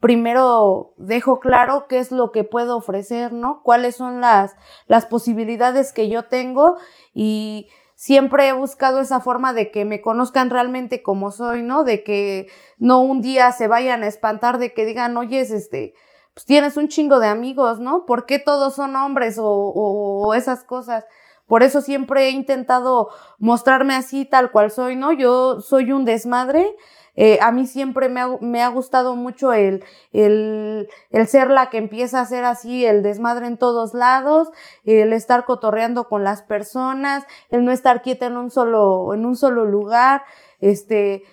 primero 0.00 0.94
dejo 0.96 1.40
claro 1.40 1.86
qué 1.88 1.98
es 1.98 2.12
lo 2.12 2.30
que 2.32 2.44
puedo 2.44 2.76
ofrecer, 2.76 3.32
¿no? 3.32 3.62
Cuáles 3.62 3.96
son 3.96 4.20
las, 4.20 4.54
las 4.86 5.06
posibilidades 5.06 5.92
que 5.92 6.08
yo 6.08 6.24
tengo 6.24 6.76
y 7.14 7.68
siempre 7.98 8.46
he 8.46 8.52
buscado 8.52 9.00
esa 9.00 9.18
forma 9.18 9.52
de 9.52 9.72
que 9.72 9.84
me 9.84 10.00
conozcan 10.00 10.50
realmente 10.50 11.02
como 11.02 11.32
soy, 11.32 11.62
¿no? 11.62 11.82
De 11.82 12.04
que 12.04 12.46
no 12.78 13.00
un 13.00 13.20
día 13.20 13.50
se 13.50 13.66
vayan 13.66 14.04
a 14.04 14.06
espantar 14.06 14.58
de 14.58 14.72
que 14.72 14.86
digan, 14.86 15.16
oye, 15.16 15.40
este, 15.40 15.94
pues 16.32 16.46
tienes 16.46 16.76
un 16.76 16.86
chingo 16.86 17.18
de 17.18 17.26
amigos, 17.26 17.80
¿no? 17.80 18.06
¿Por 18.06 18.24
qué 18.24 18.38
todos 18.38 18.76
son 18.76 18.94
hombres 18.94 19.36
o, 19.40 19.48
o, 19.48 20.32
esas 20.34 20.62
cosas? 20.62 21.06
Por 21.48 21.64
eso 21.64 21.80
siempre 21.80 22.28
he 22.28 22.30
intentado 22.30 23.08
mostrarme 23.40 23.96
así 23.96 24.24
tal 24.24 24.52
cual 24.52 24.70
soy, 24.70 24.94
¿no? 24.94 25.10
Yo 25.10 25.60
soy 25.60 25.90
un 25.90 26.04
desmadre. 26.04 26.76
Eh, 27.20 27.40
a 27.42 27.50
mí 27.50 27.66
siempre 27.66 28.08
me 28.08 28.62
ha, 28.62 28.68
gustado 28.68 29.16
mucho 29.16 29.52
el, 29.52 29.82
ser 30.12 31.50
la 31.50 31.68
que 31.68 31.78
empieza 31.78 32.20
a 32.20 32.22
hacer 32.22 32.44
así 32.44 32.86
el 32.86 33.02
desmadre 33.02 33.48
en 33.48 33.58
todos 33.58 33.92
lados, 33.92 34.52
el 34.84 35.12
estar 35.12 35.44
cotorreando 35.44 36.08
con 36.08 36.22
las 36.22 36.42
personas, 36.42 37.24
el 37.50 37.64
no 37.64 37.72
estar 37.72 38.02
quieta 38.02 38.26
en 38.26 38.36
un 38.36 38.52
solo, 38.52 39.64
lugar. 39.64 40.22
Este, 40.60 41.24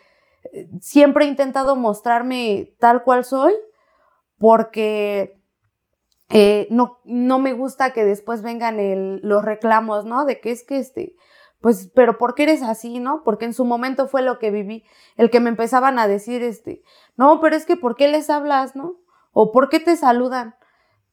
siempre 0.82 1.26
he 1.26 1.28
intentado 1.28 1.76
mostrarme 1.76 2.74
tal 2.80 3.04
cual 3.04 3.24
soy 3.24 3.54
porque 4.40 5.40
eh, 6.30 6.68
no, 6.72 6.98
me 7.38 7.54
gusta 7.54 7.94
que 7.94 8.06
después 8.06 8.42
vengan 8.42 9.20
los 9.22 9.46
reclamos, 9.46 10.04
¿no? 10.04 10.26
De 10.26 10.42
que 10.42 10.50
es 10.50 10.64
que 10.64 10.80
este, 10.80 11.16
pues, 11.66 11.90
pero 11.96 12.20
¿por 12.20 12.36
qué 12.36 12.44
eres 12.44 12.62
así, 12.62 13.00
no? 13.00 13.24
Porque 13.24 13.46
en 13.46 13.54
su 13.56 13.66
momento 13.66 14.08
fue 14.08 14.22
lo 14.22 14.38
que 14.38 14.52
viví, 14.52 14.84
el 15.18 15.32
que 15.32 15.40
me 15.40 15.50
empezaban 15.50 15.98
a 15.98 16.08
decir, 16.08 16.44
este, 16.44 16.84
no, 17.18 17.40
pero 17.42 17.56
es 17.56 17.66
que 17.66 17.76
¿por 17.76 17.96
qué 17.96 18.08
les 18.08 18.30
hablas, 18.30 18.76
no? 18.76 18.98
O 19.34 19.52
¿por 19.52 19.70
qué 19.70 19.80
te 19.80 19.96
saludan? 19.98 20.54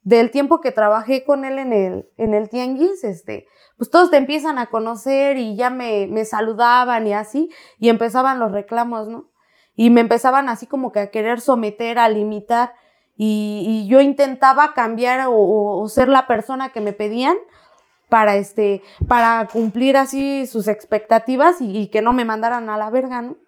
Del 0.03 0.31
tiempo 0.31 0.61
que 0.61 0.71
trabajé 0.71 1.25
con 1.25 1.47
él 1.47 1.59
en 1.59 1.73
el, 1.73 2.11
en 2.19 2.35
el 2.35 2.51
tianguis, 2.51 3.03
este, 3.03 3.47
pues 3.79 3.89
todos 3.89 4.11
te 4.11 4.19
empiezan 4.19 4.59
a 4.59 4.67
conocer 4.67 5.39
y 5.39 5.57
ya 5.57 5.71
me, 5.71 6.07
me 6.07 6.27
saludaban 6.27 7.07
y 7.07 7.15
así, 7.15 7.49
y 7.79 7.89
empezaban 7.89 8.39
los 8.39 8.53
reclamos, 8.53 9.09
¿no? 9.09 9.31
Y 9.75 9.89
me 9.89 10.03
empezaban 10.03 10.51
así 10.51 10.67
como 10.67 10.93
que 10.93 11.01
a 11.01 11.11
querer 11.11 11.41
someter, 11.41 11.99
a 11.99 12.11
limitar, 12.11 12.75
y, 13.17 13.87
yo 13.89 14.01
intentaba 14.01 14.75
cambiar 14.75 15.29
o, 15.31 15.87
ser 15.89 16.09
la 16.09 16.27
persona 16.27 16.71
que 16.71 16.81
me 16.81 16.93
pedían 16.93 17.37
para 18.13 18.37
este, 18.37 18.83
para 19.09 19.49
cumplir 19.51 19.97
así 19.97 20.47
sus 20.47 20.69
expectativas 20.69 21.63
y, 21.63 21.87
que 21.87 22.03
no 22.03 22.13
me 22.13 22.27
mandaran 22.27 22.69
a 22.69 22.77
la 22.77 22.91
verga, 22.91 23.23
¿no? 23.23 23.39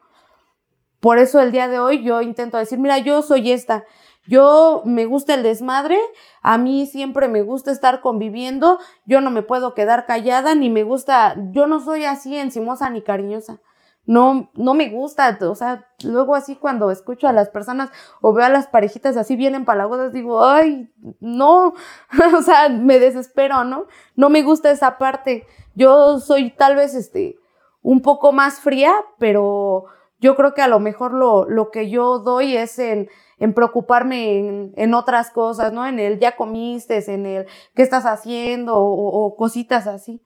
Por 1.01 1.19
eso 1.19 1.39
el 1.43 1.53
día 1.53 1.69
de 1.69 1.79
hoy 1.79 2.03
yo 2.03 2.23
intento 2.23 2.57
decir, 2.57 2.79
mira, 2.79 2.97
yo 2.97 3.21
soy 3.21 3.53
esta, 3.53 3.85
yo 4.27 4.81
me 4.87 5.05
gusta 5.05 5.35
el 5.35 5.43
desmadre, 5.43 5.99
a 6.41 6.57
mí 6.57 6.87
siempre 6.87 7.29
me 7.29 7.43
gusta 7.43 7.73
estar 7.73 8.01
conviviendo, 8.01 8.79
yo 9.05 9.21
no 9.21 9.31
me 9.31 9.43
puedo 9.43 9.75
quedar 9.75 10.07
callada, 10.07 10.55
ni 10.55 10.71
me 10.71 10.83
gusta, 10.83 11.37
yo 11.51 11.67
no 11.67 11.81
soy 11.81 12.07
así 12.07 12.35
encimosa 12.39 12.89
ni 12.89 13.03
cariñosa 13.03 13.61
no, 14.07 14.51
no 14.55 14.75
me 14.75 14.91
gusta, 14.91 15.39
o 15.41 15.55
sea, 15.55 15.89
luego 16.03 16.35
así 16.35 16.57
cuando 16.57 16.91
escucho 16.91 17.27
a 17.27 17.33
las 17.33 17.49
personas 17.49 17.91
o 18.21 18.35
veo 18.35 18.45
a 18.45 18.51
las 18.51 18.67
parejitas 18.67 19.17
así 19.17 19.35
bien 19.35 19.55
empalagodas, 19.55 20.13
digo, 20.13 20.45
ay, 20.45 20.93
no, 21.21 21.75
o 22.37 22.43
sea, 22.43 22.69
me 22.69 22.99
desespero, 22.99 23.65
¿no? 23.65 23.87
No 24.15 24.29
me 24.29 24.43
gusta 24.43 24.71
esa 24.71 24.99
parte. 24.99 25.47
Yo 25.75 26.19
soy 26.21 26.51
tal 26.51 26.77
vez, 26.77 26.95
este, 26.95 27.39
un 27.81 28.03
poco 28.03 28.33
más 28.33 28.61
fría, 28.61 28.93
pero 29.19 29.87
yo 30.21 30.37
creo 30.37 30.53
que 30.53 30.63
a 30.63 30.69
lo 30.69 30.81
mejor 30.81 31.15
lo, 31.15 31.47
lo 31.49 31.71
que 31.71 31.89
yo 31.89 32.19
doy 32.19 32.57
es 32.57 32.79
en, 32.79 33.09
en 33.39 33.55
preocuparme 33.55 34.39
en, 34.39 34.75
en, 34.77 34.95
otras 34.95 35.31
cosas, 35.31 35.73
¿no? 35.73 35.87
En 35.87 35.99
el 35.99 36.19
ya 36.19 36.37
comiste, 36.37 37.03
en 37.13 37.25
el 37.27 37.47
qué 37.75 37.83
estás 37.83 38.05
haciendo 38.05 38.75
o 38.79 39.35
cositas 39.37 39.87
así 39.87 40.23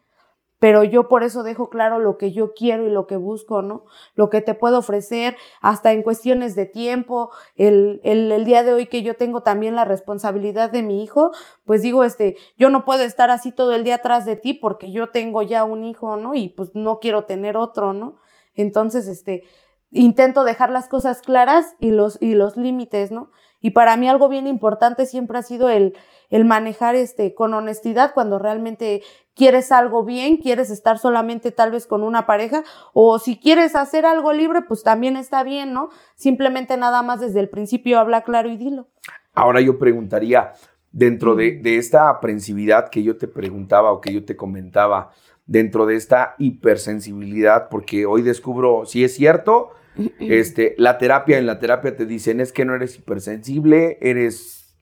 pero 0.58 0.82
yo 0.82 1.08
por 1.08 1.22
eso 1.22 1.42
dejo 1.42 1.70
claro 1.70 1.98
lo 1.98 2.18
que 2.18 2.32
yo 2.32 2.52
quiero 2.52 2.86
y 2.86 2.90
lo 2.90 3.06
que 3.06 3.16
busco, 3.16 3.62
¿no? 3.62 3.84
Lo 4.14 4.28
que 4.28 4.40
te 4.40 4.54
puedo 4.54 4.78
ofrecer, 4.78 5.36
hasta 5.60 5.92
en 5.92 6.02
cuestiones 6.02 6.56
de 6.56 6.66
tiempo, 6.66 7.30
el, 7.56 8.00
el, 8.02 8.32
el, 8.32 8.44
día 8.44 8.64
de 8.64 8.72
hoy 8.72 8.86
que 8.86 9.02
yo 9.02 9.14
tengo 9.14 9.42
también 9.42 9.76
la 9.76 9.84
responsabilidad 9.84 10.70
de 10.70 10.82
mi 10.82 11.02
hijo, 11.02 11.30
pues 11.64 11.82
digo, 11.82 12.02
este, 12.02 12.36
yo 12.56 12.70
no 12.70 12.84
puedo 12.84 13.04
estar 13.04 13.30
así 13.30 13.52
todo 13.52 13.74
el 13.74 13.84
día 13.84 13.96
atrás 13.96 14.26
de 14.26 14.36
ti 14.36 14.54
porque 14.54 14.90
yo 14.90 15.10
tengo 15.10 15.42
ya 15.42 15.64
un 15.64 15.84
hijo, 15.84 16.16
¿no? 16.16 16.34
Y 16.34 16.48
pues 16.48 16.74
no 16.74 16.98
quiero 16.98 17.24
tener 17.24 17.56
otro, 17.56 17.92
¿no? 17.92 18.16
Entonces, 18.54 19.06
este, 19.06 19.44
intento 19.92 20.44
dejar 20.44 20.70
las 20.70 20.88
cosas 20.88 21.22
claras 21.22 21.76
y 21.78 21.92
los, 21.92 22.20
y 22.20 22.34
los 22.34 22.56
límites, 22.56 23.12
¿no? 23.12 23.30
Y 23.60 23.70
para 23.70 23.96
mí 23.96 24.08
algo 24.08 24.28
bien 24.28 24.46
importante 24.46 25.06
siempre 25.06 25.38
ha 25.38 25.42
sido 25.42 25.68
el, 25.68 25.96
el 26.30 26.44
manejar 26.44 26.94
este, 26.94 27.34
con 27.34 27.54
honestidad 27.54 28.12
cuando 28.14 28.38
realmente 28.38 29.02
quieres 29.34 29.72
algo 29.72 30.04
bien, 30.04 30.36
quieres 30.36 30.70
estar 30.70 30.98
solamente 30.98 31.52
tal 31.52 31.70
vez 31.70 31.86
con 31.86 32.02
una 32.02 32.26
pareja, 32.26 32.64
o 32.92 33.18
si 33.18 33.38
quieres 33.38 33.74
hacer 33.76 34.04
algo 34.04 34.32
libre, 34.32 34.62
pues 34.62 34.82
también 34.82 35.16
está 35.16 35.42
bien, 35.42 35.72
¿no? 35.72 35.90
Simplemente 36.16 36.76
nada 36.76 37.02
más 37.02 37.20
desde 37.20 37.40
el 37.40 37.48
principio 37.48 37.98
habla 37.98 38.22
claro 38.22 38.50
y 38.50 38.56
dilo. 38.56 38.88
Ahora 39.34 39.60
yo 39.60 39.78
preguntaría, 39.78 40.52
dentro 40.90 41.34
de, 41.34 41.60
de 41.62 41.76
esta 41.76 42.08
aprensividad 42.08 42.88
que 42.88 43.02
yo 43.02 43.16
te 43.16 43.28
preguntaba 43.28 43.92
o 43.92 44.00
que 44.00 44.12
yo 44.12 44.24
te 44.24 44.36
comentaba, 44.36 45.12
dentro 45.46 45.86
de 45.86 45.96
esta 45.96 46.34
hipersensibilidad, 46.38 47.68
porque 47.70 48.06
hoy 48.06 48.22
descubro 48.22 48.84
si 48.84 49.04
es 49.04 49.14
cierto, 49.14 49.70
este, 50.20 50.74
la 50.78 50.98
terapia, 50.98 51.38
en 51.38 51.46
la 51.46 51.58
terapia 51.58 51.96
te 51.96 52.06
dicen 52.06 52.40
es 52.40 52.52
que 52.52 52.64
no 52.64 52.74
eres 52.74 52.96
hipersensible, 52.96 53.98
eres 54.00 54.76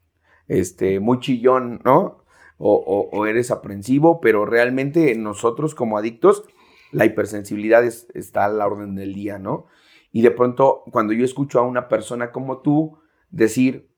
este, 0.48 1.00
muy 1.00 1.20
chillón, 1.20 1.80
¿no? 1.84 2.24
o, 2.58 3.26
eres 3.26 3.50
aprensivo, 3.50 4.20
pero 4.20 4.46
realmente 4.46 5.14
nosotros 5.14 5.74
como 5.74 5.98
adictos, 5.98 6.44
la 6.92 7.04
hipersensibilidad 7.04 7.84
está 7.84 8.44
a 8.44 8.48
la 8.48 8.66
orden 8.66 8.94
del 8.94 9.14
día, 9.14 9.38
¿no? 9.38 9.66
Y 10.12 10.22
de 10.22 10.30
pronto, 10.30 10.82
cuando 10.92 11.12
yo 11.12 11.24
escucho 11.24 11.58
a 11.58 11.66
una 11.66 11.88
persona 11.88 12.32
como 12.32 12.62
tú 12.62 12.98
decir, 13.30 13.90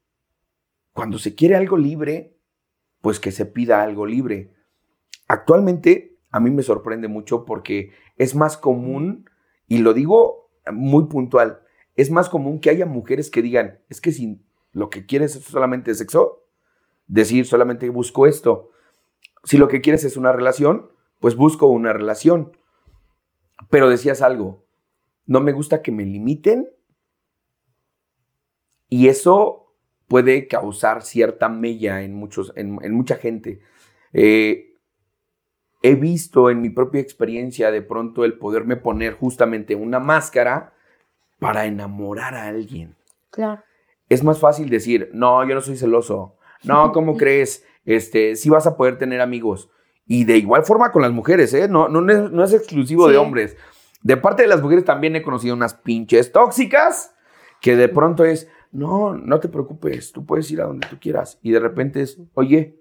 cuando 0.93 1.19
se 1.19 1.35
quiere 1.35 1.55
algo 1.55 1.77
libre, 1.77 2.37
pues 3.01 3.21
que 3.21 3.31
se 3.31 3.47
pida 3.47 3.83
algo 3.83 4.07
libre. 4.07 4.53
Actualmente, 5.29 6.19
a 6.31 6.41
mí 6.41 6.51
me 6.51 6.63
sorprende 6.63 7.07
mucho 7.07 7.45
porque 7.45 7.93
es 8.17 8.35
más 8.35 8.57
común, 8.57 9.31
y 9.69 9.79
lo 9.79 9.95
digo 9.95 10.48
muy 10.73 11.07
puntual, 11.07 11.61
es 11.97 12.11
más 12.11 12.29
común 12.29 12.61
que 12.61 12.71
haya 12.71 12.87
mujeres 12.87 13.31
que 13.31 13.43
digan, 13.43 13.81
es 13.89 14.01
que 14.01 14.13
si 14.13 14.41
lo 14.73 14.91
que 14.91 15.07
quieres 15.07 15.35
es 15.37 15.45
solamente 15.45 15.95
sexo, 15.95 16.45
decir 17.07 17.47
solamente 17.47 17.89
busco 17.89 18.27
esto. 18.27 18.71
Si 19.45 19.57
lo 19.57 19.69
que 19.69 19.81
quieres 19.81 20.05
es 20.05 20.17
una 20.17 20.33
relación, 20.33 20.91
pues 21.21 21.35
busco 21.35 21.67
una 21.67 21.93
relación. 21.93 22.53
Pero 23.71 23.89
decías 23.89 24.23
algo, 24.23 24.65
no 25.27 25.41
me 25.41 25.53
gusta 25.53 25.83
que 25.83 25.91
me 25.91 26.05
limiten 26.05 26.69
y 28.89 29.09
eso 29.09 29.75
puede 30.07 30.49
causar 30.49 31.03
cierta 31.03 31.49
mella 31.49 32.03
en, 32.03 32.15
muchos, 32.15 32.53
en, 32.57 32.93
mucha 32.93 33.17
gente. 33.17 33.61
Eh, 34.13 34.68
he 35.83 35.95
visto 35.95 36.51
en 36.51 36.61
mi 36.61 36.71
propia 36.71 37.01
experiencia 37.01 37.71
de 37.71 37.83
pronto 37.83 38.25
el 38.25 38.39
poderme 38.39 38.77
poner 38.77 39.15
justamente 39.15 39.75
una 39.75 40.01
máscara 40.01 40.75
para 41.39 41.67
enamorar 41.67 42.35
a 42.35 42.47
alguien. 42.47 42.97
Claro. 43.31 43.63
Es 44.09 44.25
más 44.25 44.39
fácil 44.39 44.69
decir, 44.71 45.11
no, 45.13 45.47
yo 45.47 45.55
no 45.55 45.61
soy 45.61 45.77
celoso. 45.77 46.37
No, 46.65 46.93
¿cómo 46.93 47.17
crees? 47.17 47.65
Este, 47.85 48.37
sí 48.37 48.51
vas 48.51 48.67
a 48.67 48.77
poder 48.77 48.99
tener 48.99 49.21
amigos. 49.21 49.71
Y 50.07 50.25
de 50.25 50.39
igual 50.39 50.65
forma 50.65 50.91
con 50.91 51.03
las 51.03 51.13
mujeres, 51.13 51.53
¿eh? 51.55 51.69
No, 51.69 51.89
no, 51.89 52.11
es, 52.11 52.31
no 52.31 52.43
es 52.43 52.53
exclusivo 52.53 53.09
de 53.09 53.19
hombres. 53.19 53.57
De 54.03 54.17
parte 54.17 54.43
de 54.43 54.49
las 54.49 54.63
mujeres 54.63 54.85
también 54.85 55.17
he 55.17 55.23
conocido 55.23 55.55
unas 55.55 55.75
pinches 55.75 56.33
tóxicas 56.33 57.15
que 57.61 57.77
de 57.77 57.89
pronto 57.89 58.25
es, 58.25 58.49
no, 58.73 59.15
no 59.15 59.41
te 59.41 59.49
preocupes, 59.49 60.13
tú 60.13 60.25
puedes 60.25 60.51
ir 60.51 60.61
a 60.61 60.67
donde 60.67 60.87
tú 60.89 60.99
quieras. 60.99 61.39
Y 61.43 61.51
de 61.51 61.61
repente 61.61 62.01
es, 62.01 62.19
oye, 62.35 62.81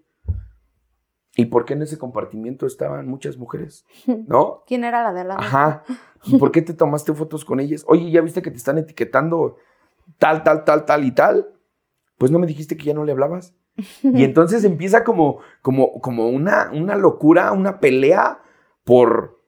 ¿y 1.38 1.46
por 1.46 1.64
qué 1.64 1.74
en 1.74 1.84
ese 1.84 1.98
compartimiento 1.98 2.66
estaban 2.66 3.08
muchas 3.08 3.38
mujeres? 3.38 3.86
¿No? 4.28 4.64
¿Quién 4.68 4.84
era 4.84 5.04
la 5.04 5.14
de 5.14 5.24
la? 5.24 5.36
Ajá. 5.36 5.84
¿Por 6.40 6.52
qué 6.52 6.62
te 6.62 6.74
tomaste 6.74 7.14
fotos 7.14 7.46
con 7.46 7.62
ellas? 7.62 7.86
Oye, 7.88 8.12
¿ya 8.12 8.22
viste 8.22 8.42
que 8.42 8.52
te 8.52 8.58
están 8.58 8.78
etiquetando 8.80 9.56
tal, 10.18 10.44
tal, 10.44 10.66
tal, 10.66 10.84
tal 10.84 11.06
y 11.06 11.12
tal? 11.12 11.54
Pues 12.18 12.32
no 12.32 12.40
me 12.40 12.48
dijiste 12.48 12.76
que 12.76 12.86
ya 12.86 12.94
no 12.94 13.06
le 13.06 13.12
hablabas. 13.12 13.56
Y 14.02 14.24
entonces 14.24 14.64
empieza 14.64 15.04
como, 15.04 15.40
como, 15.62 16.02
como 16.02 16.28
una, 16.28 16.72
una 16.74 16.96
locura, 16.96 17.52
una 17.52 17.80
pelea 17.80 18.42
por 18.84 19.40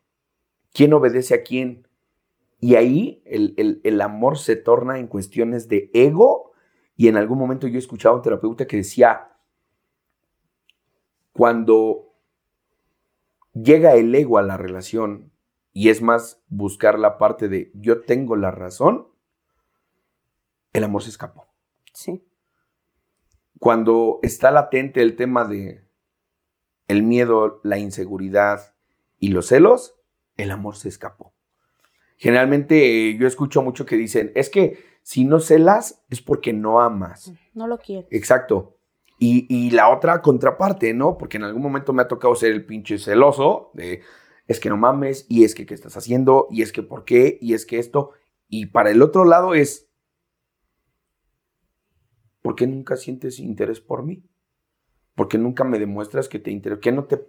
quién 0.72 0.94
obedece 0.94 1.34
a 1.34 1.42
quién. 1.42 1.88
Y 2.62 2.76
ahí 2.76 3.24
el, 3.26 3.82
el, 3.84 4.02
amor 4.02 4.38
se 4.38 4.56
torna 4.56 5.00
en 5.00 5.08
cuestiones 5.08 5.68
de 5.68 5.90
ego. 5.94 6.52
Y 6.96 7.08
en 7.08 7.18
algún 7.18 7.40
momento 7.40 7.68
yo 7.68 7.76
he 7.76 7.80
escuchado 7.80 8.14
a 8.14 8.18
un 8.18 8.22
terapeuta 8.22 8.68
que 8.68 8.78
decía, 8.78 9.32
cuando 11.40 12.14
llega 13.54 13.96
el 13.96 14.14
ego 14.14 14.38
a 14.38 14.44
la 14.44 14.58
relación 14.58 15.32
y 15.72 15.88
es 15.88 16.02
más 16.02 16.44
buscar 16.50 17.00
la 17.00 17.18
parte 17.18 17.48
de 17.48 17.72
yo 17.76 18.02
tengo 18.02 18.36
la 18.36 18.52
razón, 18.52 19.08
el 20.74 20.84
amor 20.84 21.02
se 21.02 21.12
escapó. 21.12 21.48
Sí 21.94 22.26
cuando 23.60 24.20
está 24.24 24.52
latente 24.52 25.02
el 25.02 25.16
tema 25.16 25.46
de 25.46 25.84
el 26.88 27.04
miedo, 27.04 27.60
la 27.64 27.78
inseguridad 27.78 28.74
y 29.20 29.28
los 29.28 29.48
celos, 29.48 29.96
el 30.38 30.50
amor 30.50 30.78
se 30.78 30.90
escapó. 30.90 31.34
Generalmente 32.18 33.16
yo 33.18 33.28
escucho 33.28 33.62
mucho 33.62 33.86
que 33.86 33.98
dicen, 33.98 34.32
es 34.34 34.50
que 34.50 34.84
si 35.04 35.26
no 35.26 35.40
celas 35.40 36.04
es 36.10 36.22
porque 36.22 36.54
no 36.54 36.82
amas. 36.82 37.32
No 37.54 37.68
lo 37.68 37.78
quieres. 37.78 38.12
Exacto. 38.12 38.79
Y, 39.22 39.46
y, 39.54 39.72
la 39.72 39.90
otra 39.90 40.22
contraparte, 40.22 40.94
¿no? 40.94 41.18
Porque 41.18 41.38
en 41.38 41.44
algún 41.44 41.62
momento 41.62 41.92
me 41.92 42.02
ha 42.02 42.08
tocado 42.08 42.36
ser 42.36 42.54
el 42.54 42.66
pinche 42.66 42.98
celoso 42.98 43.70
de, 43.74 44.02
es 44.48 44.60
que 44.60 44.70
no 44.70 44.78
mames, 44.78 45.26
y 45.30 45.44
es 45.44 45.54
que 45.54 45.66
qué 45.66 45.74
estás 45.74 45.96
haciendo, 45.98 46.48
y 46.50 46.62
es 46.64 46.72
que 46.72 46.82
por 46.82 47.06
qué, 47.06 47.38
y 47.40 47.54
es 47.54 47.66
que 47.66 47.80
esto. 47.80 48.12
Y 48.48 48.68
para 48.68 48.90
el 48.90 49.02
otro 49.02 49.26
lado 49.26 49.54
es, 49.54 49.90
¿por 52.42 52.56
qué 52.56 52.66
nunca 52.66 52.96
sientes 52.96 53.40
interés 53.40 53.80
por 53.80 54.04
mí? 54.04 54.24
¿Por 55.14 55.28
qué 55.28 55.38
nunca 55.38 55.64
me 55.64 55.78
demuestras 55.78 56.28
que 56.30 56.40
te 56.40 56.50
interesa? 56.50 56.82
¿Qué 56.82 56.92
no 56.92 57.04
te 57.04 57.22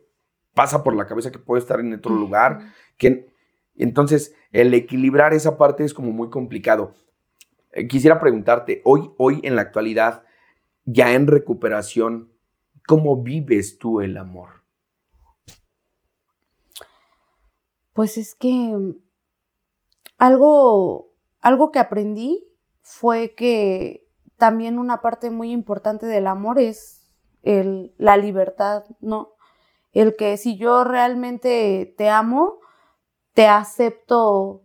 pasa 0.55 0.82
por 0.82 0.95
la 0.95 1.07
cabeza 1.07 1.30
que 1.30 1.38
puedo 1.38 1.61
estar 1.61 1.80
en 1.80 1.93
otro 1.93 2.14
lugar? 2.14 2.72
que 2.97 3.28
Entonces, 3.74 4.34
el 4.53 4.72
equilibrar 4.72 5.34
esa 5.34 5.59
parte 5.59 5.84
es 5.84 5.93
como 5.93 6.12
muy 6.12 6.30
complicado. 6.30 6.95
Eh, 7.72 7.86
quisiera 7.86 8.18
preguntarte, 8.18 8.80
hoy, 8.84 9.11
hoy 9.18 9.41
en 9.43 9.57
la 9.57 9.62
actualidad, 9.62 10.24
ya 10.85 11.12
en 11.12 11.26
recuperación, 11.26 12.33
¿cómo 12.87 13.22
vives 13.22 13.78
tú 13.78 14.01
el 14.01 14.16
amor? 14.16 14.64
Pues 17.93 18.18
es 18.18 18.35
que 18.35 18.95
algo, 20.18 21.12
algo 21.41 21.70
que 21.70 21.78
aprendí 21.78 22.47
fue 22.83 23.35
que 23.35 24.09
también 24.37 24.78
una 24.78 25.01
parte 25.03 25.31
muy 25.31 25.53
importante 25.53 26.07
del 26.07 26.26
amor 26.26 26.59
es 26.59 27.01
el, 27.43 27.95
la 27.99 28.16
libertad, 28.16 28.85
¿no? 29.01 29.35
El 29.93 30.16
que 30.16 30.37
si 30.37 30.57
yo 30.57 30.85
realmente 30.85 31.95
te 31.97 32.09
amo, 32.09 32.61
te 33.35 33.49
acepto 33.49 34.62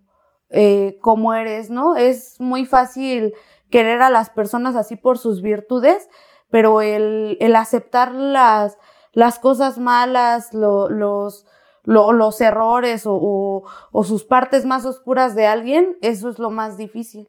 eh, 0.50 0.98
como 1.02 1.34
eres, 1.34 1.70
¿no? 1.70 1.96
Es 1.96 2.40
muy 2.40 2.66
fácil 2.66 3.34
querer 3.76 4.02
a 4.02 4.10
las 4.10 4.30
personas 4.30 4.78
así 4.78 4.96
por 4.96 5.18
sus 5.18 5.42
virtudes, 5.42 6.08
pero 6.50 6.82
el, 6.82 7.36
el 7.42 7.58
aceptar 7.58 8.14
las, 8.14 8.78
las 9.12 9.38
cosas 9.38 9.78
malas, 9.78 10.54
lo, 10.54 10.88
los, 10.88 11.46
los 11.84 12.40
errores 12.40 13.04
o, 13.06 13.66
o, 13.92 14.04
sus 14.06 14.24
partes 14.24 14.66
más 14.66 14.86
oscuras 14.86 15.36
de 15.36 15.46
alguien, 15.46 15.98
eso 16.00 16.30
es 16.30 16.40
lo 16.40 16.52
más 16.52 16.78
difícil. 16.78 17.28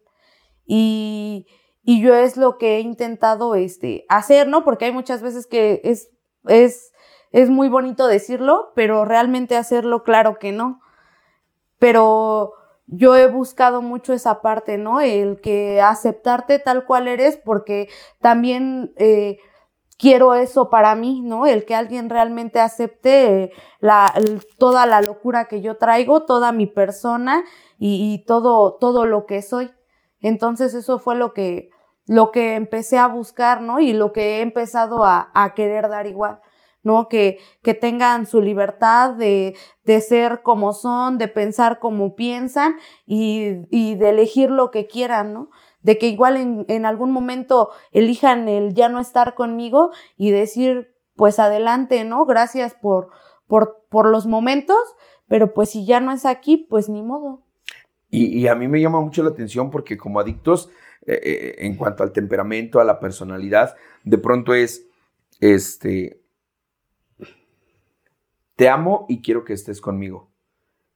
Y, 0.67 1.49
y 1.83 2.01
yo 2.01 2.15
es 2.15 2.37
lo 2.37 2.59
que 2.59 2.77
he 2.77 2.81
intentado 2.81 3.57
este, 3.57 4.07
hacer, 4.09 4.47
¿no? 4.47 4.63
Porque 4.63 4.85
hay 4.85 4.93
muchas 4.93 5.23
veces 5.23 5.49
que 5.49 5.81
es, 5.83 6.11
es, 6.47 6.93
es 7.33 7.51
muy 7.51 7.69
bonito 7.69 8.07
decirlo, 8.07 8.71
pero 8.77 9.05
realmente 9.05 9.57
hacerlo, 9.57 10.05
claro 10.05 10.39
que 10.39 10.53
no. 10.53 10.81
Pero 11.81 12.53
yo 12.87 13.17
he 13.17 13.27
buscado 13.29 13.83
mucho 13.83 14.13
esa 14.13 14.41
parte, 14.41 14.79
¿no? 14.79 15.01
El 15.01 15.41
que 15.41 15.81
aceptarte 15.81 16.59
tal 16.59 16.85
cual 16.85 17.09
eres, 17.09 17.37
porque 17.37 17.89
también 18.21 18.93
eh, 18.97 19.39
quiero 19.99 20.35
eso 20.35 20.71
para 20.71 20.95
mí, 20.95 21.21
¿no? 21.23 21.47
El 21.47 21.65
que 21.65 21.75
alguien 21.75 22.11
realmente 22.11 22.61
acepte 22.61 23.53
la, 23.81 24.13
toda 24.59 24.87
la 24.87 25.01
locura 25.01 25.47
que 25.49 25.61
yo 25.61 25.77
traigo, 25.77 26.25
toda 26.25 26.53
mi 26.53 26.67
persona 26.67 27.45
y, 27.79 28.25
todo, 28.27 28.75
todo 28.75 29.07
lo 29.07 29.27
que 29.27 29.43
soy. 29.43 29.71
Entonces 30.21 30.75
eso 30.75 30.99
fue 30.99 31.17
lo 31.17 31.33
que, 31.33 31.71
lo 32.07 32.31
que 32.31 32.55
empecé 32.55 32.99
a 32.99 33.09
buscar, 33.09 33.63
¿no? 33.63 33.81
Y 33.81 33.93
lo 33.93 34.13
que 34.13 34.39
he 34.39 34.41
empezado 34.43 35.05
a, 35.05 35.31
a 35.35 35.55
querer 35.55 35.89
dar 35.89 36.07
igual. 36.07 36.41
¿No? 36.87 37.09
Que, 37.09 37.41
que 37.63 37.75
tengan 37.75 38.27
su 38.27 38.41
libertad 38.41 39.15
de, 39.15 39.57
de, 39.85 40.01
ser 40.01 40.43
como 40.43 40.73
son, 40.73 41.19
de 41.19 41.27
pensar 41.27 41.81
como 41.81 42.15
piensan 42.15 42.77
y, 43.07 43.67
y, 43.71 43.97
de 43.97 44.11
elegir 44.11 44.53
lo 44.53 44.71
que 44.71 44.87
quieran, 44.87 45.33
¿no? 45.33 45.51
De 45.83 45.99
que 45.99 46.07
igual 46.07 46.37
en, 46.37 46.65
en 46.69 46.87
algún 46.87 47.11
momento 47.11 47.71
elijan 47.91 48.49
el 48.49 48.73
ya 48.73 48.89
no 48.89 49.01
estar 49.01 49.35
conmigo 49.35 49.91
y 50.17 50.31
decir, 50.31 50.95
pues 51.17 51.41
adelante, 51.41 52.05
¿no? 52.05 52.25
Gracias 52.25 52.75
por, 52.75 53.09
por, 53.49 53.85
por 53.91 54.09
los 54.09 54.29
momentos, 54.29 54.79
pero 55.27 55.55
pues 55.55 55.71
si 55.71 55.87
ya 55.87 55.99
no 55.99 56.13
es 56.13 56.25
aquí, 56.25 56.57
pues 56.57 56.89
ni 56.89 57.03
modo. 57.03 57.43
Y, 58.11 58.27
y 58.27 58.47
a 58.47 58.55
mí 58.55 58.69
me 58.69 58.81
llama 58.81 59.01
mucho 59.01 59.25
la 59.25 59.31
atención 59.31 59.73
porque 59.73 59.99
como 59.99 60.21
adictos, 60.21 60.71
eh, 61.05 61.19
eh, 61.21 61.55
en 61.59 61.75
cuanto 61.75 62.05
al 62.05 62.13
temperamento, 62.13 62.79
a 62.79 62.85
la 62.85 63.01
personalidad, 63.01 63.75
de 64.05 64.19
pronto 64.19 64.55
es, 64.55 64.87
este, 65.41 66.21
te 68.57 68.69
amo 68.69 69.07
y 69.09 69.21
quiero 69.23 69.45
que 69.45 69.53
estés 69.53 69.81
conmigo. 69.81 70.31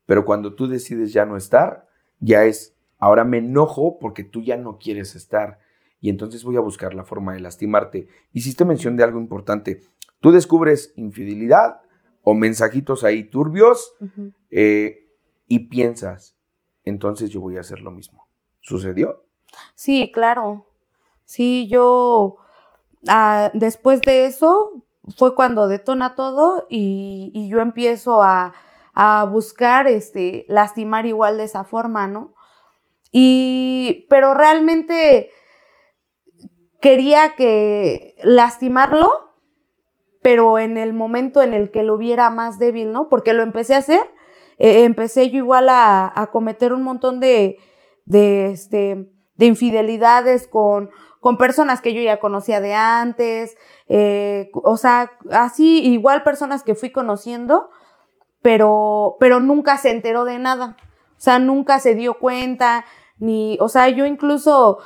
Pero 0.06 0.24
cuando 0.24 0.54
tú 0.54 0.66
decides 0.66 1.12
ya 1.12 1.24
no 1.24 1.36
estar, 1.36 1.86
ya 2.18 2.44
es, 2.44 2.74
ahora 2.98 3.24
me 3.24 3.38
enojo 3.38 3.98
porque 3.98 4.24
tú 4.24 4.42
ya 4.42 4.56
no 4.56 4.78
quieres 4.78 5.14
estar. 5.14 5.60
Y 6.00 6.08
entonces 6.08 6.42
voy 6.42 6.56
a 6.56 6.60
buscar 6.60 6.94
la 6.94 7.04
forma 7.04 7.34
de 7.34 7.40
lastimarte. 7.40 8.08
Hiciste 8.32 8.64
mención 8.64 8.96
de 8.96 9.04
algo 9.04 9.20
importante. 9.20 9.82
Tú 10.20 10.32
descubres 10.32 10.92
infidelidad 10.96 11.82
o 12.22 12.34
mensajitos 12.34 13.04
ahí 13.04 13.24
turbios 13.24 13.94
eh, 14.50 15.08
y 15.46 15.60
piensas, 15.68 16.36
entonces 16.84 17.30
yo 17.30 17.40
voy 17.40 17.56
a 17.56 17.60
hacer 17.60 17.80
lo 17.80 17.90
mismo. 17.90 18.28
¿Sucedió? 18.60 19.24
Sí, 19.74 20.10
claro. 20.12 20.66
Sí, 21.24 21.68
yo 21.68 22.36
ah, 23.08 23.50
después 23.54 24.00
de 24.02 24.26
eso 24.26 24.84
fue 25.16 25.34
cuando 25.34 25.68
detona 25.68 26.14
todo 26.14 26.66
y, 26.68 27.48
yo 27.48 27.60
empiezo 27.60 28.22
a, 28.22 28.52
buscar 29.30 29.86
este, 29.86 30.44
lastimar 30.48 31.06
igual 31.06 31.38
de 31.38 31.44
esa 31.44 31.64
forma, 31.64 32.06
¿no? 32.06 32.34
Y, 33.10 34.06
pero 34.10 34.34
realmente 34.34 35.30
quería 36.80 37.34
que 37.34 38.14
lastimarlo, 38.22 39.08
pero 40.22 40.58
en 40.58 40.76
el 40.76 40.92
momento 40.92 41.40
en 41.40 41.54
el 41.54 41.70
que 41.70 41.82
lo 41.82 41.96
viera 41.96 42.28
más 42.28 42.58
débil, 42.58 42.92
¿no? 42.92 43.08
Porque 43.08 43.32
lo 43.32 43.42
empecé 43.42 43.74
a 43.74 43.78
hacer, 43.78 44.02
eh, 44.58 44.84
empecé 44.84 45.30
yo 45.30 45.38
igual 45.38 45.68
a, 45.70 46.28
cometer 46.30 46.74
un 46.74 46.82
montón 46.82 47.20
de, 47.20 47.56
de, 48.04 48.50
este, 48.50 49.10
de 49.36 49.46
infidelidades 49.46 50.46
con, 50.46 50.90
con 51.20 51.36
personas 51.36 51.80
que 51.82 51.92
yo 51.92 52.00
ya 52.00 52.18
conocía 52.18 52.60
de 52.60 52.74
antes, 52.74 53.56
eh, 53.88 54.50
o 54.54 54.76
sea, 54.76 55.12
así 55.30 55.86
igual 55.86 56.22
personas 56.22 56.62
que 56.62 56.74
fui 56.74 56.90
conociendo, 56.90 57.70
pero, 58.42 59.16
pero 59.20 59.38
nunca 59.38 59.76
se 59.76 59.90
enteró 59.90 60.24
de 60.24 60.38
nada. 60.38 60.76
O 61.10 61.22
sea, 61.22 61.38
nunca 61.38 61.78
se 61.78 61.94
dio 61.94 62.14
cuenta, 62.14 62.86
ni, 63.18 63.58
o 63.60 63.68
sea, 63.68 63.88
yo 63.90 64.06
incluso 64.06 64.78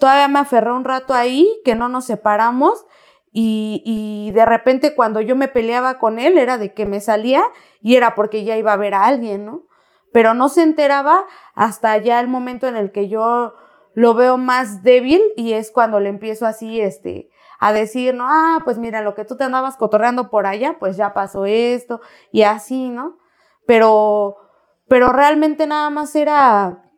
todavía 0.00 0.28
me 0.28 0.38
aferré 0.38 0.72
un 0.72 0.84
rato 0.84 1.12
ahí, 1.12 1.46
que 1.64 1.74
no 1.74 1.90
nos 1.90 2.06
separamos, 2.06 2.86
y, 3.30 3.82
y 3.84 4.30
de 4.32 4.46
repente 4.46 4.94
cuando 4.94 5.20
yo 5.20 5.36
me 5.36 5.48
peleaba 5.48 5.98
con 5.98 6.18
él 6.18 6.38
era 6.38 6.56
de 6.56 6.72
que 6.72 6.86
me 6.86 7.00
salía 7.00 7.44
y 7.82 7.96
era 7.96 8.14
porque 8.14 8.44
ya 8.44 8.56
iba 8.56 8.72
a 8.72 8.78
ver 8.78 8.94
a 8.94 9.04
alguien, 9.04 9.44
¿no? 9.44 9.64
Pero 10.10 10.32
no 10.32 10.48
se 10.48 10.62
enteraba 10.62 11.26
hasta 11.54 11.98
ya 11.98 12.18
el 12.20 12.28
momento 12.28 12.66
en 12.66 12.76
el 12.76 12.92
que 12.92 13.10
yo 13.10 13.52
lo 13.96 14.12
veo 14.12 14.36
más 14.36 14.82
débil 14.82 15.22
y 15.36 15.54
es 15.54 15.70
cuando 15.70 16.00
le 16.00 16.10
empiezo 16.10 16.44
así, 16.44 16.82
este, 16.82 17.30
a 17.58 17.72
decir, 17.72 18.14
no, 18.14 18.26
ah, 18.28 18.58
pues 18.62 18.76
mira, 18.76 19.00
lo 19.00 19.14
que 19.14 19.24
tú 19.24 19.38
te 19.38 19.44
andabas 19.44 19.78
cotorreando 19.78 20.28
por 20.28 20.46
allá, 20.46 20.76
pues 20.78 20.98
ya 20.98 21.14
pasó 21.14 21.46
esto 21.46 22.02
y 22.30 22.42
así, 22.42 22.90
¿no? 22.90 23.16
Pero, 23.64 24.36
pero 24.86 25.08
realmente 25.14 25.66
nada 25.66 25.88
más 25.88 26.14
era, 26.14 26.90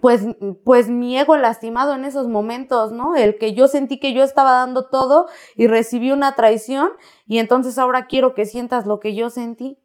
pues, 0.00 0.24
pues 0.64 0.88
mi 0.88 1.18
ego 1.18 1.36
lastimado 1.36 1.92
en 1.92 2.06
esos 2.06 2.26
momentos, 2.26 2.90
¿no? 2.90 3.14
El 3.14 3.36
que 3.36 3.52
yo 3.52 3.68
sentí 3.68 4.00
que 4.00 4.14
yo 4.14 4.22
estaba 4.24 4.52
dando 4.52 4.88
todo 4.88 5.26
y 5.56 5.66
recibí 5.66 6.10
una 6.10 6.34
traición 6.34 6.90
y 7.26 7.36
entonces 7.36 7.76
ahora 7.76 8.06
quiero 8.06 8.32
que 8.32 8.46
sientas 8.46 8.86
lo 8.86 8.98
que 8.98 9.14
yo 9.14 9.28
sentí. 9.28 9.78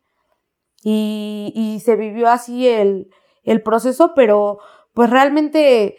Y, 0.84 1.52
y 1.54 1.82
se 1.82 1.98
vivió 1.98 2.30
así 2.30 2.66
el, 2.66 3.10
el 3.44 3.62
proceso, 3.62 4.14
pero 4.14 4.60
pues 4.98 5.12
realmente 5.12 5.96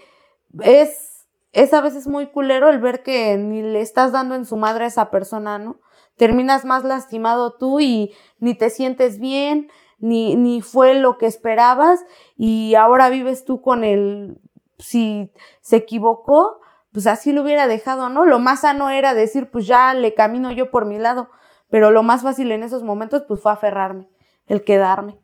es, 0.60 1.28
es 1.52 1.72
a 1.72 1.80
veces 1.80 2.08
muy 2.08 2.26
culero 2.32 2.68
el 2.68 2.80
ver 2.80 3.04
que 3.04 3.36
ni 3.36 3.62
le 3.62 3.80
estás 3.80 4.10
dando 4.10 4.34
en 4.34 4.44
su 4.44 4.56
madre 4.56 4.82
a 4.82 4.88
esa 4.88 5.08
persona, 5.12 5.56
¿no? 5.56 5.78
Terminas 6.16 6.64
más 6.64 6.82
lastimado 6.82 7.54
tú 7.56 7.78
y 7.78 8.12
ni 8.40 8.54
te 8.54 8.70
sientes 8.70 9.20
bien, 9.20 9.70
ni, 10.00 10.34
ni 10.34 10.62
fue 10.62 10.94
lo 10.94 11.16
que 11.16 11.26
esperabas 11.26 12.04
y 12.36 12.74
ahora 12.74 13.08
vives 13.08 13.44
tú 13.44 13.62
con 13.62 13.84
el, 13.84 14.40
si 14.78 15.30
se 15.60 15.76
equivocó, 15.76 16.58
pues 16.90 17.06
así 17.06 17.30
lo 17.30 17.42
hubiera 17.42 17.68
dejado, 17.68 18.08
¿no? 18.08 18.24
Lo 18.24 18.40
más 18.40 18.62
sano 18.62 18.90
era 18.90 19.14
decir, 19.14 19.48
pues 19.48 19.68
ya 19.68 19.94
le 19.94 20.14
camino 20.14 20.50
yo 20.50 20.72
por 20.72 20.86
mi 20.86 20.98
lado, 20.98 21.30
pero 21.70 21.92
lo 21.92 22.02
más 22.02 22.22
fácil 22.22 22.50
en 22.50 22.64
esos 22.64 22.82
momentos, 22.82 23.22
pues 23.28 23.40
fue 23.40 23.52
aferrarme, 23.52 24.08
el 24.48 24.64
quedarme. 24.64 25.20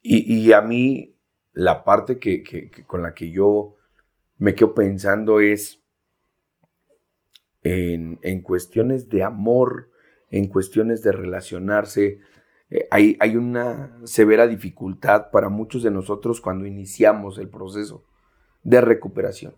Y, 0.00 0.36
y 0.36 0.54
a 0.54 0.62
mí, 0.62 1.13
la 1.54 1.84
parte 1.84 2.18
que, 2.18 2.84
con 2.86 3.02
la 3.02 3.14
que 3.14 3.30
yo 3.30 3.76
me 4.38 4.54
quedo 4.54 4.74
pensando 4.74 5.40
es 5.40 5.80
en, 7.62 8.42
cuestiones 8.42 9.08
de 9.08 9.22
amor, 9.22 9.90
en 10.30 10.48
cuestiones 10.48 11.02
de 11.02 11.12
relacionarse. 11.12 12.18
eh, 12.70 12.88
hay, 12.90 13.36
una 13.36 13.98
severa 14.04 14.46
dificultad 14.46 15.30
para 15.30 15.48
muchos 15.48 15.82
de 15.82 15.90
nosotros 15.90 16.40
cuando 16.40 16.66
iniciamos 16.66 17.38
el 17.38 17.48
proceso 17.48 18.04
de 18.64 18.80
recuperación. 18.80 19.54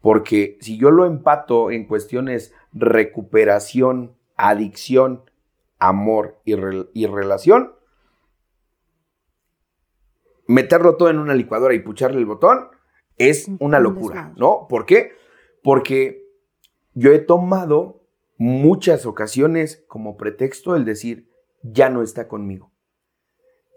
Porque 0.00 0.56
si 0.60 0.78
yo 0.78 0.90
lo 0.90 1.04
empato 1.04 1.72
en 1.72 1.86
cuestiones 1.86 2.54
recuperación, 2.72 4.16
adicción, 4.36 5.28
amor 5.80 6.40
y 6.44 7.06
relación, 7.06 7.72
meterlo 10.48 10.96
todo 10.96 11.10
en 11.10 11.18
una 11.18 11.34
licuadora 11.34 11.74
y 11.74 11.78
pucharle 11.78 12.18
el 12.18 12.26
botón 12.26 12.70
es 13.16 13.48
una 13.60 13.78
locura, 13.78 14.32
¿no? 14.36 14.66
¿Por 14.68 14.86
qué? 14.86 15.12
Porque 15.62 16.26
yo 16.94 17.12
he 17.12 17.18
tomado 17.18 18.02
muchas 18.38 19.06
ocasiones 19.06 19.84
como 19.88 20.16
pretexto 20.16 20.74
el 20.74 20.84
decir, 20.84 21.28
ya 21.62 21.90
no 21.90 22.02
está 22.02 22.28
conmigo. 22.28 22.72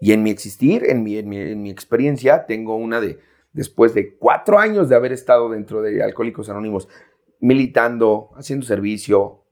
Y 0.00 0.12
en 0.12 0.22
mi 0.22 0.30
existir, 0.30 0.84
en 0.88 1.02
mi, 1.02 1.18
en 1.18 1.62
mi, 1.62 1.70
experiencia, 1.70 2.46
tengo 2.46 2.74
una 2.76 3.00
de, 3.00 3.20
después 3.52 3.94
de 3.94 4.16
cuatro 4.16 4.58
años 4.58 4.88
de 4.88 4.96
haber 4.96 5.12
estado 5.12 5.50
dentro 5.50 5.82
de 5.82 6.02
Alcohólicos 6.02 6.48
Anónimos, 6.48 6.88
militando, 7.38 8.30
haciendo 8.34 8.64
servicio, 8.64 9.44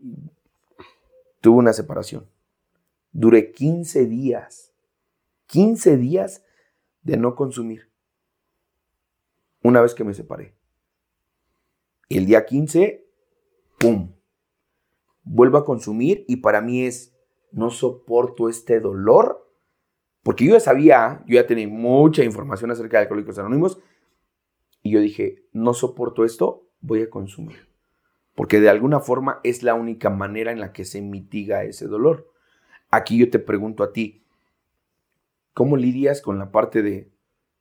tuve 1.41 1.59
una 1.59 1.73
separación. 1.73 2.27
Duré 3.13 3.53
15 3.53 4.07
días, 4.07 4.73
15 5.47 5.97
días 5.97 6.45
de 7.03 7.17
no 7.17 7.35
consumir. 7.35 7.91
Una 9.63 9.81
vez 9.81 9.95
que 9.95 10.05
me 10.05 10.15
separé. 10.15 10.55
El 12.09 12.27
día 12.27 12.45
15, 12.45 13.07
¡pum! 13.79 14.13
Vuelvo 15.23 15.59
a 15.59 15.65
consumir 15.65 16.25
y 16.27 16.37
para 16.37 16.61
mí 16.61 16.85
es, 16.85 17.15
no 17.53 17.71
soporto 17.71 18.49
este 18.49 18.81
dolor, 18.81 19.49
porque 20.23 20.45
yo 20.45 20.53
ya 20.53 20.61
sabía, 20.61 21.23
yo 21.27 21.35
ya 21.37 21.47
tenía 21.47 21.69
mucha 21.69 22.25
información 22.25 22.71
acerca 22.71 22.99
de 22.99 23.03
Alcohólicos 23.03 23.39
Anónimos, 23.39 23.81
y 24.83 24.93
yo 24.93 25.01
dije, 25.01 25.45
no 25.53 25.75
soporto 25.75 26.25
esto, 26.25 26.69
voy 26.81 27.03
a 27.03 27.11
consumir. 27.11 27.69
Porque 28.35 28.61
de 28.61 28.71
alguna 28.71 29.01
forma 29.01 29.41
es 29.45 29.63
la 29.63 29.75
única 29.75 30.09
manera 30.11 30.53
en 30.53 30.61
la 30.61 30.73
que 30.73 30.85
se 30.85 31.03
mitiga 31.03 31.65
ese 31.65 31.87
dolor. 31.87 32.33
Aquí 32.91 33.19
yo 33.19 33.31
te 33.31 33.39
pregunto 33.39 33.83
a 33.83 33.93
ti, 33.93 34.25
¿cómo 35.61 35.77
lidias 35.77 36.23
con 36.23 36.39
la 36.39 36.51
parte 36.51 36.81
de 36.81 37.13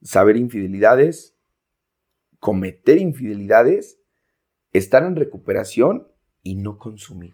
saber 0.01 0.37
infidelidades, 0.37 1.35
cometer 2.39 2.97
infidelidades, 2.97 3.99
estar 4.71 5.03
en 5.03 5.17
recuperación 5.17 6.07
y 6.41 6.55
no 6.55 6.77
consumir? 6.77 7.33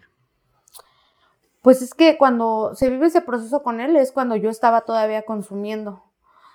Pues 1.62 1.84
es 1.84 1.94
que 1.94 2.18
cuando 2.18 2.74
se 2.74 2.90
vive 2.90 3.06
ese 3.06 3.22
proceso 3.22 3.62
con 3.62 3.80
él 3.80 3.96
es 3.96 4.12
cuando 4.12 4.36
yo 4.38 4.50
estaba 4.50 4.82
todavía 4.82 5.22
consumiendo. 5.22 6.04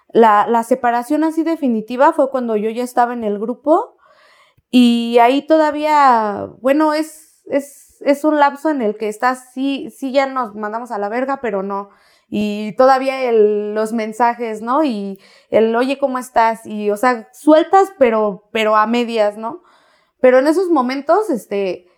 La, 0.09 0.49
la, 0.49 0.65
separación 0.65 1.23
así 1.23 1.45
definitiva 1.45 2.13
fue 2.13 2.31
cuando 2.31 2.57
yo 2.57 2.69
ya 2.69 2.83
estaba 2.83 3.13
en 3.13 3.23
el 3.23 3.39
grupo 3.39 3.97
y 4.73 5.19
ahí 5.21 5.47
todavía, 5.47 6.51
bueno, 6.61 6.95
es, 6.95 7.45
es, 7.47 8.03
es 8.05 8.25
un 8.25 8.41
lapso 8.41 8.71
en 8.71 8.83
el 8.83 8.97
que 8.97 9.09
estás, 9.09 9.53
sí, 9.55 9.89
sí 9.97 10.11
ya 10.11 10.27
nos 10.27 10.57
mandamos 10.57 10.91
a 10.91 10.99
la 10.99 11.09
verga, 11.09 11.39
pero 11.41 11.63
no. 11.63 11.91
Y 12.31 12.73
todavía 12.77 13.25
el, 13.25 13.75
los 13.75 13.93
mensajes, 13.93 14.63
¿no? 14.63 14.85
Y 14.85 15.21
el, 15.51 15.75
oye, 15.75 15.99
¿cómo 15.99 16.19
estás? 16.19 16.65
Y, 16.65 16.91
o 16.91 16.97
sea, 16.97 17.29
sueltas, 17.33 17.93
pero, 17.99 18.49
pero 18.53 18.77
a 18.77 18.87
medias, 18.87 19.37
¿no? 19.37 19.63
Pero 20.21 20.39
en 20.39 20.47
esos 20.47 20.71
momentos, 20.71 21.29
este, 21.29 21.89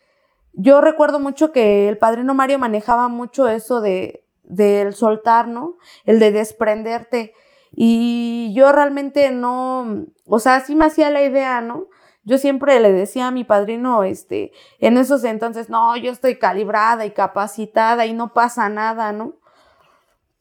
yo 0.54 0.80
recuerdo 0.80 1.20
mucho 1.20 1.52
que 1.52 1.88
el 1.88 1.98
padrino 1.98 2.34
Mario 2.34 2.58
manejaba 2.58 3.08
mucho 3.08 3.46
eso 3.48 3.80
de 3.80 4.22
del 4.52 4.94
soltar, 4.94 5.48
¿no? 5.48 5.76
El 6.04 6.18
de 6.18 6.30
desprenderte. 6.30 7.34
Y 7.72 8.52
yo 8.54 8.70
realmente 8.70 9.30
no, 9.30 10.06
o 10.26 10.38
sea, 10.38 10.60
sí 10.60 10.74
me 10.74 10.86
hacía 10.86 11.10
la 11.10 11.22
idea, 11.22 11.60
¿no? 11.60 11.86
Yo 12.24 12.38
siempre 12.38 12.78
le 12.78 12.92
decía 12.92 13.28
a 13.28 13.30
mi 13.30 13.44
padrino, 13.44 14.04
este, 14.04 14.52
en 14.78 14.96
esos 14.98 15.24
entonces, 15.24 15.70
no, 15.70 15.96
yo 15.96 16.12
estoy 16.12 16.38
calibrada 16.38 17.06
y 17.06 17.12
capacitada 17.12 18.06
y 18.06 18.12
no 18.12 18.32
pasa 18.32 18.68
nada, 18.68 19.12
¿no? 19.12 19.34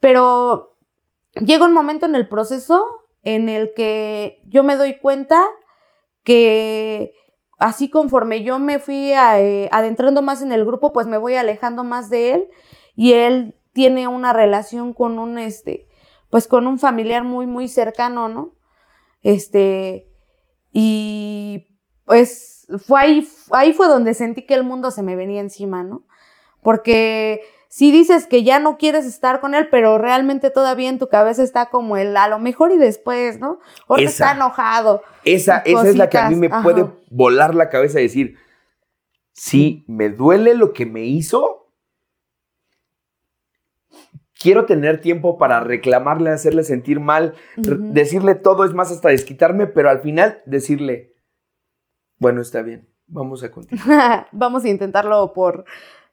Pero 0.01 0.75
llega 1.35 1.65
un 1.65 1.73
momento 1.73 2.05
en 2.05 2.15
el 2.15 2.27
proceso 2.27 2.85
en 3.23 3.47
el 3.47 3.73
que 3.73 4.41
yo 4.45 4.63
me 4.63 4.75
doy 4.75 4.97
cuenta 4.99 5.47
que 6.23 7.13
así 7.59 7.89
conforme 7.89 8.43
yo 8.43 8.59
me 8.59 8.79
fui 8.79 9.13
eh, 9.13 9.69
adentrando 9.71 10.21
más 10.21 10.41
en 10.41 10.51
el 10.51 10.65
grupo, 10.65 10.91
pues 10.91 11.07
me 11.07 11.19
voy 11.19 11.35
alejando 11.35 11.83
más 11.83 12.09
de 12.09 12.33
él 12.33 12.47
y 12.95 13.13
él 13.13 13.55
tiene 13.73 14.07
una 14.07 14.33
relación 14.33 14.93
con 14.93 15.19
un, 15.19 15.37
este, 15.37 15.87
pues 16.29 16.47
con 16.47 16.65
un 16.65 16.79
familiar 16.79 17.23
muy, 17.23 17.45
muy 17.45 17.67
cercano, 17.67 18.27
¿no? 18.27 18.55
Este, 19.21 20.09
y 20.73 21.67
pues 22.05 22.67
fue 22.87 23.01
ahí, 23.01 23.27
ahí 23.51 23.73
fue 23.73 23.87
donde 23.87 24.15
sentí 24.15 24.47
que 24.47 24.55
el 24.55 24.63
mundo 24.63 24.89
se 24.89 25.03
me 25.03 25.15
venía 25.15 25.41
encima, 25.41 25.83
¿no? 25.83 26.05
Porque 26.63 27.41
si 27.71 27.89
dices 27.89 28.27
que 28.27 28.43
ya 28.43 28.59
no 28.59 28.77
quieres 28.77 29.05
estar 29.05 29.39
con 29.39 29.55
él, 29.55 29.69
pero 29.71 29.97
realmente 29.97 30.49
todavía 30.49 30.89
en 30.89 30.99
tu 30.99 31.07
cabeza 31.07 31.41
está 31.41 31.67
como 31.67 31.95
el 31.95 32.17
a 32.17 32.27
lo 32.27 32.37
mejor 32.37 32.73
y 32.73 32.77
después, 32.77 33.39
¿no? 33.39 33.61
O 33.87 33.95
está 33.95 34.33
enojado. 34.33 35.03
Esa, 35.23 35.59
esa 35.59 35.87
es 35.87 35.95
la 35.95 36.09
que 36.09 36.17
a 36.17 36.29
mí 36.29 36.35
me 36.35 36.49
puede 36.49 36.85
volar 37.09 37.55
la 37.55 37.69
cabeza 37.69 38.01
y 38.01 38.03
decir, 38.03 38.35
si 39.31 39.85
me 39.87 40.09
duele 40.09 40.53
lo 40.53 40.73
que 40.73 40.85
me 40.85 41.05
hizo, 41.05 41.71
quiero 44.37 44.65
tener 44.65 44.99
tiempo 44.99 45.37
para 45.37 45.61
reclamarle, 45.61 46.31
hacerle 46.31 46.65
sentir 46.65 46.99
mal, 46.99 47.35
decirle 47.55 48.35
todo, 48.35 48.65
es 48.65 48.73
más, 48.73 48.91
hasta 48.91 49.07
desquitarme, 49.07 49.67
pero 49.67 49.89
al 49.89 50.01
final 50.01 50.41
decirle, 50.45 51.13
bueno, 52.17 52.41
está 52.41 52.63
bien, 52.63 52.89
vamos 53.07 53.45
a 53.45 53.51
continuar. 53.51 54.27
vamos 54.33 54.65
a 54.65 54.69
intentarlo 54.69 55.31
por 55.31 55.63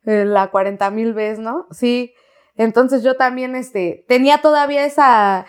eh, 0.04 0.24
la 0.24 0.50
40 0.50 0.90
mil 0.90 1.12
veces, 1.14 1.38
¿no? 1.38 1.66
Sí. 1.70 2.14
Entonces 2.56 3.02
yo 3.02 3.16
también, 3.16 3.54
este, 3.54 4.04
tenía 4.08 4.38
todavía 4.38 4.84
esa, 4.84 5.46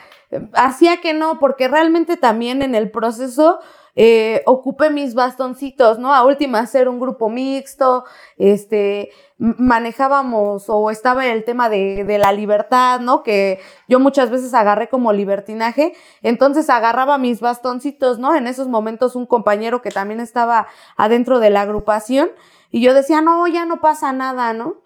hacía 0.53 1.01
que 1.01 1.13
no, 1.13 1.39
porque 1.39 1.67
realmente 1.67 2.17
también 2.17 2.61
en 2.61 2.75
el 2.75 2.91
proceso 2.91 3.59
eh, 3.95 4.43
ocupé 4.45 4.89
mis 4.91 5.13
bastoncitos, 5.13 5.99
¿no? 5.99 6.13
A 6.13 6.23
última 6.23 6.65
ser 6.67 6.87
un 6.87 6.99
grupo 6.99 7.29
mixto, 7.29 8.05
este, 8.37 9.09
manejábamos 9.37 10.65
o 10.67 10.91
estaba 10.91 11.27
el 11.27 11.43
tema 11.43 11.69
de, 11.69 12.03
de, 12.05 12.17
la 12.17 12.31
libertad, 12.31 12.99
¿no? 12.99 13.23
Que 13.23 13.59
yo 13.87 13.99
muchas 13.99 14.29
veces 14.29 14.53
agarré 14.53 14.87
como 14.87 15.11
libertinaje, 15.11 15.93
entonces 16.21 16.69
agarraba 16.69 17.17
mis 17.17 17.41
bastoncitos, 17.41 18.19
¿no? 18.19 18.35
En 18.35 18.47
esos 18.47 18.67
momentos 18.67 19.15
un 19.15 19.25
compañero 19.25 19.81
que 19.81 19.91
también 19.91 20.19
estaba 20.19 20.67
adentro 20.95 21.39
de 21.39 21.49
la 21.49 21.61
agrupación, 21.61 22.29
y 22.71 22.81
yo 22.81 22.93
decía, 22.93 23.21
no, 23.21 23.47
ya 23.47 23.65
no 23.65 23.81
pasa 23.81 24.13
nada, 24.13 24.53
¿no? 24.53 24.81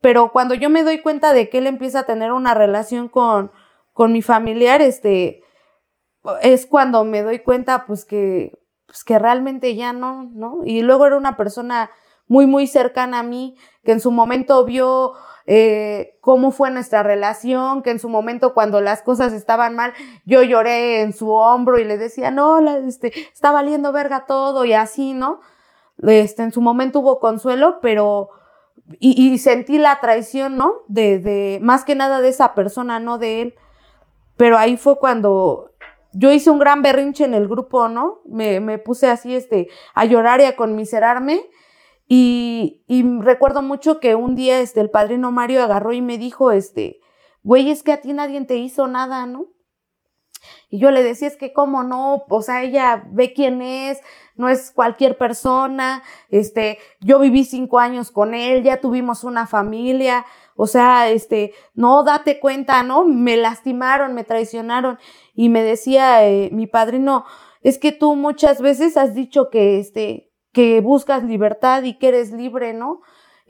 Pero 0.00 0.32
cuando 0.32 0.54
yo 0.54 0.70
me 0.70 0.82
doy 0.82 1.00
cuenta 1.00 1.32
de 1.32 1.48
que 1.48 1.58
él 1.58 1.66
empieza 1.66 2.00
a 2.00 2.06
tener 2.06 2.32
una 2.32 2.54
relación 2.54 3.08
con, 3.08 3.52
con 3.92 4.12
mi 4.12 4.22
familiar, 4.22 4.80
este, 4.80 5.42
es 6.42 6.66
cuando 6.66 7.04
me 7.04 7.22
doy 7.22 7.40
cuenta, 7.40 7.86
pues 7.86 8.04
que, 8.04 8.58
pues 8.86 9.04
que 9.04 9.18
realmente 9.18 9.76
ya 9.76 9.92
no, 9.92 10.24
¿no? 10.32 10.60
Y 10.64 10.82
luego 10.82 11.06
era 11.06 11.16
una 11.16 11.36
persona 11.36 11.90
muy, 12.26 12.46
muy 12.46 12.66
cercana 12.66 13.20
a 13.20 13.22
mí, 13.22 13.56
que 13.84 13.92
en 13.92 14.00
su 14.00 14.10
momento 14.10 14.64
vio 14.64 15.14
eh, 15.46 16.18
cómo 16.20 16.52
fue 16.52 16.70
nuestra 16.70 17.02
relación, 17.02 17.82
que 17.82 17.90
en 17.90 17.98
su 17.98 18.08
momento 18.08 18.54
cuando 18.54 18.80
las 18.80 19.02
cosas 19.02 19.32
estaban 19.32 19.74
mal, 19.74 19.92
yo 20.24 20.42
lloré 20.42 21.02
en 21.02 21.12
su 21.12 21.30
hombro 21.30 21.78
y 21.78 21.84
le 21.84 21.98
decía, 21.98 22.30
no, 22.30 22.60
este, 22.86 23.12
está 23.32 23.50
valiendo 23.50 23.92
verga 23.92 24.26
todo 24.26 24.64
y 24.64 24.72
así, 24.72 25.12
¿no? 25.12 25.40
Este, 26.02 26.42
en 26.42 26.52
su 26.52 26.60
momento 26.60 27.00
hubo 27.00 27.20
consuelo, 27.20 27.78
pero, 27.80 28.30
y, 28.98 29.36
sentí 29.38 29.78
la 29.78 30.00
traición, 30.00 30.56
¿no? 30.56 30.82
De, 30.88 31.18
de, 31.18 31.58
más 31.62 31.84
que 31.84 31.94
nada 31.94 32.20
de 32.20 32.28
esa 32.28 32.54
persona, 32.54 33.00
no 33.00 33.18
de 33.18 33.42
él. 33.42 33.54
Pero 34.36 34.58
ahí 34.58 34.76
fue 34.76 34.98
cuando 34.98 35.72
yo 36.12 36.32
hice 36.32 36.50
un 36.50 36.58
gran 36.58 36.82
berrinche 36.82 37.24
en 37.24 37.34
el 37.34 37.46
grupo, 37.48 37.88
¿no? 37.88 38.20
Me, 38.24 38.60
me 38.60 38.78
puse 38.78 39.08
así, 39.08 39.34
este, 39.34 39.68
a 39.94 40.04
llorar 40.04 40.40
y 40.40 40.44
a 40.44 40.56
conmiserarme. 40.56 41.48
Y, 42.08 42.82
y 42.88 43.04
recuerdo 43.20 43.62
mucho 43.62 44.00
que 44.00 44.14
un 44.16 44.34
día, 44.34 44.60
este, 44.60 44.80
el 44.80 44.90
padrino 44.90 45.30
Mario 45.30 45.62
agarró 45.62 45.92
y 45.92 46.02
me 46.02 46.18
dijo, 46.18 46.50
este, 46.50 47.00
güey, 47.42 47.70
es 47.70 47.82
que 47.82 47.92
a 47.92 48.00
ti 48.00 48.12
nadie 48.12 48.44
te 48.44 48.56
hizo 48.56 48.88
nada, 48.88 49.26
¿no? 49.26 49.46
Y 50.68 50.78
yo 50.78 50.90
le 50.90 51.02
decía, 51.02 51.28
es 51.28 51.36
que 51.36 51.52
cómo 51.52 51.82
no, 51.82 52.24
o 52.28 52.42
sea, 52.42 52.62
ella 52.62 53.04
ve 53.10 53.32
quién 53.32 53.62
es, 53.62 54.00
no 54.40 54.48
es 54.48 54.72
cualquier 54.72 55.16
persona, 55.16 56.02
este, 56.30 56.78
yo 57.00 57.20
viví 57.20 57.44
cinco 57.44 57.78
años 57.78 58.10
con 58.10 58.34
él, 58.34 58.62
ya 58.62 58.80
tuvimos 58.80 59.22
una 59.22 59.46
familia, 59.46 60.26
o 60.56 60.66
sea, 60.66 61.08
este, 61.10 61.52
no, 61.74 62.02
date 62.02 62.40
cuenta, 62.40 62.82
¿no? 62.82 63.04
Me 63.04 63.36
lastimaron, 63.36 64.14
me 64.14 64.24
traicionaron. 64.24 64.98
Y 65.34 65.48
me 65.48 65.62
decía 65.62 66.26
eh, 66.26 66.50
mi 66.52 66.66
padrino, 66.66 67.24
es 67.62 67.78
que 67.78 67.92
tú 67.92 68.16
muchas 68.16 68.60
veces 68.60 68.96
has 68.96 69.14
dicho 69.14 69.50
que, 69.50 69.78
este, 69.78 70.32
que 70.52 70.80
buscas 70.80 71.22
libertad 71.22 71.84
y 71.84 71.98
que 71.98 72.08
eres 72.08 72.32
libre, 72.32 72.72
¿no? 72.72 73.00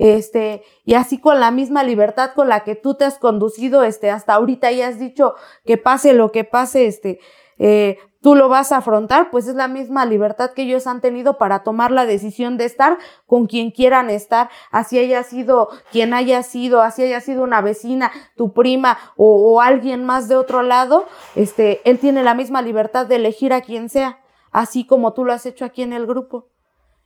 este, 0.01 0.62
y 0.86 0.95
así 0.95 1.18
con 1.18 1.41
la 1.41 1.51
misma 1.51 1.84
libertad 1.84 2.30
con 2.34 2.49
la 2.49 2.64
que 2.64 2.74
tú 2.74 2.95
te 2.95 3.05
has 3.05 3.18
conducido, 3.18 3.84
este, 3.84 4.09
hasta 4.09 4.32
ahorita 4.32 4.72
y 4.72 4.80
has 4.80 4.99
dicho 4.99 5.34
que 5.66 5.76
pase 5.76 6.14
lo 6.14 6.32
que 6.32 6.45
pase, 6.45 6.86
este, 6.86 7.20
eh, 7.59 7.99
tú 8.23 8.35
lo 8.35 8.49
vas 8.49 8.73
a 8.73 8.79
afrontar, 8.79 9.31
pues 9.31 9.47
es 9.47 9.55
la 9.55 9.68
misma 9.68 10.05
libertad 10.05 10.51
que 10.51 10.62
ellos 10.62 10.87
han 10.87 11.01
tenido 11.01 11.39
para 11.39 11.62
tomar 11.62 11.91
la 11.91 12.07
decisión 12.07 12.57
de 12.57 12.66
estar 12.66 12.99
con 13.27 13.47
quien 13.47 13.71
quieran 13.71 14.11
estar, 14.11 14.51
así 14.71 14.99
haya 14.99 15.23
sido 15.23 15.71
quien 15.91 16.12
haya 16.12 16.43
sido, 16.43 16.83
así 16.83 17.03
haya 17.03 17.21
sido 17.21 17.43
una 17.43 17.61
vecina, 17.61 18.11
tu 18.37 18.53
prima 18.53 18.99
o, 19.16 19.61
alguien 19.61 20.05
más 20.05 20.29
de 20.29 20.37
otro 20.37 20.62
lado, 20.62 21.07
este, 21.35 21.81
él 21.89 21.99
tiene 21.99 22.23
la 22.23 22.35
misma 22.35 22.62
libertad 22.62 23.07
de 23.07 23.16
elegir 23.16 23.53
a 23.53 23.62
quien 23.62 23.89
sea, 23.89 24.21
así 24.51 24.87
como 24.87 25.12
tú 25.12 25.25
lo 25.25 25.33
has 25.33 25.47
hecho 25.47 25.64
aquí 25.64 25.83
en 25.83 25.93
el 25.93 26.07
grupo. 26.07 26.49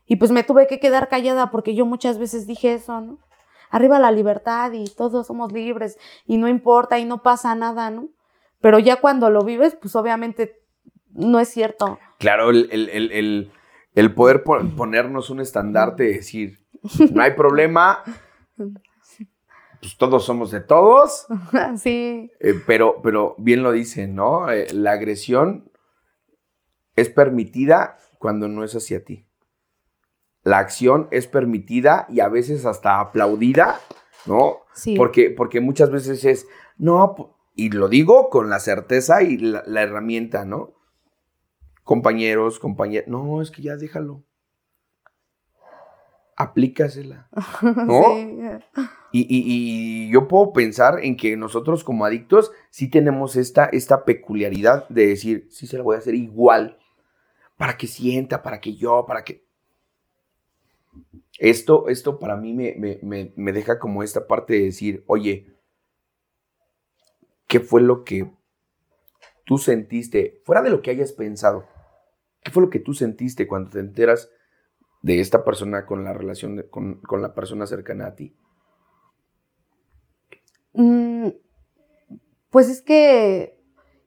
Y 0.06 0.16
pues 0.16 0.30
me 0.30 0.42
tuve 0.42 0.66
que 0.66 0.80
quedar 0.80 1.08
callada 1.08 1.50
porque 1.50 1.74
yo 1.74 1.86
muchas 1.86 2.18
veces 2.18 2.46
dije 2.46 2.74
eso, 2.74 3.00
¿no? 3.00 3.18
Arriba 3.70 3.98
la 3.98 4.10
libertad 4.10 4.70
y 4.72 4.84
todos 4.84 5.26
somos 5.26 5.50
libres 5.50 5.98
y 6.26 6.36
no 6.36 6.46
importa 6.46 6.98
y 6.98 7.06
no 7.06 7.22
pasa 7.22 7.54
nada, 7.54 7.90
¿no? 7.90 8.08
Pero 8.60 8.78
ya 8.78 9.00
cuando 9.00 9.30
lo 9.30 9.42
vives, 9.42 9.76
pues 9.80 9.96
obviamente 9.96 10.63
no 11.14 11.40
es 11.40 11.48
cierto. 11.48 11.98
Claro, 12.18 12.50
el, 12.50 13.50
poder 14.14 14.42
ponernos 14.42 15.30
un 15.30 15.40
estandarte, 15.40 16.04
decir, 16.04 16.58
no 17.12 17.22
hay 17.22 17.32
problema, 17.32 18.02
pues 18.56 19.96
todos 19.98 20.24
somos 20.24 20.50
de 20.50 20.60
todos. 20.60 21.26
Sí. 21.76 22.30
Eh, 22.40 22.54
pero, 22.66 23.00
pero 23.02 23.34
bien 23.38 23.62
lo 23.62 23.72
dicen, 23.72 24.14
¿no? 24.14 24.50
Eh, 24.50 24.66
la 24.72 24.92
agresión 24.92 25.70
es 26.96 27.08
permitida 27.08 27.98
cuando 28.18 28.48
no 28.48 28.64
es 28.64 28.74
hacia 28.74 29.04
ti 29.04 29.26
la 30.44 30.58
acción 30.58 31.08
es 31.10 31.26
permitida 31.26 32.06
y 32.10 32.20
a 32.20 32.28
veces 32.28 32.66
hasta 32.66 33.00
aplaudida, 33.00 33.80
¿no? 34.26 34.58
Sí. 34.74 34.94
Porque, 34.94 35.30
porque 35.30 35.60
muchas 35.60 35.90
veces 35.90 36.24
es, 36.24 36.46
no, 36.76 37.38
y 37.56 37.70
lo 37.70 37.88
digo 37.88 38.28
con 38.28 38.50
la 38.50 38.60
certeza 38.60 39.22
y 39.22 39.38
la, 39.38 39.82
herramienta, 39.82 40.44
¿no? 40.44 40.74
Compañeros, 41.84 42.58
compañeros, 42.58 43.08
no, 43.08 43.40
es 43.40 43.50
que 43.50 43.62
ya 43.62 43.76
déjalo. 43.76 44.24
Aplícasela, 46.36 47.28
¿no? 47.62 48.02
Sí. 48.16 48.38
Y, 49.12 49.26
y, 49.30 50.10
yo 50.10 50.26
puedo 50.26 50.52
pensar 50.52 50.98
en 51.04 51.16
que 51.16 51.36
nosotros 51.36 51.84
como 51.84 52.04
adictos 52.04 52.50
sí 52.70 52.90
tenemos 52.90 53.36
esta, 53.36 53.66
esta 53.66 54.04
peculiaridad 54.04 54.88
de 54.88 55.06
decir, 55.06 55.46
sí 55.50 55.68
se 55.68 55.76
la 55.76 55.84
voy 55.84 55.94
a 55.94 56.00
hacer 56.00 56.16
igual, 56.16 56.78
para 57.56 57.76
que 57.76 57.86
sienta, 57.86 58.42
para 58.42 58.60
que 58.60 58.74
yo, 58.74 59.04
para 59.06 59.24
que... 59.24 59.44
Esto, 61.38 61.88
esto 61.88 62.18
para 62.18 62.36
mí 62.36 62.54
me, 62.54 63.52
deja 63.52 63.78
como 63.78 64.02
esta 64.02 64.26
parte 64.26 64.54
de 64.54 64.64
decir, 64.64 65.04
oye, 65.06 65.52
¿qué 67.48 67.60
fue 67.60 67.82
lo 67.82 68.04
que 68.04 68.30
tú 69.44 69.58
sentiste, 69.58 70.40
fuera 70.44 70.62
de 70.62 70.70
lo 70.70 70.80
que 70.80 70.90
hayas 70.90 71.12
pensado? 71.12 71.66
¿Qué 72.44 72.50
fue 72.50 72.62
lo 72.62 72.70
que 72.70 72.78
tú 72.78 72.92
sentiste 72.92 73.48
cuando 73.48 73.70
te 73.70 73.80
enteras 73.80 74.30
de 75.02 75.18
esta 75.20 75.44
persona 75.44 75.86
con 75.86 76.04
la 76.04 76.12
relación, 76.12 76.66
con, 76.70 77.00
la 77.20 77.34
persona 77.34 77.66
cercana 77.66 78.08
a 78.08 78.14
ti? 78.14 78.36
Mm, 80.74 81.28
pues 82.50 82.68
es 82.68 82.82
que 82.82 83.58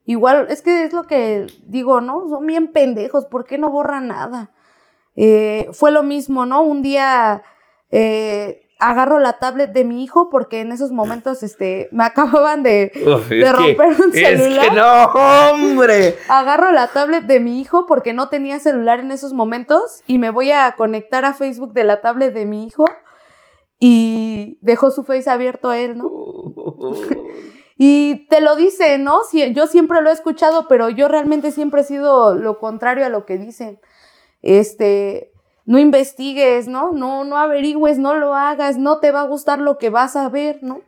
igual, 0.04 0.46
es 0.50 0.62
que 0.62 0.84
es 0.84 0.92
lo 0.92 1.02
que 1.04 1.46
digo, 1.66 2.00
¿no? 2.00 2.28
Son 2.28 2.46
bien 2.46 2.72
pendejos, 2.72 3.26
¿por 3.26 3.44
qué 3.44 3.58
no 3.58 3.70
borran 3.70 4.06
nada? 4.06 4.52
Eh, 5.16 5.68
fue 5.72 5.90
lo 5.90 6.04
mismo, 6.04 6.46
¿no? 6.46 6.62
Un 6.62 6.80
día 6.80 7.42
eh, 7.90 8.67
agarro 8.78 9.18
la 9.18 9.38
tablet 9.38 9.72
de 9.72 9.84
mi 9.84 10.04
hijo 10.04 10.30
porque 10.30 10.60
en 10.60 10.72
esos 10.72 10.92
momentos 10.92 11.42
este, 11.42 11.88
me 11.90 12.04
acababan 12.04 12.62
de, 12.62 12.92
romper 12.94 13.88
un 14.00 14.12
celular. 14.12 14.64
Es 14.64 14.70
que 14.70 14.76
no, 14.76 15.04
hombre. 15.04 16.16
Agarro 16.28 16.70
la 16.72 16.88
tablet 16.88 17.24
de 17.24 17.40
mi 17.40 17.60
hijo 17.60 17.86
porque 17.86 18.12
no 18.12 18.28
tenía 18.28 18.60
celular 18.60 19.00
en 19.00 19.10
esos 19.10 19.32
momentos 19.32 20.02
y 20.06 20.18
me 20.18 20.30
voy 20.30 20.52
a 20.52 20.72
conectar 20.76 21.24
a 21.24 21.34
Facebook 21.34 21.72
de 21.72 21.84
la 21.84 22.00
tablet 22.00 22.32
de 22.32 22.46
mi 22.46 22.66
hijo 22.66 22.84
y 23.80 24.58
dejó 24.60 24.90
su 24.90 25.04
face 25.04 25.28
abierto 25.28 25.70
a 25.70 25.78
él, 25.78 25.98
¿no? 25.98 26.10
y 27.76 28.26
te 28.28 28.40
lo 28.40 28.56
dice, 28.56 28.98
¿no? 28.98 29.20
Yo 29.32 29.66
siempre 29.66 30.00
lo 30.02 30.10
he 30.10 30.12
escuchado, 30.12 30.66
pero 30.68 30.88
yo 30.88 31.08
realmente 31.08 31.50
siempre 31.50 31.82
he 31.82 31.84
sido 31.84 32.34
lo 32.34 32.58
contrario 32.58 33.06
a 33.06 33.08
lo 33.08 33.26
que 33.26 33.38
dicen 33.38 33.80
este, 34.42 35.32
no 35.68 35.78
investigues, 35.78 36.66
¿no? 36.66 36.92
No, 36.92 37.24
no 37.24 37.36
averigües, 37.36 37.98
no 37.98 38.14
lo 38.14 38.34
hagas, 38.34 38.78
no 38.78 39.00
te 39.00 39.12
va 39.12 39.20
a 39.20 39.26
gustar 39.26 39.58
lo 39.58 39.76
que 39.76 39.90
vas 39.90 40.16
a 40.16 40.30
ver, 40.30 40.60
¿no? 40.62 40.80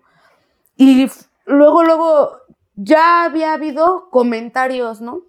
Y 0.75 1.07
luego, 1.45 1.85
luego, 1.85 2.39
ya 2.77 3.25
había 3.25 3.53
habido 3.53 4.09
comentarios, 4.09 5.03
¿no? 5.03 5.21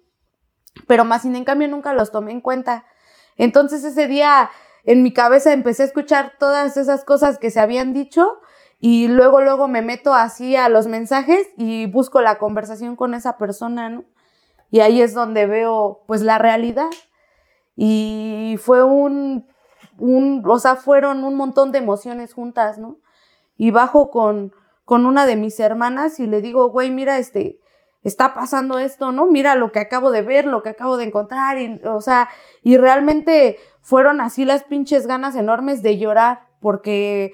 Pero 0.86 1.04
más 1.04 1.20
sin 1.20 1.36
en 1.36 1.44
cambio 1.44 1.68
nunca 1.68 1.92
los 1.92 2.10
tomé 2.10 2.32
en 2.32 2.40
cuenta. 2.40 2.86
Entonces 3.36 3.84
ese 3.84 4.06
día 4.06 4.50
en 4.84 5.02
mi 5.02 5.12
cabeza 5.12 5.52
empecé 5.52 5.82
a 5.82 5.86
escuchar 5.86 6.32
todas 6.38 6.78
esas 6.78 7.04
cosas 7.04 7.36
que 7.36 7.50
se 7.50 7.60
habían 7.60 7.92
dicho 7.92 8.40
y 8.80 9.08
luego, 9.08 9.42
luego 9.42 9.68
me 9.68 9.82
meto 9.82 10.14
así 10.14 10.56
a 10.56 10.70
los 10.70 10.86
mensajes 10.86 11.46
y 11.58 11.84
busco 11.84 12.22
la 12.22 12.38
conversación 12.38 12.96
con 12.96 13.12
esa 13.12 13.36
persona, 13.36 13.90
¿no? 13.90 14.04
Y 14.70 14.80
ahí 14.80 15.02
es 15.02 15.12
donde 15.12 15.44
veo 15.44 16.04
pues 16.06 16.22
la 16.22 16.38
realidad. 16.38 16.88
Y 17.76 18.56
fue 18.60 18.82
un, 18.84 19.46
un, 19.98 20.42
o 20.46 20.58
sea, 20.58 20.76
fueron 20.76 21.24
un 21.24 21.36
montón 21.36 21.72
de 21.72 21.78
emociones 21.78 22.34
juntas, 22.34 22.78
¿no? 22.78 22.98
Y 23.56 23.70
bajo 23.70 24.10
con, 24.10 24.52
con 24.84 25.06
una 25.06 25.26
de 25.26 25.36
mis 25.36 25.58
hermanas 25.60 26.20
y 26.20 26.26
le 26.26 26.40
digo, 26.40 26.68
güey, 26.70 26.90
mira, 26.90 27.18
este, 27.18 27.58
está 28.02 28.34
pasando 28.34 28.78
esto, 28.78 29.12
¿no? 29.12 29.26
Mira 29.26 29.54
lo 29.54 29.72
que 29.72 29.78
acabo 29.78 30.10
de 30.10 30.22
ver, 30.22 30.46
lo 30.46 30.62
que 30.62 30.70
acabo 30.70 30.96
de 30.96 31.04
encontrar, 31.04 31.58
y, 31.58 31.80
o 31.84 32.00
sea, 32.00 32.28
y 32.62 32.76
realmente 32.76 33.58
fueron 33.80 34.20
así 34.20 34.44
las 34.44 34.64
pinches 34.64 35.06
ganas 35.06 35.36
enormes 35.36 35.82
de 35.82 35.98
llorar, 35.98 36.48
porque 36.60 37.32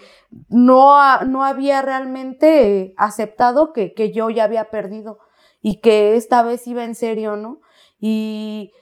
no, 0.48 1.20
no 1.24 1.44
había 1.44 1.82
realmente 1.82 2.94
aceptado 2.96 3.72
que, 3.72 3.92
que 3.92 4.10
yo 4.10 4.30
ya 4.30 4.44
había 4.44 4.70
perdido 4.70 5.18
y 5.60 5.80
que 5.80 6.16
esta 6.16 6.42
vez 6.42 6.66
iba 6.66 6.84
en 6.84 6.94
serio, 6.94 7.36
¿no? 7.36 7.60
Y 8.00 8.72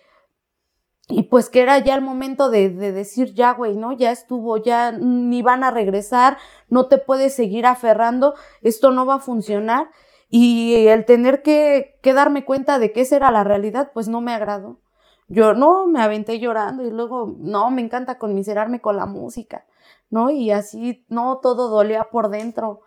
y 1.09 1.25
pues 1.25 1.49
que 1.51 1.63
era 1.63 1.79
ya 1.79 1.95
el 1.95 2.01
momento 2.01 2.51
de, 2.51 2.71
de 2.71 2.93
decir, 2.93 3.33
ya, 3.35 3.53
güey, 3.53 3.77
¿no? 3.77 3.93
Ya 3.93 4.11
estuvo, 4.11 4.57
ya 4.57 4.91
ni 4.93 5.41
van 5.41 5.63
a 5.63 5.71
regresar, 5.71 6.37
no 6.69 6.89
te 6.89 6.99
puedes 6.99 7.35
seguir 7.35 7.65
aferrando, 7.67 8.35
esto 8.63 8.91
no 8.91 9.07
va 9.07 9.17
a 9.17 9.21
funcionar. 9.21 9.91
Y 10.29 10.89
el 10.89 11.05
tener 11.05 11.43
que, 11.43 11.99
que 12.03 12.13
darme 12.13 12.45
cuenta 12.45 12.81
de 12.81 12.93
que 12.93 13.03
esa 13.03 13.17
era 13.17 13.31
la 13.31 13.45
realidad, 13.45 13.93
pues 13.95 14.09
no 14.09 14.21
me 14.21 14.35
agradó. 14.35 14.81
Yo 15.29 15.55
no, 15.55 15.87
me 15.87 16.03
aventé 16.03 16.41
llorando 16.41 16.85
y 16.85 16.91
luego, 16.91 17.37
no, 17.39 17.71
me 17.71 17.83
encanta 17.83 18.19
conmiserarme 18.19 18.81
con 18.81 18.97
la 18.97 19.07
música, 19.07 19.67
¿no? 20.11 20.31
Y 20.31 20.51
así, 20.51 21.05
no, 21.09 21.39
todo 21.39 21.69
dolía 21.69 22.09
por 22.11 22.31
dentro. 22.31 22.81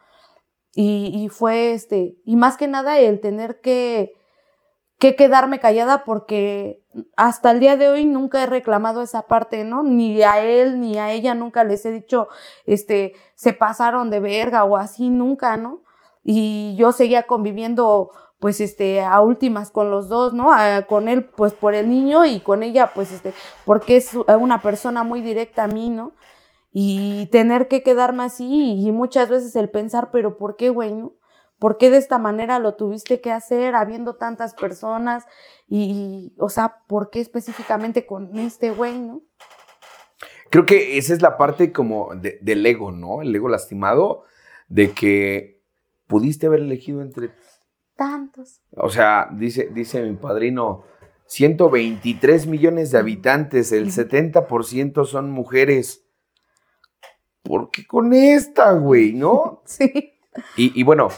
Y, 0.74 1.12
y 1.14 1.30
fue 1.30 1.74
este, 1.74 2.18
y 2.26 2.36
más 2.36 2.58
que 2.58 2.68
nada 2.68 3.00
el 3.00 3.22
tener 3.22 3.62
que, 3.62 4.14
que 5.00 5.16
quedarme 5.16 5.60
callada 5.60 6.04
porque 6.06 6.79
hasta 7.16 7.52
el 7.52 7.60
día 7.60 7.78
de 7.78 7.89
hoy 7.89 8.06
nunca 8.06 8.43
he 8.43 8.45
reclamado 8.45 9.02
esa 9.02 9.24
parte, 9.24 9.64
¿no? 9.64 9.84
Ni 9.84 10.22
a 10.24 10.39
él 10.41 10.80
ni 10.80 10.97
a 10.97 11.12
ella 11.12 11.36
nunca 11.36 11.64
les 11.64 11.86
he 11.86 11.91
dicho, 11.91 12.28
este, 12.66 13.14
se 13.36 13.54
pasaron 13.54 14.10
de 14.10 14.20
verga 14.20 14.64
o 14.64 14.78
así, 14.78 15.10
nunca, 15.10 15.58
¿no? 15.58 15.82
Y 16.24 16.76
yo 16.78 16.91
seguía 16.91 17.24
conviviendo, 17.24 18.12
pues, 18.39 18.62
este, 18.62 19.02
a 19.02 19.22
últimas 19.22 19.72
con 19.72 19.91
los 19.91 20.10
dos, 20.10 20.34
¿no? 20.34 20.52
con 20.88 21.08
él, 21.08 21.26
pues, 21.26 21.54
por 21.54 21.74
el 21.76 21.89
niño 21.89 22.26
y 22.26 22.39
con 22.41 22.64
ella, 22.64 22.91
pues, 22.93 23.12
este, 23.12 23.34
porque 23.66 23.97
es 23.97 24.14
una 24.16 24.62
persona 24.62 25.04
muy 25.04 25.22
directa 25.22 25.64
a 25.64 25.68
mí, 25.68 25.89
¿no? 25.89 26.14
Y 26.72 27.28
tener 27.32 27.68
que 27.68 27.84
quedarme 27.84 28.24
así 28.24 28.76
y 28.80 28.91
muchas 28.91 29.30
veces 29.30 29.56
el 29.56 29.70
pensar, 29.70 30.12
pero 30.12 30.38
¿por 30.38 30.56
qué, 30.56 30.70
güey, 30.70 30.93
no? 30.93 31.14
¿Por 31.60 31.78
qué 31.78 31.89
de 31.89 31.97
esta 31.97 32.18
manera 32.18 32.57
lo 32.60 32.76
tuviste 32.76 33.20
que 33.20 33.32
hacer 33.32 33.76
habiendo 33.76 34.16
tantas 34.16 34.53
personas? 34.53 35.26
Y, 35.68 36.34
o 36.39 36.47
sea, 36.47 36.78
¿por 36.88 37.10
qué 37.10 37.20
específicamente 37.20 38.05
con 38.05 38.39
este 38.39 38.72
güey, 38.72 38.97
no? 38.97 39.22
Creo 40.49 40.66
que 40.66 40.97
esa 40.97 41.14
es 41.14 41.22
la 41.22 41.38
parte 41.38 41.72
como 41.72 42.16
del 42.16 42.66
ego, 42.66 42.91
¿no? 42.91 43.22
El 43.22 43.36
ego 43.36 43.49
lastimado, 43.49 44.24
de 44.70 44.91
que 44.91 45.62
pudiste 46.07 46.47
haber 46.47 46.62
elegido 46.62 47.01
entre... 47.01 47.32
Tantos. 47.95 48.62
O 48.72 48.89
sea, 48.89 49.28
dice, 49.34 49.70
dice 49.74 50.01
mi 50.01 50.16
padrino, 50.16 50.86
123 51.26 52.47
millones 52.47 52.91
de 52.91 52.97
habitantes, 52.97 53.74
el 53.74 53.91
70% 53.91 55.05
son 55.05 55.30
mujeres. 55.30 56.05
¿Por 57.43 57.70
qué 57.70 57.86
con 57.86 58.14
esta, 58.14 58.72
güey, 58.72 59.14
no? 59.14 59.62
sí. 59.66 60.14
Y, 60.56 60.84
bueno, 60.84 61.10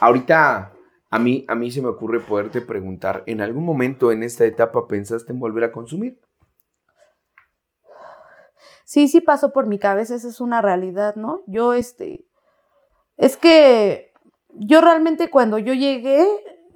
ahorita 0.00 0.72
a 1.10 1.18
mí, 1.18 1.44
a 1.48 1.54
mí 1.54 1.70
se 1.70 1.82
me 1.82 1.88
ocurre 1.88 2.20
poderte 2.20 2.60
preguntar, 2.60 3.22
¿en 3.26 3.40
algún 3.40 3.64
momento 3.64 4.12
en 4.12 4.22
esta 4.22 4.44
etapa 4.44 4.86
pensaste 4.88 5.32
en 5.32 5.40
volver 5.40 5.64
a 5.64 5.72
consumir? 5.72 6.20
sí, 8.84 9.08
sí 9.08 9.22
pasó 9.22 9.54
por 9.54 9.66
mi 9.66 9.78
cabeza, 9.78 10.14
esa 10.14 10.28
es 10.28 10.38
una 10.38 10.60
realidad, 10.60 11.16
¿no? 11.16 11.40
Yo, 11.46 11.72
este, 11.72 12.26
es 13.16 13.38
que 13.38 14.12
yo 14.50 14.82
realmente 14.82 15.30
cuando 15.30 15.56
yo 15.56 15.72
llegué, 15.72 16.26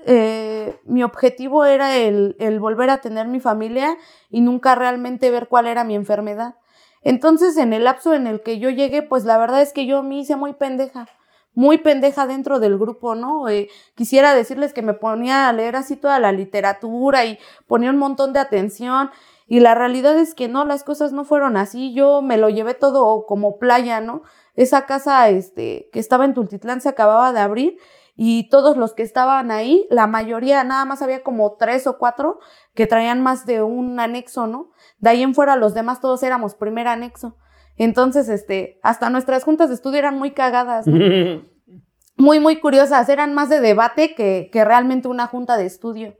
eh, 0.06 0.80
mi 0.84 1.02
objetivo 1.02 1.66
era 1.66 1.96
el, 1.98 2.34
el 2.38 2.58
volver 2.58 2.88
a 2.88 3.02
tener 3.02 3.26
mi 3.26 3.38
familia 3.38 3.98
y 4.30 4.40
nunca 4.40 4.74
realmente 4.74 5.30
ver 5.30 5.48
cuál 5.48 5.66
era 5.66 5.84
mi 5.84 5.94
enfermedad. 5.94 6.54
Entonces, 7.02 7.56
en 7.58 7.74
el 7.74 7.84
lapso 7.84 8.14
en 8.14 8.26
el 8.26 8.40
que 8.40 8.58
yo 8.58 8.70
llegué, 8.70 9.02
pues 9.02 9.24
la 9.26 9.36
verdad 9.36 9.60
es 9.60 9.74
que 9.74 9.84
yo 9.84 10.02
me 10.02 10.16
hice 10.16 10.36
muy 10.36 10.54
pendeja 10.54 11.08
muy 11.56 11.78
pendeja 11.78 12.26
dentro 12.26 12.60
del 12.60 12.78
grupo, 12.78 13.14
¿no? 13.14 13.48
Eh, 13.48 13.68
quisiera 13.94 14.34
decirles 14.34 14.74
que 14.74 14.82
me 14.82 14.92
ponía 14.92 15.48
a 15.48 15.52
leer 15.54 15.74
así 15.74 15.96
toda 15.96 16.20
la 16.20 16.30
literatura 16.30 17.24
y 17.24 17.38
ponía 17.66 17.90
un 17.90 17.96
montón 17.96 18.34
de 18.34 18.40
atención 18.40 19.10
y 19.48 19.60
la 19.60 19.74
realidad 19.74 20.18
es 20.18 20.34
que 20.34 20.48
no, 20.48 20.66
las 20.66 20.84
cosas 20.84 21.12
no 21.12 21.24
fueron 21.24 21.56
así, 21.56 21.94
yo 21.94 22.20
me 22.20 22.36
lo 22.36 22.50
llevé 22.50 22.74
todo 22.74 23.24
como 23.24 23.58
playa, 23.58 24.00
¿no? 24.00 24.22
Esa 24.54 24.84
casa 24.84 25.28
este, 25.30 25.88
que 25.92 25.98
estaba 25.98 26.26
en 26.26 26.34
Tultitlán 26.34 26.82
se 26.82 26.90
acababa 26.90 27.32
de 27.32 27.40
abrir 27.40 27.78
y 28.16 28.50
todos 28.50 28.76
los 28.76 28.92
que 28.92 29.02
estaban 29.02 29.50
ahí, 29.50 29.86
la 29.88 30.06
mayoría, 30.06 30.62
nada 30.62 30.84
más 30.84 31.00
había 31.00 31.22
como 31.22 31.54
tres 31.54 31.86
o 31.86 31.96
cuatro 31.96 32.38
que 32.74 32.86
traían 32.86 33.22
más 33.22 33.46
de 33.46 33.62
un 33.62 33.98
anexo, 33.98 34.46
¿no? 34.46 34.72
De 34.98 35.08
ahí 35.08 35.22
en 35.22 35.34
fuera 35.34 35.56
los 35.56 35.72
demás 35.72 36.00
todos 36.02 36.22
éramos 36.22 36.54
primer 36.54 36.86
anexo. 36.86 37.36
Entonces, 37.76 38.28
este, 38.28 38.78
hasta 38.82 39.10
nuestras 39.10 39.44
juntas 39.44 39.68
de 39.68 39.74
estudio 39.74 39.98
eran 39.98 40.18
muy 40.18 40.32
cagadas, 40.32 40.86
muy, 42.16 42.40
muy 42.40 42.60
curiosas, 42.60 43.08
eran 43.08 43.34
más 43.34 43.48
de 43.48 43.60
debate 43.60 44.14
que, 44.14 44.48
que 44.52 44.64
realmente 44.64 45.08
una 45.08 45.26
junta 45.26 45.56
de 45.56 45.66
estudio. 45.66 46.16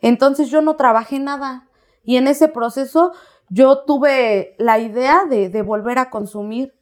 Entonces 0.00 0.50
yo 0.50 0.62
no 0.62 0.76
trabajé 0.76 1.18
nada 1.18 1.68
y 2.04 2.16
en 2.16 2.28
ese 2.28 2.48
proceso 2.48 3.12
yo 3.48 3.84
tuve 3.84 4.54
la 4.58 4.78
idea 4.78 5.24
de, 5.28 5.48
de 5.48 5.62
volver 5.62 5.98
a 5.98 6.10
consumir. 6.10 6.74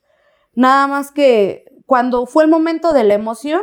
Nada 0.55 0.87
más 0.87 1.12
que 1.12 1.64
cuando 1.87 2.27
fue 2.27 2.45
el 2.45 2.51
momento 2.51 2.93
de 2.93 3.05
la 3.05 3.14
emoción, 3.14 3.62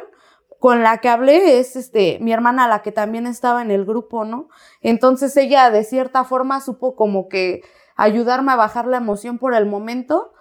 con 0.59 0.82
la 0.82 0.99
que 0.99 1.09
hablé 1.09 1.59
es 1.59 1.76
este 1.76 2.20
mi 2.22 2.32
hermana 2.32 2.70
la 2.70 2.82
que 2.82 2.93
también 2.93 3.28
estaba 3.28 3.61
en 3.61 3.70
el 3.70 3.84
grupo, 3.84 4.24
¿no? 4.24 4.47
Entonces 4.80 5.36
ella 5.36 5.70
de 5.70 5.84
cierta 5.84 6.24
forma 6.24 6.61
supo 6.61 6.95
como 6.95 7.28
que 7.28 7.64
ayudarme 7.97 8.53
a 8.53 8.55
bajar 8.55 8.88
la 8.88 8.97
emoción 8.97 9.39
por 9.39 9.53
el 9.55 9.66
momento 9.66 10.33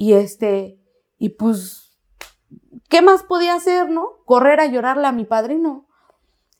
y 0.00 0.14
este, 0.14 0.80
y 1.18 1.28
pues, 1.28 1.94
¿qué 2.88 3.02
más 3.02 3.22
podía 3.22 3.52
hacer, 3.52 3.90
no? 3.90 4.08
Correr 4.24 4.58
a 4.58 4.64
llorarle 4.64 5.06
a 5.06 5.12
mi 5.12 5.26
padrino. 5.26 5.86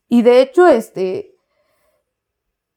Y 0.09 0.21
de 0.21 0.43
hecho, 0.43 0.67
este, 0.67 1.35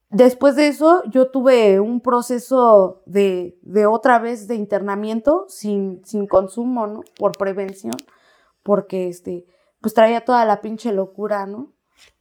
después 0.09 0.55
de 0.55 0.69
eso, 0.69 1.03
yo 1.09 1.29
tuve 1.29 1.81
un 1.81 1.99
proceso 1.99 3.03
de, 3.05 3.59
de 3.61 3.87
otra 3.87 4.19
vez 4.19 4.47
de 4.47 4.55
internamiento 4.55 5.47
sin, 5.49 6.01
sin 6.05 6.27
consumo, 6.27 6.87
¿no? 6.87 7.01
Por 7.19 7.37
prevención, 7.37 7.97
porque 8.63 9.09
este, 9.09 9.45
pues 9.81 9.93
traía 9.93 10.23
toda 10.23 10.45
la 10.45 10.61
pinche 10.61 10.93
locura, 10.93 11.45
¿no? 11.45 11.73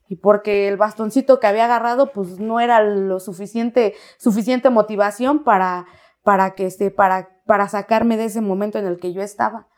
y 0.09 0.17
porque 0.17 0.69
el 0.69 0.77
bastoncito 0.77 1.41
que 1.41 1.47
había 1.47 1.65
agarrado 1.65 2.13
pues 2.13 2.39
no 2.39 2.61
era 2.61 2.83
lo 2.83 3.19
suficiente 3.19 3.95
suficiente 4.19 4.69
motivación 4.69 5.43
para 5.43 5.87
para 6.23 6.55
que 6.55 6.67
este, 6.67 6.91
para, 6.91 7.32
para 7.47 7.69
sacarme 7.69 8.17
de 8.17 8.27
ese 8.27 8.41
momento 8.41 8.79
en 8.79 8.87
el 8.87 8.99
que 8.99 9.13
yo 9.13 9.23
estaba. 9.23 9.69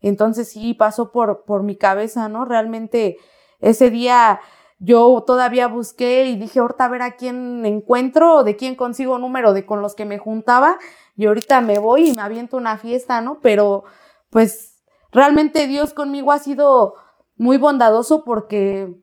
Entonces 0.00 0.50
sí 0.50 0.74
pasó 0.74 1.12
por, 1.12 1.44
por 1.44 1.62
mi 1.62 1.76
cabeza, 1.76 2.28
¿no? 2.28 2.44
Realmente 2.44 3.16
ese 3.60 3.90
día 3.90 4.40
yo 4.78 5.24
todavía 5.26 5.66
busqué 5.68 6.26
y 6.26 6.36
dije, 6.36 6.58
ahorita 6.58 6.84
a 6.84 6.88
ver 6.88 7.02
a 7.02 7.16
quién 7.16 7.64
encuentro, 7.64 8.44
de 8.44 8.56
quién 8.56 8.74
consigo 8.74 9.18
número 9.18 9.52
de 9.54 9.64
con 9.64 9.80
los 9.80 9.94
que 9.94 10.04
me 10.04 10.18
juntaba, 10.18 10.78
y 11.16 11.26
ahorita 11.26 11.60
me 11.60 11.78
voy 11.78 12.10
y 12.10 12.12
me 12.14 12.22
aviento 12.22 12.56
una 12.56 12.76
fiesta, 12.76 13.20
¿no? 13.20 13.38
Pero 13.40 13.84
pues 14.30 14.82
realmente 15.12 15.66
Dios 15.66 15.94
conmigo 15.94 16.32
ha 16.32 16.38
sido 16.38 16.94
muy 17.36 17.56
bondadoso 17.56 18.24
porque 18.24 18.94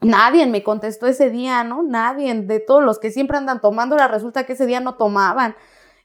nadie 0.00 0.46
me 0.46 0.62
contestó 0.62 1.06
ese 1.06 1.30
día, 1.30 1.62
¿no? 1.62 1.82
Nadie 1.82 2.34
de 2.34 2.58
todos 2.58 2.82
los 2.82 2.98
que 2.98 3.10
siempre 3.10 3.36
andan 3.36 3.60
tomando, 3.60 3.96
resulta 4.08 4.44
que 4.44 4.54
ese 4.54 4.66
día 4.66 4.80
no 4.80 4.96
tomaban. 4.96 5.54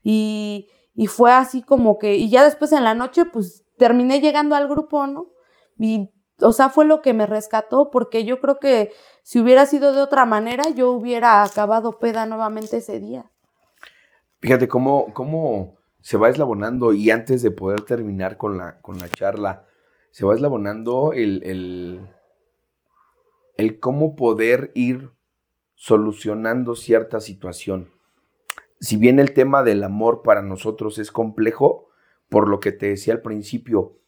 Y, 0.04 0.70
y 0.98 1.06
fue 1.06 1.32
así 1.32 1.62
como 1.62 2.00
que, 2.00 2.16
y 2.16 2.28
ya 2.32 2.44
después 2.44 2.72
en 2.72 2.84
la 2.84 2.96
noche, 2.96 3.26
pues 3.26 3.64
terminé 3.78 4.20
llegando 4.20 4.56
al 4.56 4.68
grupo, 4.68 5.06
¿no? 5.06 5.28
Y, 5.78 6.10
o 6.42 6.52
sea, 6.52 6.70
fue 6.70 6.86
lo 6.86 7.04
que 7.04 7.14
me 7.14 7.28
rescató, 7.28 7.92
porque 7.92 8.26
yo 8.26 8.42
creo 8.42 8.58
que 8.58 8.92
si 9.22 9.40
hubiera 9.40 9.68
sido 9.68 9.94
de 9.94 10.02
otra 10.02 10.26
manera, 10.26 10.70
yo 10.70 10.90
hubiera 10.90 11.44
acabado 11.44 12.00
peda 12.00 12.26
nuevamente 12.26 12.78
ese 12.78 13.00
día. 13.00 13.32
Fíjate 14.42 14.68
cómo, 14.68 15.14
cómo 15.14 15.76
se 16.02 16.18
va 16.18 16.30
eslabonando, 16.30 16.94
y 16.94 17.12
antes 17.12 17.44
de 17.44 17.52
poder 17.52 17.82
terminar 17.82 18.38
con 18.38 18.58
la, 18.58 18.82
con 18.82 18.98
la 18.98 19.08
charla, 19.08 19.68
se 20.10 20.26
va 20.26 20.34
eslabonando 20.34 21.14
el, 21.14 21.44
el, 21.44 22.10
el 23.56 23.80
cómo 23.80 24.16
poder 24.16 24.72
ir 24.74 25.12
solucionando 25.76 26.76
cierta 26.76 27.20
situación 27.20 27.92
si 28.80 28.98
bien 28.98 29.20
el 29.20 29.34
tema 29.34 29.64
del 29.64 29.84
amor 29.84 30.22
para 30.24 30.42
nosotros 30.42 31.00
es 31.00 31.12
complejo, 31.12 31.90
por 32.30 32.50
lo 32.50 32.60
que 32.60 32.72
te 32.72 32.90
decía 32.90 33.14
al 33.14 33.22
principio, 33.22 34.00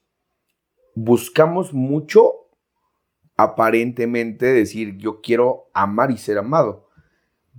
buscamos 0.95 1.73
mucho 1.73 2.49
aparentemente 3.37 4.47
decir 4.47 4.97
yo 4.97 5.21
quiero 5.21 5.69
amar 5.73 6.11
y 6.11 6.17
ser 6.17 6.37
amado, 6.37 6.89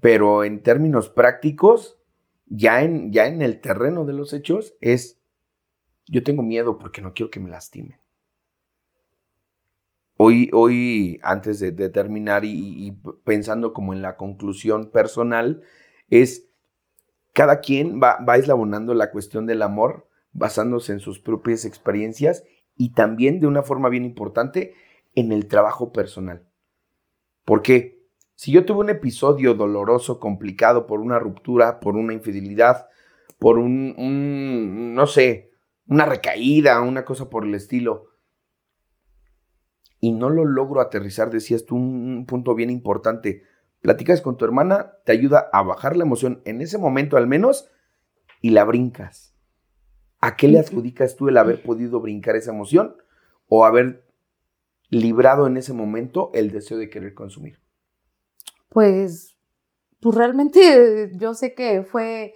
pero 0.00 0.44
en 0.44 0.62
términos 0.62 1.08
prácticos, 1.08 1.98
ya 2.46 2.82
en, 2.82 3.12
ya 3.12 3.26
en 3.26 3.42
el 3.42 3.60
terreno 3.60 4.04
de 4.04 4.12
los 4.12 4.32
hechos, 4.32 4.76
es 4.80 5.22
yo 6.06 6.22
tengo 6.22 6.42
miedo 6.42 6.78
porque 6.78 7.00
no 7.00 7.14
quiero 7.14 7.30
que 7.30 7.40
me 7.40 7.50
lastimen. 7.50 7.98
Hoy, 10.16 10.50
hoy 10.52 11.18
antes 11.22 11.60
de, 11.60 11.72
terminar 11.88 12.44
y, 12.44 12.86
y 12.86 12.92
pensando 13.24 13.72
como 13.72 13.94
en 13.94 14.02
la 14.02 14.18
conclusión 14.18 14.90
personal, 14.90 15.62
es 16.10 16.49
cada 17.32 17.60
quien 17.60 18.00
va, 18.02 18.18
va 18.26 18.36
eslabonando 18.36 18.94
la 18.94 19.10
cuestión 19.10 19.46
del 19.46 19.62
amor 19.62 20.08
basándose 20.32 20.92
en 20.92 21.00
sus 21.00 21.20
propias 21.20 21.64
experiencias 21.64 22.44
y 22.76 22.90
también 22.90 23.40
de 23.40 23.46
una 23.46 23.62
forma 23.62 23.88
bien 23.88 24.04
importante 24.04 24.74
en 25.14 25.32
el 25.32 25.46
trabajo 25.46 25.92
personal. 25.92 26.46
Porque 27.44 28.00
si 28.34 28.52
yo 28.52 28.64
tuve 28.64 28.80
un 28.80 28.90
episodio 28.90 29.54
doloroso, 29.54 30.18
complicado 30.18 30.86
por 30.86 31.00
una 31.00 31.18
ruptura, 31.18 31.80
por 31.80 31.96
una 31.96 32.14
infidelidad, 32.14 32.88
por 33.38 33.58
un, 33.58 34.94
no 34.94 35.06
sé, 35.06 35.50
una 35.86 36.06
recaída, 36.06 36.80
una 36.80 37.04
cosa 37.04 37.28
por 37.28 37.44
el 37.44 37.54
estilo, 37.54 38.06
y 40.00 40.12
no 40.12 40.30
lo 40.30 40.44
logro 40.44 40.80
aterrizar, 40.80 41.30
decías 41.30 41.66
tú 41.66 41.76
un 41.76 42.24
punto 42.26 42.54
bien 42.54 42.70
importante, 42.70 43.42
platicas 43.80 44.20
con 44.20 44.36
tu 44.36 44.44
hermana, 44.44 44.92
te 45.04 45.12
ayuda 45.12 45.48
a 45.52 45.62
bajar 45.62 45.96
la 45.96 46.04
emoción 46.04 46.42
en 46.44 46.60
ese 46.60 46.78
momento 46.78 47.16
al 47.16 47.26
menos 47.26 47.68
y 48.40 48.50
la 48.50 48.64
brincas. 48.64 49.34
¿A 50.20 50.36
qué 50.36 50.48
le 50.48 50.58
adjudicas 50.58 51.16
tú 51.16 51.28
el 51.28 51.38
haber 51.38 51.62
podido 51.62 52.00
brincar 52.00 52.36
esa 52.36 52.52
emoción 52.52 52.96
o 53.48 53.64
haber 53.64 54.04
librado 54.90 55.46
en 55.46 55.56
ese 55.56 55.72
momento 55.72 56.30
el 56.34 56.50
deseo 56.50 56.76
de 56.76 56.90
querer 56.90 57.14
consumir? 57.14 57.58
Pues, 58.68 59.38
pues 60.00 60.14
realmente 60.14 61.10
yo 61.14 61.34
sé 61.34 61.54
que 61.54 61.82
fue 61.82 62.34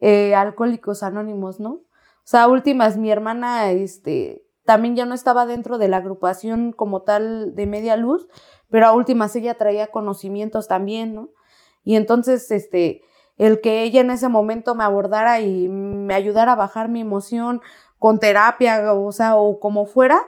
eh, 0.00 0.34
Alcohólicos 0.34 1.02
Anónimos, 1.02 1.60
¿no? 1.60 1.70
O 1.70 2.30
sea, 2.30 2.48
últimas, 2.48 2.96
mi 2.96 3.10
hermana, 3.10 3.70
este, 3.72 4.47
también 4.68 4.96
ya 4.96 5.06
no 5.06 5.14
estaba 5.14 5.46
dentro 5.46 5.78
de 5.78 5.88
la 5.88 5.96
agrupación 5.96 6.72
como 6.72 7.00
tal 7.00 7.54
de 7.54 7.64
Media 7.64 7.96
Luz, 7.96 8.28
pero 8.68 8.84
a 8.84 8.92
últimas 8.92 9.34
ella 9.34 9.54
traía 9.54 9.86
conocimientos 9.86 10.68
también, 10.68 11.14
¿no? 11.14 11.30
Y 11.84 11.96
entonces, 11.96 12.50
este, 12.50 13.00
el 13.38 13.62
que 13.62 13.82
ella 13.82 14.02
en 14.02 14.10
ese 14.10 14.28
momento 14.28 14.74
me 14.74 14.84
abordara 14.84 15.40
y 15.40 15.70
me 15.70 16.12
ayudara 16.12 16.52
a 16.52 16.56
bajar 16.56 16.90
mi 16.90 17.00
emoción 17.00 17.62
con 17.98 18.18
terapia, 18.18 18.92
o 18.92 19.10
sea, 19.10 19.36
o 19.36 19.58
como 19.58 19.86
fuera, 19.86 20.20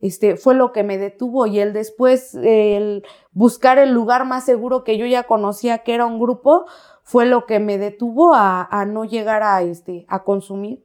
este, 0.00 0.36
fue 0.36 0.54
lo 0.54 0.70
que 0.70 0.84
me 0.84 0.96
detuvo 0.96 1.48
y 1.48 1.58
el 1.58 1.72
después, 1.72 2.36
el 2.36 3.04
buscar 3.32 3.78
el 3.78 3.90
lugar 3.90 4.26
más 4.26 4.44
seguro 4.44 4.84
que 4.84 4.96
yo 4.96 5.06
ya 5.06 5.24
conocía 5.24 5.78
que 5.78 5.94
era 5.94 6.06
un 6.06 6.20
grupo, 6.20 6.66
fue 7.02 7.26
lo 7.26 7.46
que 7.46 7.58
me 7.58 7.78
detuvo 7.78 8.32
a, 8.32 8.62
a 8.70 8.84
no 8.84 9.04
llegar 9.04 9.42
a, 9.42 9.60
este, 9.62 10.06
a 10.06 10.22
consumir. 10.22 10.84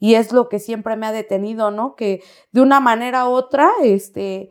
Y 0.00 0.14
es 0.14 0.32
lo 0.32 0.48
que 0.48 0.58
siempre 0.58 0.96
me 0.96 1.06
ha 1.06 1.12
detenido, 1.12 1.70
¿no? 1.70 1.94
Que 1.94 2.22
de 2.50 2.62
una 2.62 2.80
manera 2.80 3.28
u 3.28 3.32
otra, 3.32 3.70
este, 3.82 4.50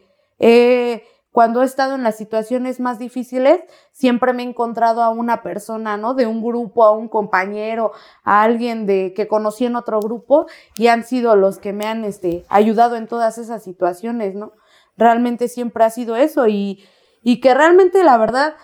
cuando 1.31 1.61
he 1.61 1.65
estado 1.65 1.95
en 1.95 2.03
las 2.03 2.17
situaciones 2.17 2.79
más 2.79 2.99
difíciles, 2.99 3.61
siempre 3.91 4.33
me 4.33 4.43
he 4.43 4.45
encontrado 4.45 5.03
a 5.03 5.09
una 5.09 5.43
persona, 5.43 5.97
¿no? 5.97 6.13
De 6.13 6.27
un 6.27 6.43
grupo, 6.43 6.83
a 6.83 6.91
un 6.91 7.07
compañero, 7.07 7.91
a 8.23 8.43
alguien 8.43 8.85
de 8.85 9.13
que 9.15 9.27
conocí 9.27 9.65
en 9.65 9.75
otro 9.75 9.99
grupo 9.99 10.47
y 10.75 10.87
han 10.87 11.03
sido 11.03 11.35
los 11.35 11.59
que 11.59 11.73
me 11.73 11.85
han 11.85 12.03
este, 12.03 12.45
ayudado 12.49 12.95
en 12.95 13.07
todas 13.07 13.37
esas 13.37 13.63
situaciones, 13.63 14.35
¿no? 14.35 14.53
Realmente 14.97 15.47
siempre 15.47 15.83
ha 15.83 15.89
sido 15.89 16.15
eso 16.15 16.47
y, 16.47 16.83
y 17.23 17.41
que 17.41 17.53
realmente 17.53 18.03
la 18.03 18.17
verdad, 18.17 18.55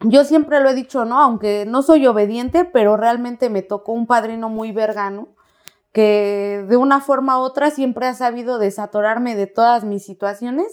yo 0.00 0.24
siempre 0.24 0.60
lo 0.60 0.70
he 0.70 0.74
dicho, 0.74 1.04
¿no? 1.04 1.20
Aunque 1.20 1.66
no 1.66 1.82
soy 1.82 2.06
obediente, 2.06 2.64
pero 2.64 2.96
realmente 2.96 3.48
me 3.48 3.62
tocó 3.62 3.92
un 3.92 4.06
padrino 4.06 4.48
muy 4.48 4.72
vergano 4.72 5.34
que 5.94 6.66
de 6.68 6.76
una 6.76 7.00
forma 7.00 7.38
u 7.38 7.42
otra 7.42 7.70
siempre 7.70 8.06
ha 8.06 8.14
sabido 8.14 8.58
desatorarme 8.58 9.36
de 9.36 9.46
todas 9.46 9.84
mis 9.84 10.04
situaciones 10.04 10.66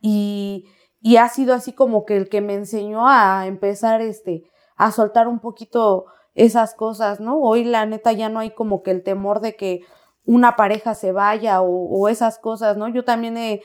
y, 0.00 0.66
y 1.00 1.16
ha 1.16 1.28
sido 1.30 1.54
así 1.54 1.72
como 1.72 2.04
que 2.04 2.18
el 2.18 2.28
que 2.28 2.42
me 2.42 2.54
enseñó 2.54 3.08
a 3.08 3.46
empezar 3.46 4.02
este, 4.02 4.44
a 4.76 4.92
soltar 4.92 5.28
un 5.28 5.40
poquito 5.40 6.04
esas 6.34 6.74
cosas, 6.74 7.20
¿no? 7.20 7.40
Hoy 7.40 7.64
la 7.64 7.86
neta 7.86 8.12
ya 8.12 8.28
no 8.28 8.38
hay 8.38 8.50
como 8.50 8.82
que 8.82 8.90
el 8.90 9.02
temor 9.02 9.40
de 9.40 9.56
que 9.56 9.80
una 10.26 10.56
pareja 10.56 10.94
se 10.94 11.12
vaya 11.12 11.62
o, 11.62 12.08
esas 12.08 12.38
cosas, 12.38 12.76
¿no? 12.76 12.86
Yo 12.88 13.02
también 13.02 13.36
he, 13.38 13.62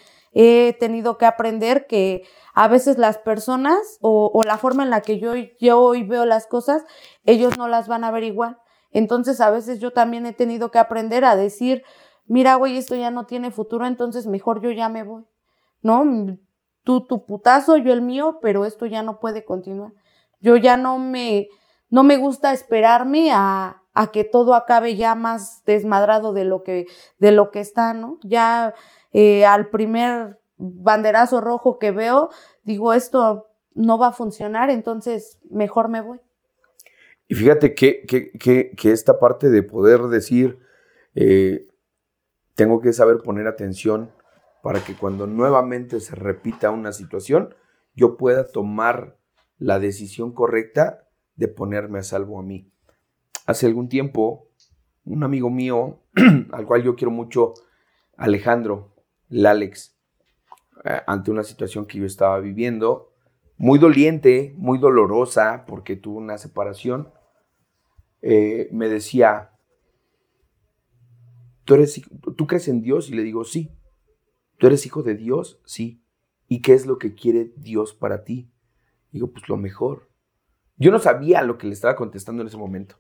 tenido 0.80 1.18
que 1.18 1.26
aprender 1.26 1.88
que 1.88 2.24
a 2.54 2.68
veces 2.68 2.98
las 2.98 3.18
personas 3.18 3.98
o, 4.02 4.42
la 4.46 4.58
forma 4.58 4.84
en 4.84 4.90
la 4.90 5.02
que 5.02 5.20
yo, 5.20 5.34
yo 5.60 5.80
hoy 5.80 6.04
veo 6.04 6.26
las 6.26 6.48
cosas, 6.48 6.84
ellos 7.26 7.58
no 7.58 7.68
las 7.68 7.88
van 7.90 8.06
a 8.06 8.12
ver 8.12 8.24
igual. 8.24 8.58
Entonces 8.96 9.42
a 9.42 9.50
veces 9.50 9.80
yo 9.82 9.92
también 9.92 10.26
he 10.26 10.32
tenido 10.32 10.72
que 10.72 10.80
aprender 10.80 11.26
a 11.26 11.36
decir, 11.36 11.84
mira, 12.28 12.56
güey, 12.56 12.78
esto 12.78 12.96
ya 12.96 13.12
no 13.12 13.26
tiene 13.26 13.52
futuro, 13.52 13.86
entonces 13.86 14.26
mejor 14.26 14.62
yo 14.62 14.72
ya 14.72 14.88
me 14.88 15.04
voy, 15.04 15.26
¿no? 15.82 16.38
Tú 16.86 17.06
tu 17.06 17.26
putazo, 17.26 17.76
yo 17.76 17.92
el 17.92 18.02
mío, 18.02 18.40
pero 18.42 18.64
esto 18.64 18.86
ya 18.86 19.04
no 19.04 19.20
puede 19.20 19.44
continuar. 19.44 19.92
Yo 20.40 20.56
ya 20.56 20.78
no 20.78 20.98
me, 20.98 21.50
no 21.90 22.04
me 22.04 22.16
gusta 22.16 22.54
esperarme 22.54 23.34
a, 23.34 23.84
a 23.94 24.08
que 24.12 24.24
todo 24.24 24.54
acabe 24.54 24.96
ya 24.96 25.14
más 25.14 25.66
desmadrado 25.66 26.32
de 26.32 26.46
lo 26.46 26.64
que, 26.64 26.86
de 27.20 27.34
lo 27.34 27.52
que 27.52 27.60
está, 27.60 27.94
¿no? 27.94 28.18
Ya 28.24 28.76
eh, 29.12 29.46
al 29.46 29.70
primer 29.72 30.40
banderazo 30.56 31.42
rojo 31.42 31.80
que 31.80 31.92
veo, 31.92 32.30
digo, 32.64 32.94
esto 32.94 33.48
no 33.74 33.98
va 33.98 34.08
a 34.08 34.14
funcionar, 34.14 34.70
entonces 34.70 35.38
mejor 35.50 35.90
me 35.90 36.00
voy. 36.00 36.22
Y 37.28 37.36
fíjate 37.36 37.74
que, 37.74 38.06
que, 38.06 38.32
que, 38.32 38.92
esta 38.92 39.20
parte 39.20 39.50
de 39.50 39.64
poder 39.64 40.04
decir, 40.04 40.60
eh, 41.16 41.68
tengo 42.54 42.82
que 42.82 42.94
saber 42.94 43.18
poner 43.18 43.48
atención 43.48 44.12
para 44.62 44.84
que 44.84 44.96
cuando 44.96 45.26
nuevamente 45.26 46.00
se 46.00 46.16
repita 46.16 46.70
una 46.72 46.92
situación, 46.92 47.56
yo 47.96 48.18
pueda 48.18 48.46
tomar 48.48 49.18
la 49.58 49.80
decisión 49.80 50.34
correcta 50.34 51.08
de 51.36 51.48
ponerme 51.48 52.00
a 52.00 52.04
salvo 52.04 52.40
a 52.40 52.44
mí. 52.44 52.72
Hace 53.46 53.66
algún 53.66 53.90
tiempo, 53.90 54.50
un 55.04 55.24
amigo 55.24 55.50
mío, 55.50 56.02
al 56.52 56.66
cual 56.66 56.84
yo 56.84 56.96
quiero 56.96 57.12
mucho, 57.12 57.54
Alejandro, 58.18 58.96
el 59.30 59.46
Alex, 59.46 59.98
eh, 60.84 61.02
ante 61.08 61.32
una 61.32 61.44
situación 61.44 61.86
que 61.86 62.00
yo 62.00 62.06
estaba 62.06 62.40
viviendo, 62.40 63.12
muy 63.58 63.80
doliente, 63.80 64.54
muy 64.58 64.78
dolorosa, 64.78 65.66
porque 65.68 65.96
tuvo 65.96 66.18
una 66.18 66.38
separación, 66.38 67.10
eh, 68.28 68.70
me 68.72 68.90
decía, 68.90 69.52
¿Tú, 71.64 71.76
¿tú 72.36 72.48
crees 72.48 72.68
en 72.68 72.82
Dios? 72.82 73.10
Y 73.10 73.14
le 73.14 73.24
digo, 73.24 73.44
sí. 73.44 73.72
¿Tú 74.58 74.68
eres 74.68 74.86
hijo 74.86 75.04
de 75.04 75.16
Dios? 75.16 75.62
Sí. 75.66 76.02
¿Y 76.48 76.62
qué 76.62 76.74
es 76.74 76.88
lo 76.88 76.98
que 76.98 77.14
quiere 77.14 77.52
Dios 77.56 77.94
para 77.94 78.24
ti? 78.24 78.52
Digo, 79.12 79.32
pues 79.32 79.48
lo 79.48 79.58
mejor. 79.58 80.10
Yo 80.78 80.92
no 80.92 80.98
sabía 80.98 81.44
lo 81.44 81.58
que 81.58 81.68
le 81.68 81.74
estaba 81.74 81.96
contestando 81.96 82.42
en 82.42 82.48
ese 82.48 82.58
momento, 82.58 82.98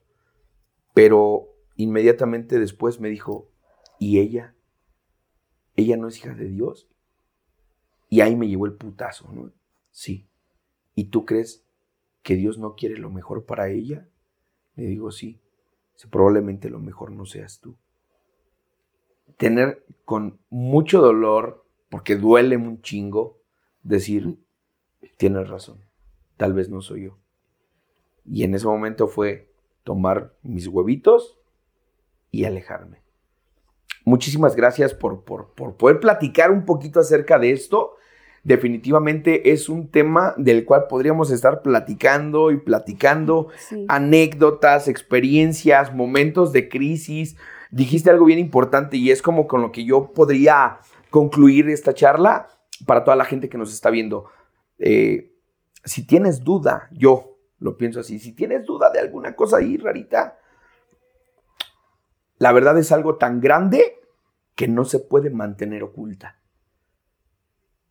pero 0.93 1.47
inmediatamente 1.75 2.59
después 2.59 2.99
me 2.99 3.09
dijo, 3.09 3.51
¿y 3.99 4.19
ella? 4.19 4.55
¿Ella 5.75 5.97
no 5.97 6.07
es 6.07 6.17
hija 6.17 6.33
de 6.33 6.45
Dios? 6.45 6.87
Y 8.09 8.21
ahí 8.21 8.35
me 8.35 8.47
llevó 8.47 8.65
el 8.65 8.75
putazo, 8.75 9.31
¿no? 9.33 9.51
Sí. 9.91 10.29
¿Y 10.93 11.05
tú 11.05 11.25
crees 11.25 11.65
que 12.21 12.35
Dios 12.35 12.57
no 12.59 12.75
quiere 12.75 12.97
lo 12.97 13.09
mejor 13.09 13.45
para 13.45 13.69
ella? 13.69 14.07
Le 14.75 14.85
digo, 14.85 15.11
sí. 15.11 15.39
Probablemente 16.09 16.69
lo 16.69 16.79
mejor 16.79 17.11
no 17.11 17.25
seas 17.25 17.59
tú. 17.59 17.75
Tener 19.37 19.85
con 20.03 20.39
mucho 20.49 21.01
dolor, 21.01 21.65
porque 21.89 22.15
duele 22.15 22.57
un 22.57 22.81
chingo, 22.81 23.41
decir, 23.81 24.37
tienes 25.17 25.49
razón, 25.49 25.79
tal 26.37 26.53
vez 26.53 26.69
no 26.69 26.81
soy 26.81 27.05
yo. 27.05 27.17
Y 28.25 28.43
en 28.43 28.55
ese 28.55 28.67
momento 28.67 29.07
fue 29.07 29.51
tomar 29.83 30.35
mis 30.41 30.67
huevitos 30.67 31.39
y 32.31 32.45
alejarme. 32.45 33.01
Muchísimas 34.03 34.55
gracias 34.55 34.93
por, 34.93 35.23
por, 35.23 35.53
poder 35.77 35.99
platicar 35.99 36.51
un 36.51 36.65
poquito 36.65 36.99
acerca 36.99 37.39
de 37.39 37.51
esto. 37.51 37.95
Definitivamente 38.45 39.51
es 39.53 39.69
un 39.69 39.89
tema 39.89 40.35
del 40.37 40.65
cual 40.65 40.85
podríamos 40.87 41.31
estar 41.31 41.63
platicando 41.63 42.51
y 42.51 42.57
platicando 42.57 43.47
anécdotas, 43.87 44.87
experiencias, 44.87 45.95
momentos 45.95 46.53
de 46.53 46.69
crisis. 46.69 47.37
Dijiste 47.71 48.11
algo 48.11 48.25
bien 48.25 48.37
importante 48.37 48.97
y 48.97 49.09
es 49.09 49.23
como 49.23 49.47
con 49.47 49.63
lo 49.63 49.71
que 49.71 49.83
yo 49.83 50.11
podría 50.13 50.77
concluir 51.09 51.71
esta 51.71 51.95
charla 51.95 52.47
para 52.85 53.03
toda 53.03 53.17
la 53.17 53.25
gente 53.25 53.49
que 53.49 53.57
nos 53.57 53.73
está 53.73 53.89
viendo. 53.89 54.25
Eh, 54.77 55.33
si 55.83 56.05
tienes 56.05 56.43
duda, 56.43 56.87
yo, 56.91 57.39
lo 57.57 57.77
pienso 57.77 58.01
así. 58.01 58.19
Si 58.19 58.33
tienes 58.33 58.63
duda 58.63 58.91
de 58.91 58.99
alguna 58.99 59.35
cosa 59.35 59.57
ahí 59.57 59.75
rarita, 59.77 60.37
la 62.37 62.51
verdad 62.51 62.77
es 62.77 62.91
algo 62.91 63.15
tan 63.15 63.41
grande 63.41 63.95
que 64.53 64.67
no 64.67 64.85
se 64.85 64.99
puede 64.99 65.31
mantener 65.31 65.81
oculta. 65.81 66.39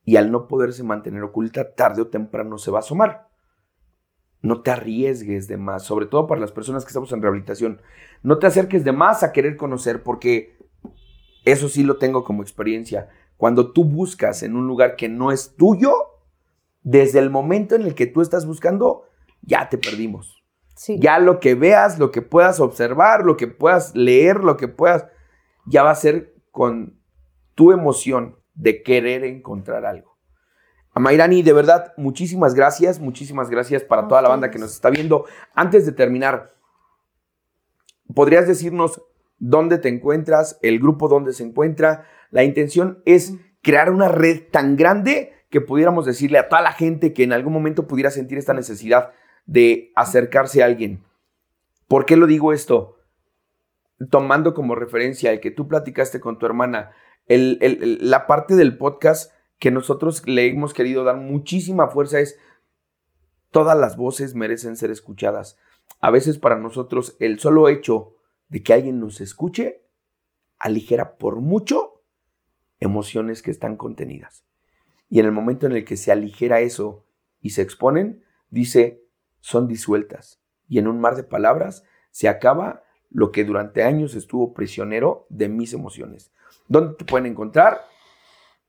Y 0.05 0.16
al 0.16 0.30
no 0.30 0.48
poderse 0.48 0.82
mantener 0.82 1.22
oculta, 1.22 1.74
tarde 1.74 2.02
o 2.02 2.09
temprano 2.09 2.59
se 2.59 2.70
va 2.70 2.78
a 2.78 2.80
asomar. 2.80 3.28
No 4.42 4.61
te 4.61 4.70
arriesgues 4.70 5.48
de 5.48 5.57
más, 5.57 5.84
sobre 5.84 6.07
todo 6.07 6.26
para 6.26 6.40
las 6.40 6.52
personas 6.52 6.84
que 6.84 6.88
estamos 6.88 7.11
en 7.12 7.22
rehabilitación. 7.22 7.80
No 8.22 8.38
te 8.38 8.46
acerques 8.46 8.84
de 8.84 8.92
más 8.92 9.22
a 9.22 9.32
querer 9.32 9.57
conocer, 9.57 10.02
porque 10.02 10.59
eso 11.44 11.68
sí 11.68 11.82
lo 11.82 11.96
tengo 11.96 12.24
como 12.24 12.42
experiencia. 12.42 13.09
Cuando 13.38 13.72
tú 13.72 13.84
buscas 13.84 14.42
en 14.42 14.55
un 14.55 14.66
lugar 14.66 14.96
que 14.96 15.09
no 15.09 15.32
es 15.32 15.57
tuyo, 15.57 15.94
desde 16.82 17.18
el 17.18 17.30
momento 17.30 17.74
en 17.74 17.82
el 17.82 17.94
que 17.94 18.07
tú 18.07 18.20
estás 18.20 18.46
buscando, 18.46 19.05
ya 19.40 19.68
te 19.68 19.78
perdimos. 19.78 20.44
Ya 20.98 21.18
lo 21.18 21.40
que 21.40 21.55
veas, 21.55 21.98
lo 21.98 22.11
que 22.11 22.20
puedas 22.20 22.61
observar, 22.61 23.24
lo 23.24 23.36
que 23.36 23.46
puedas 23.46 23.94
leer, 23.94 24.42
lo 24.44 24.57
que 24.57 24.68
puedas, 24.68 25.07
ya 25.66 25.82
va 25.82 25.90
a 25.90 25.96
ser 25.96 26.34
con 26.50 27.00
tu 27.55 27.72
emoción 27.72 28.36
de 28.55 28.82
querer 28.82 29.24
encontrar 29.24 29.84
algo. 29.84 30.16
A 30.92 31.00
Mayrani, 31.00 31.42
de 31.42 31.52
verdad, 31.52 31.92
muchísimas 31.96 32.55
gracias, 32.55 33.00
muchísimas 33.00 33.50
gracias 33.50 33.82
para 33.82 34.07
toda 34.07 34.22
la 34.22 34.28
banda 34.28 34.50
que 34.50 34.61
nos 34.61 34.72
está 34.72 34.90
viendo. 34.90 35.24
Antes 35.52 35.86
de 35.86 35.93
terminar, 35.93 36.55
¿podrías 38.14 38.47
decirnos 38.47 39.02
dónde 39.39 39.78
te 39.78 39.89
encuentras, 39.89 40.59
el 40.62 40.78
grupo 40.78 41.09
dónde 41.09 41.32
se 41.32 41.43
encuentra? 41.43 42.06
La 42.31 42.44
intención 42.44 43.02
es 43.06 43.35
crear 43.60 43.90
una 43.90 44.09
red 44.09 44.43
tan 44.52 44.76
grande 44.76 45.32
que 45.51 45.60
pudiéramos 45.60 46.06
decirle 46.06 46.39
a 46.39 46.48
toda 46.48 46.62
la 46.62 46.72
gente 46.72 47.12
que 47.12 47.24
en 47.24 47.32
algún 47.32 47.52
momento 47.52 47.89
pudiera 47.89 48.10
sentir 48.10 48.39
esta 48.39 48.55
necesidad 48.55 49.12
de 49.47 49.93
acercarse 49.97 50.62
a 50.62 50.66
alguien. 50.66 51.02
¿Por 51.89 52.06
qué 52.06 52.16
lo 52.16 52.26
digo 52.26 52.52
esto? 52.52 52.98
Tomando 54.10 54.55
como 54.55 54.74
referencia 54.74 55.32
el 55.32 55.40
que 55.40 55.51
tú 55.51 55.68
platicaste 55.68 56.20
con 56.20 56.39
tu 56.39 56.47
hermana, 56.47 56.93
la 57.26 58.26
parte 58.26 58.55
del 58.55 58.76
podcast 58.76 59.32
que 59.59 59.70
nosotros 59.70 60.26
le 60.26 60.46
hemos 60.46 60.74
querido 60.74 61.05
dar 61.05 61.16
muchísima 61.16 61.88
fuerza 61.88 62.20
es 62.20 62.38
todas 63.51 63.78
las 63.78 63.96
voces 63.96 64.34
merecen 64.34 64.76
ser 64.76 64.90
escuchadas. 64.90 65.56
A 66.01 66.10
veces 66.10 66.38
para 66.38 66.59
nosotros 66.59 67.16
el 67.20 67.38
solo 67.38 67.68
hecho 67.68 68.16
de 68.48 68.62
que 68.62 68.72
alguien 68.72 69.01
nos 69.01 69.20
escuche 69.20 69.82
aligera 70.59 71.16
por 71.16 71.36
mucho 71.36 72.02
emociones 72.80 73.42
que 73.42 73.51
están 73.51 73.76
contenidas. 73.76 74.44
Y 75.09 75.20
en 75.20 75.26
el 75.26 75.32
momento 75.32 75.66
en 75.66 75.72
el 75.72 75.84
que 75.84 75.96
se 75.96 76.12
aligera 76.12 76.60
eso 76.60 77.05
y 77.40 77.51
se 77.51 77.62
exponen, 77.62 78.24
dice, 78.51 79.05
son 79.40 79.68
disueltas 79.68 80.40
y 80.68 80.78
en 80.78 80.88
un 80.88 81.01
mar 81.01 81.16
de 81.16 81.24
palabras 81.24 81.84
se 82.10 82.28
acaba 82.28 82.82
lo 83.10 83.30
que 83.30 83.44
durante 83.44 83.82
años 83.82 84.14
estuvo 84.14 84.55
prisionero 84.55 85.26
de 85.28 85.48
mis 85.48 85.72
emociones. 85.72 86.32
¿Dónde 86.66 86.95
te 86.95 87.05
pueden 87.05 87.27
encontrar? 87.27 87.82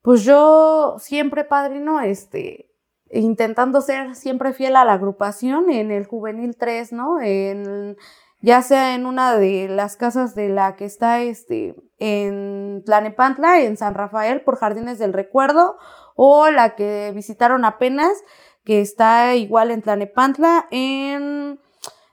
Pues 0.02 0.24
yo 0.24 0.98
siempre, 1.00 1.46
padrino, 1.46 2.00
este, 2.02 2.70
intentando 3.12 3.82
ser 3.82 4.16
siempre 4.16 4.54
fiel 4.54 4.76
a 4.76 4.86
la 4.86 4.94
agrupación 4.94 5.70
en 5.70 5.92
el 5.92 6.06
Juvenil 6.06 6.56
3, 6.58 6.94
¿no? 6.94 7.20
En, 7.22 7.98
ya 8.42 8.62
sea 8.62 8.94
en 8.94 9.06
una 9.06 9.36
de 9.36 9.68
las 9.70 9.98
casas 9.98 10.36
de 10.36 10.50
la 10.50 10.76
que 10.76 10.86
está 10.86 11.22
este, 11.22 11.76
en 11.98 12.84
Tlanepantla, 12.86 13.62
en 13.62 13.78
San 13.78 13.96
Rafael, 13.96 14.42
por 14.42 14.58
Jardines 14.58 15.00
del 15.00 15.14
Recuerdo, 15.14 15.78
o 16.16 16.50
la 16.50 16.76
que 16.76 17.12
visitaron 17.16 17.66
apenas, 17.66 18.12
que 18.64 18.82
está 18.82 19.36
igual 19.36 19.72
en 19.72 19.82
Tlanepantla, 19.82 20.68
en, 20.70 21.60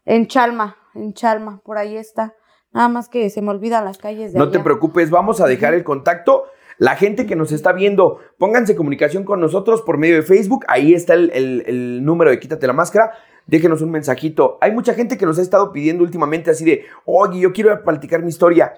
en 0.05 0.27
Chalma, 0.29 0.77
en 0.95 1.13
Chalma, 1.13 1.61
por 1.65 1.79
ahí 1.79 1.97
está. 1.97 2.35
Nada 2.73 2.89
más 2.89 3.09
que 3.09 3.29
se 3.31 3.43
me 3.43 3.51
olvidan 3.51 3.85
las 3.85 3.99
calles 3.99 4.33
de 4.33 4.39
No 4.39 4.51
te 4.51 4.59
preocupes, 4.61 5.11
vamos 5.11 5.41
a 5.41 5.47
dejar 5.47 5.75
el 5.75 5.85
contacto. 5.85 6.45
La 6.79 6.97
gente 6.97 7.27
que 7.27 7.37
nos 7.37 7.53
está 7.53 7.73
viendo, 7.73 8.19
pónganse 8.39 8.73
en 8.73 8.79
comunicación 8.79 9.25
con 9.25 9.41
nosotros 9.41 9.83
por 9.83 9.99
medio 9.99 10.17
de 10.17 10.23
Facebook. 10.23 10.65
Ahí 10.69 10.95
está 10.95 11.15
el, 11.15 11.31
el, 11.31 12.05
número 12.05 12.31
de 12.31 12.41
Quítate 12.41 12.67
la 12.67 12.73
Máscara. 12.73 13.13
Déjenos 13.47 13.83
un 13.83 13.91
mensajito. 13.91 14.59
Hay 14.61 14.73
mucha 14.73 14.95
gente 14.95 15.19
que 15.19 15.27
nos 15.27 15.39
ha 15.39 15.43
estado 15.43 15.73
pidiendo 15.73 16.03
últimamente 16.03 16.51
así 16.51 16.65
de, 16.65 16.85
oye, 17.05 17.41
yo 17.41 17.53
quiero 17.53 17.83
platicar 17.85 18.23
mi 18.23 18.31
historia. 18.31 18.73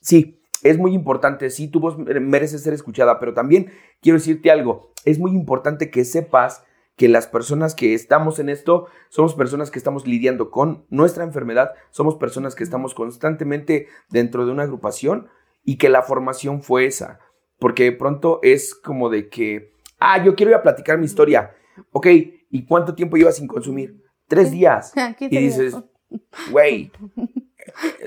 Sí, 0.00 0.40
es 0.64 0.78
muy 0.78 0.94
importante, 0.94 1.50
sí, 1.50 1.68
tu 1.68 1.78
voz 1.78 1.98
merece 1.98 2.58
ser 2.58 2.72
escuchada, 2.72 3.20
pero 3.20 3.34
también 3.34 3.70
quiero 4.00 4.18
decirte 4.18 4.50
algo, 4.50 4.90
es 5.04 5.18
muy 5.18 5.32
importante 5.32 5.90
que 5.90 6.04
sepas 6.04 6.64
que 6.96 7.08
las 7.08 7.26
personas 7.26 7.74
que 7.74 7.94
estamos 7.94 8.38
en 8.38 8.48
esto 8.48 8.86
somos 9.08 9.34
personas 9.34 9.70
que 9.70 9.78
estamos 9.78 10.06
lidiando 10.06 10.50
con 10.50 10.86
nuestra 10.90 11.24
enfermedad, 11.24 11.72
somos 11.90 12.16
personas 12.16 12.54
que 12.54 12.64
estamos 12.64 12.94
constantemente 12.94 13.88
dentro 14.10 14.46
de 14.46 14.52
una 14.52 14.62
agrupación 14.62 15.28
y 15.64 15.76
que 15.76 15.88
la 15.88 16.02
formación 16.02 16.62
fue 16.62 16.86
esa, 16.86 17.18
porque 17.58 17.84
de 17.84 17.92
pronto 17.92 18.38
es 18.42 18.74
como 18.74 19.08
de 19.08 19.28
que, 19.28 19.72
ah, 19.98 20.22
yo 20.22 20.36
quiero 20.36 20.50
ir 20.50 20.56
a 20.56 20.62
platicar 20.62 20.98
mi 20.98 21.06
historia, 21.06 21.52
ok, 21.90 22.06
¿y 22.50 22.66
cuánto 22.66 22.94
tiempo 22.94 23.16
llevas 23.16 23.36
sin 23.36 23.48
consumir? 23.48 24.02
Tres 24.28 24.50
días. 24.50 24.92
Y 25.20 25.38
dices, 25.38 25.76
güey, 26.50 26.92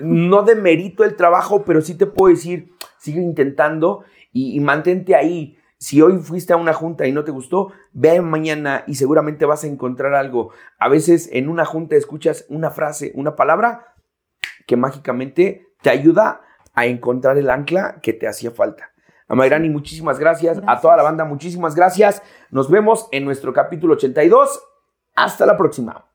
no 0.02 0.44
demerito 0.44 1.04
el 1.04 1.16
trabajo, 1.16 1.66
pero 1.66 1.82
sí 1.82 1.96
te 1.96 2.06
puedo 2.06 2.34
decir, 2.34 2.72
sigue 3.00 3.22
intentando 3.22 4.04
y, 4.32 4.56
y 4.56 4.60
mantente 4.60 5.16
ahí. 5.16 5.57
Si 5.80 6.02
hoy 6.02 6.18
fuiste 6.18 6.54
a 6.54 6.58
una 6.58 6.74
junta 6.74 7.06
y 7.06 7.12
no 7.12 7.24
te 7.24 7.32
gustó, 7.32 7.72
ve 7.94 8.20
mañana 8.22 8.84
y 8.88 8.96
seguramente 8.96 9.46
vas 9.46 9.64
a 9.64 9.68
encontrar 9.68 10.16
algo. 10.16 10.52
A 10.80 10.90
veces 10.90 11.30
en 11.32 11.50
una 11.50 11.66
junta 11.66 11.96
escuchas 11.96 12.46
una 12.50 12.72
frase, 12.72 13.12
una 13.16 13.36
palabra 13.36 13.94
que 14.66 14.76
mágicamente 14.76 15.68
te 15.82 15.90
ayuda 15.92 16.42
a 16.74 16.86
encontrar 16.88 17.38
el 17.38 17.50
ancla 17.50 18.00
que 18.02 18.14
te 18.14 18.28
hacía 18.28 18.52
falta. 18.52 18.92
A 19.28 19.36
Mayrani, 19.36 19.70
muchísimas 19.70 20.20
gracias. 20.20 20.62
A 20.66 20.80
toda 20.80 20.98
la 20.98 21.04
banda, 21.04 21.26
muchísimas 21.26 21.76
gracias. 21.76 22.24
Nos 22.50 22.72
vemos 22.72 23.08
en 23.12 23.26
nuestro 23.26 23.54
capítulo 23.54 23.94
82. 23.96 24.60
Hasta 25.16 25.46
la 25.46 25.58
próxima. 25.58 26.07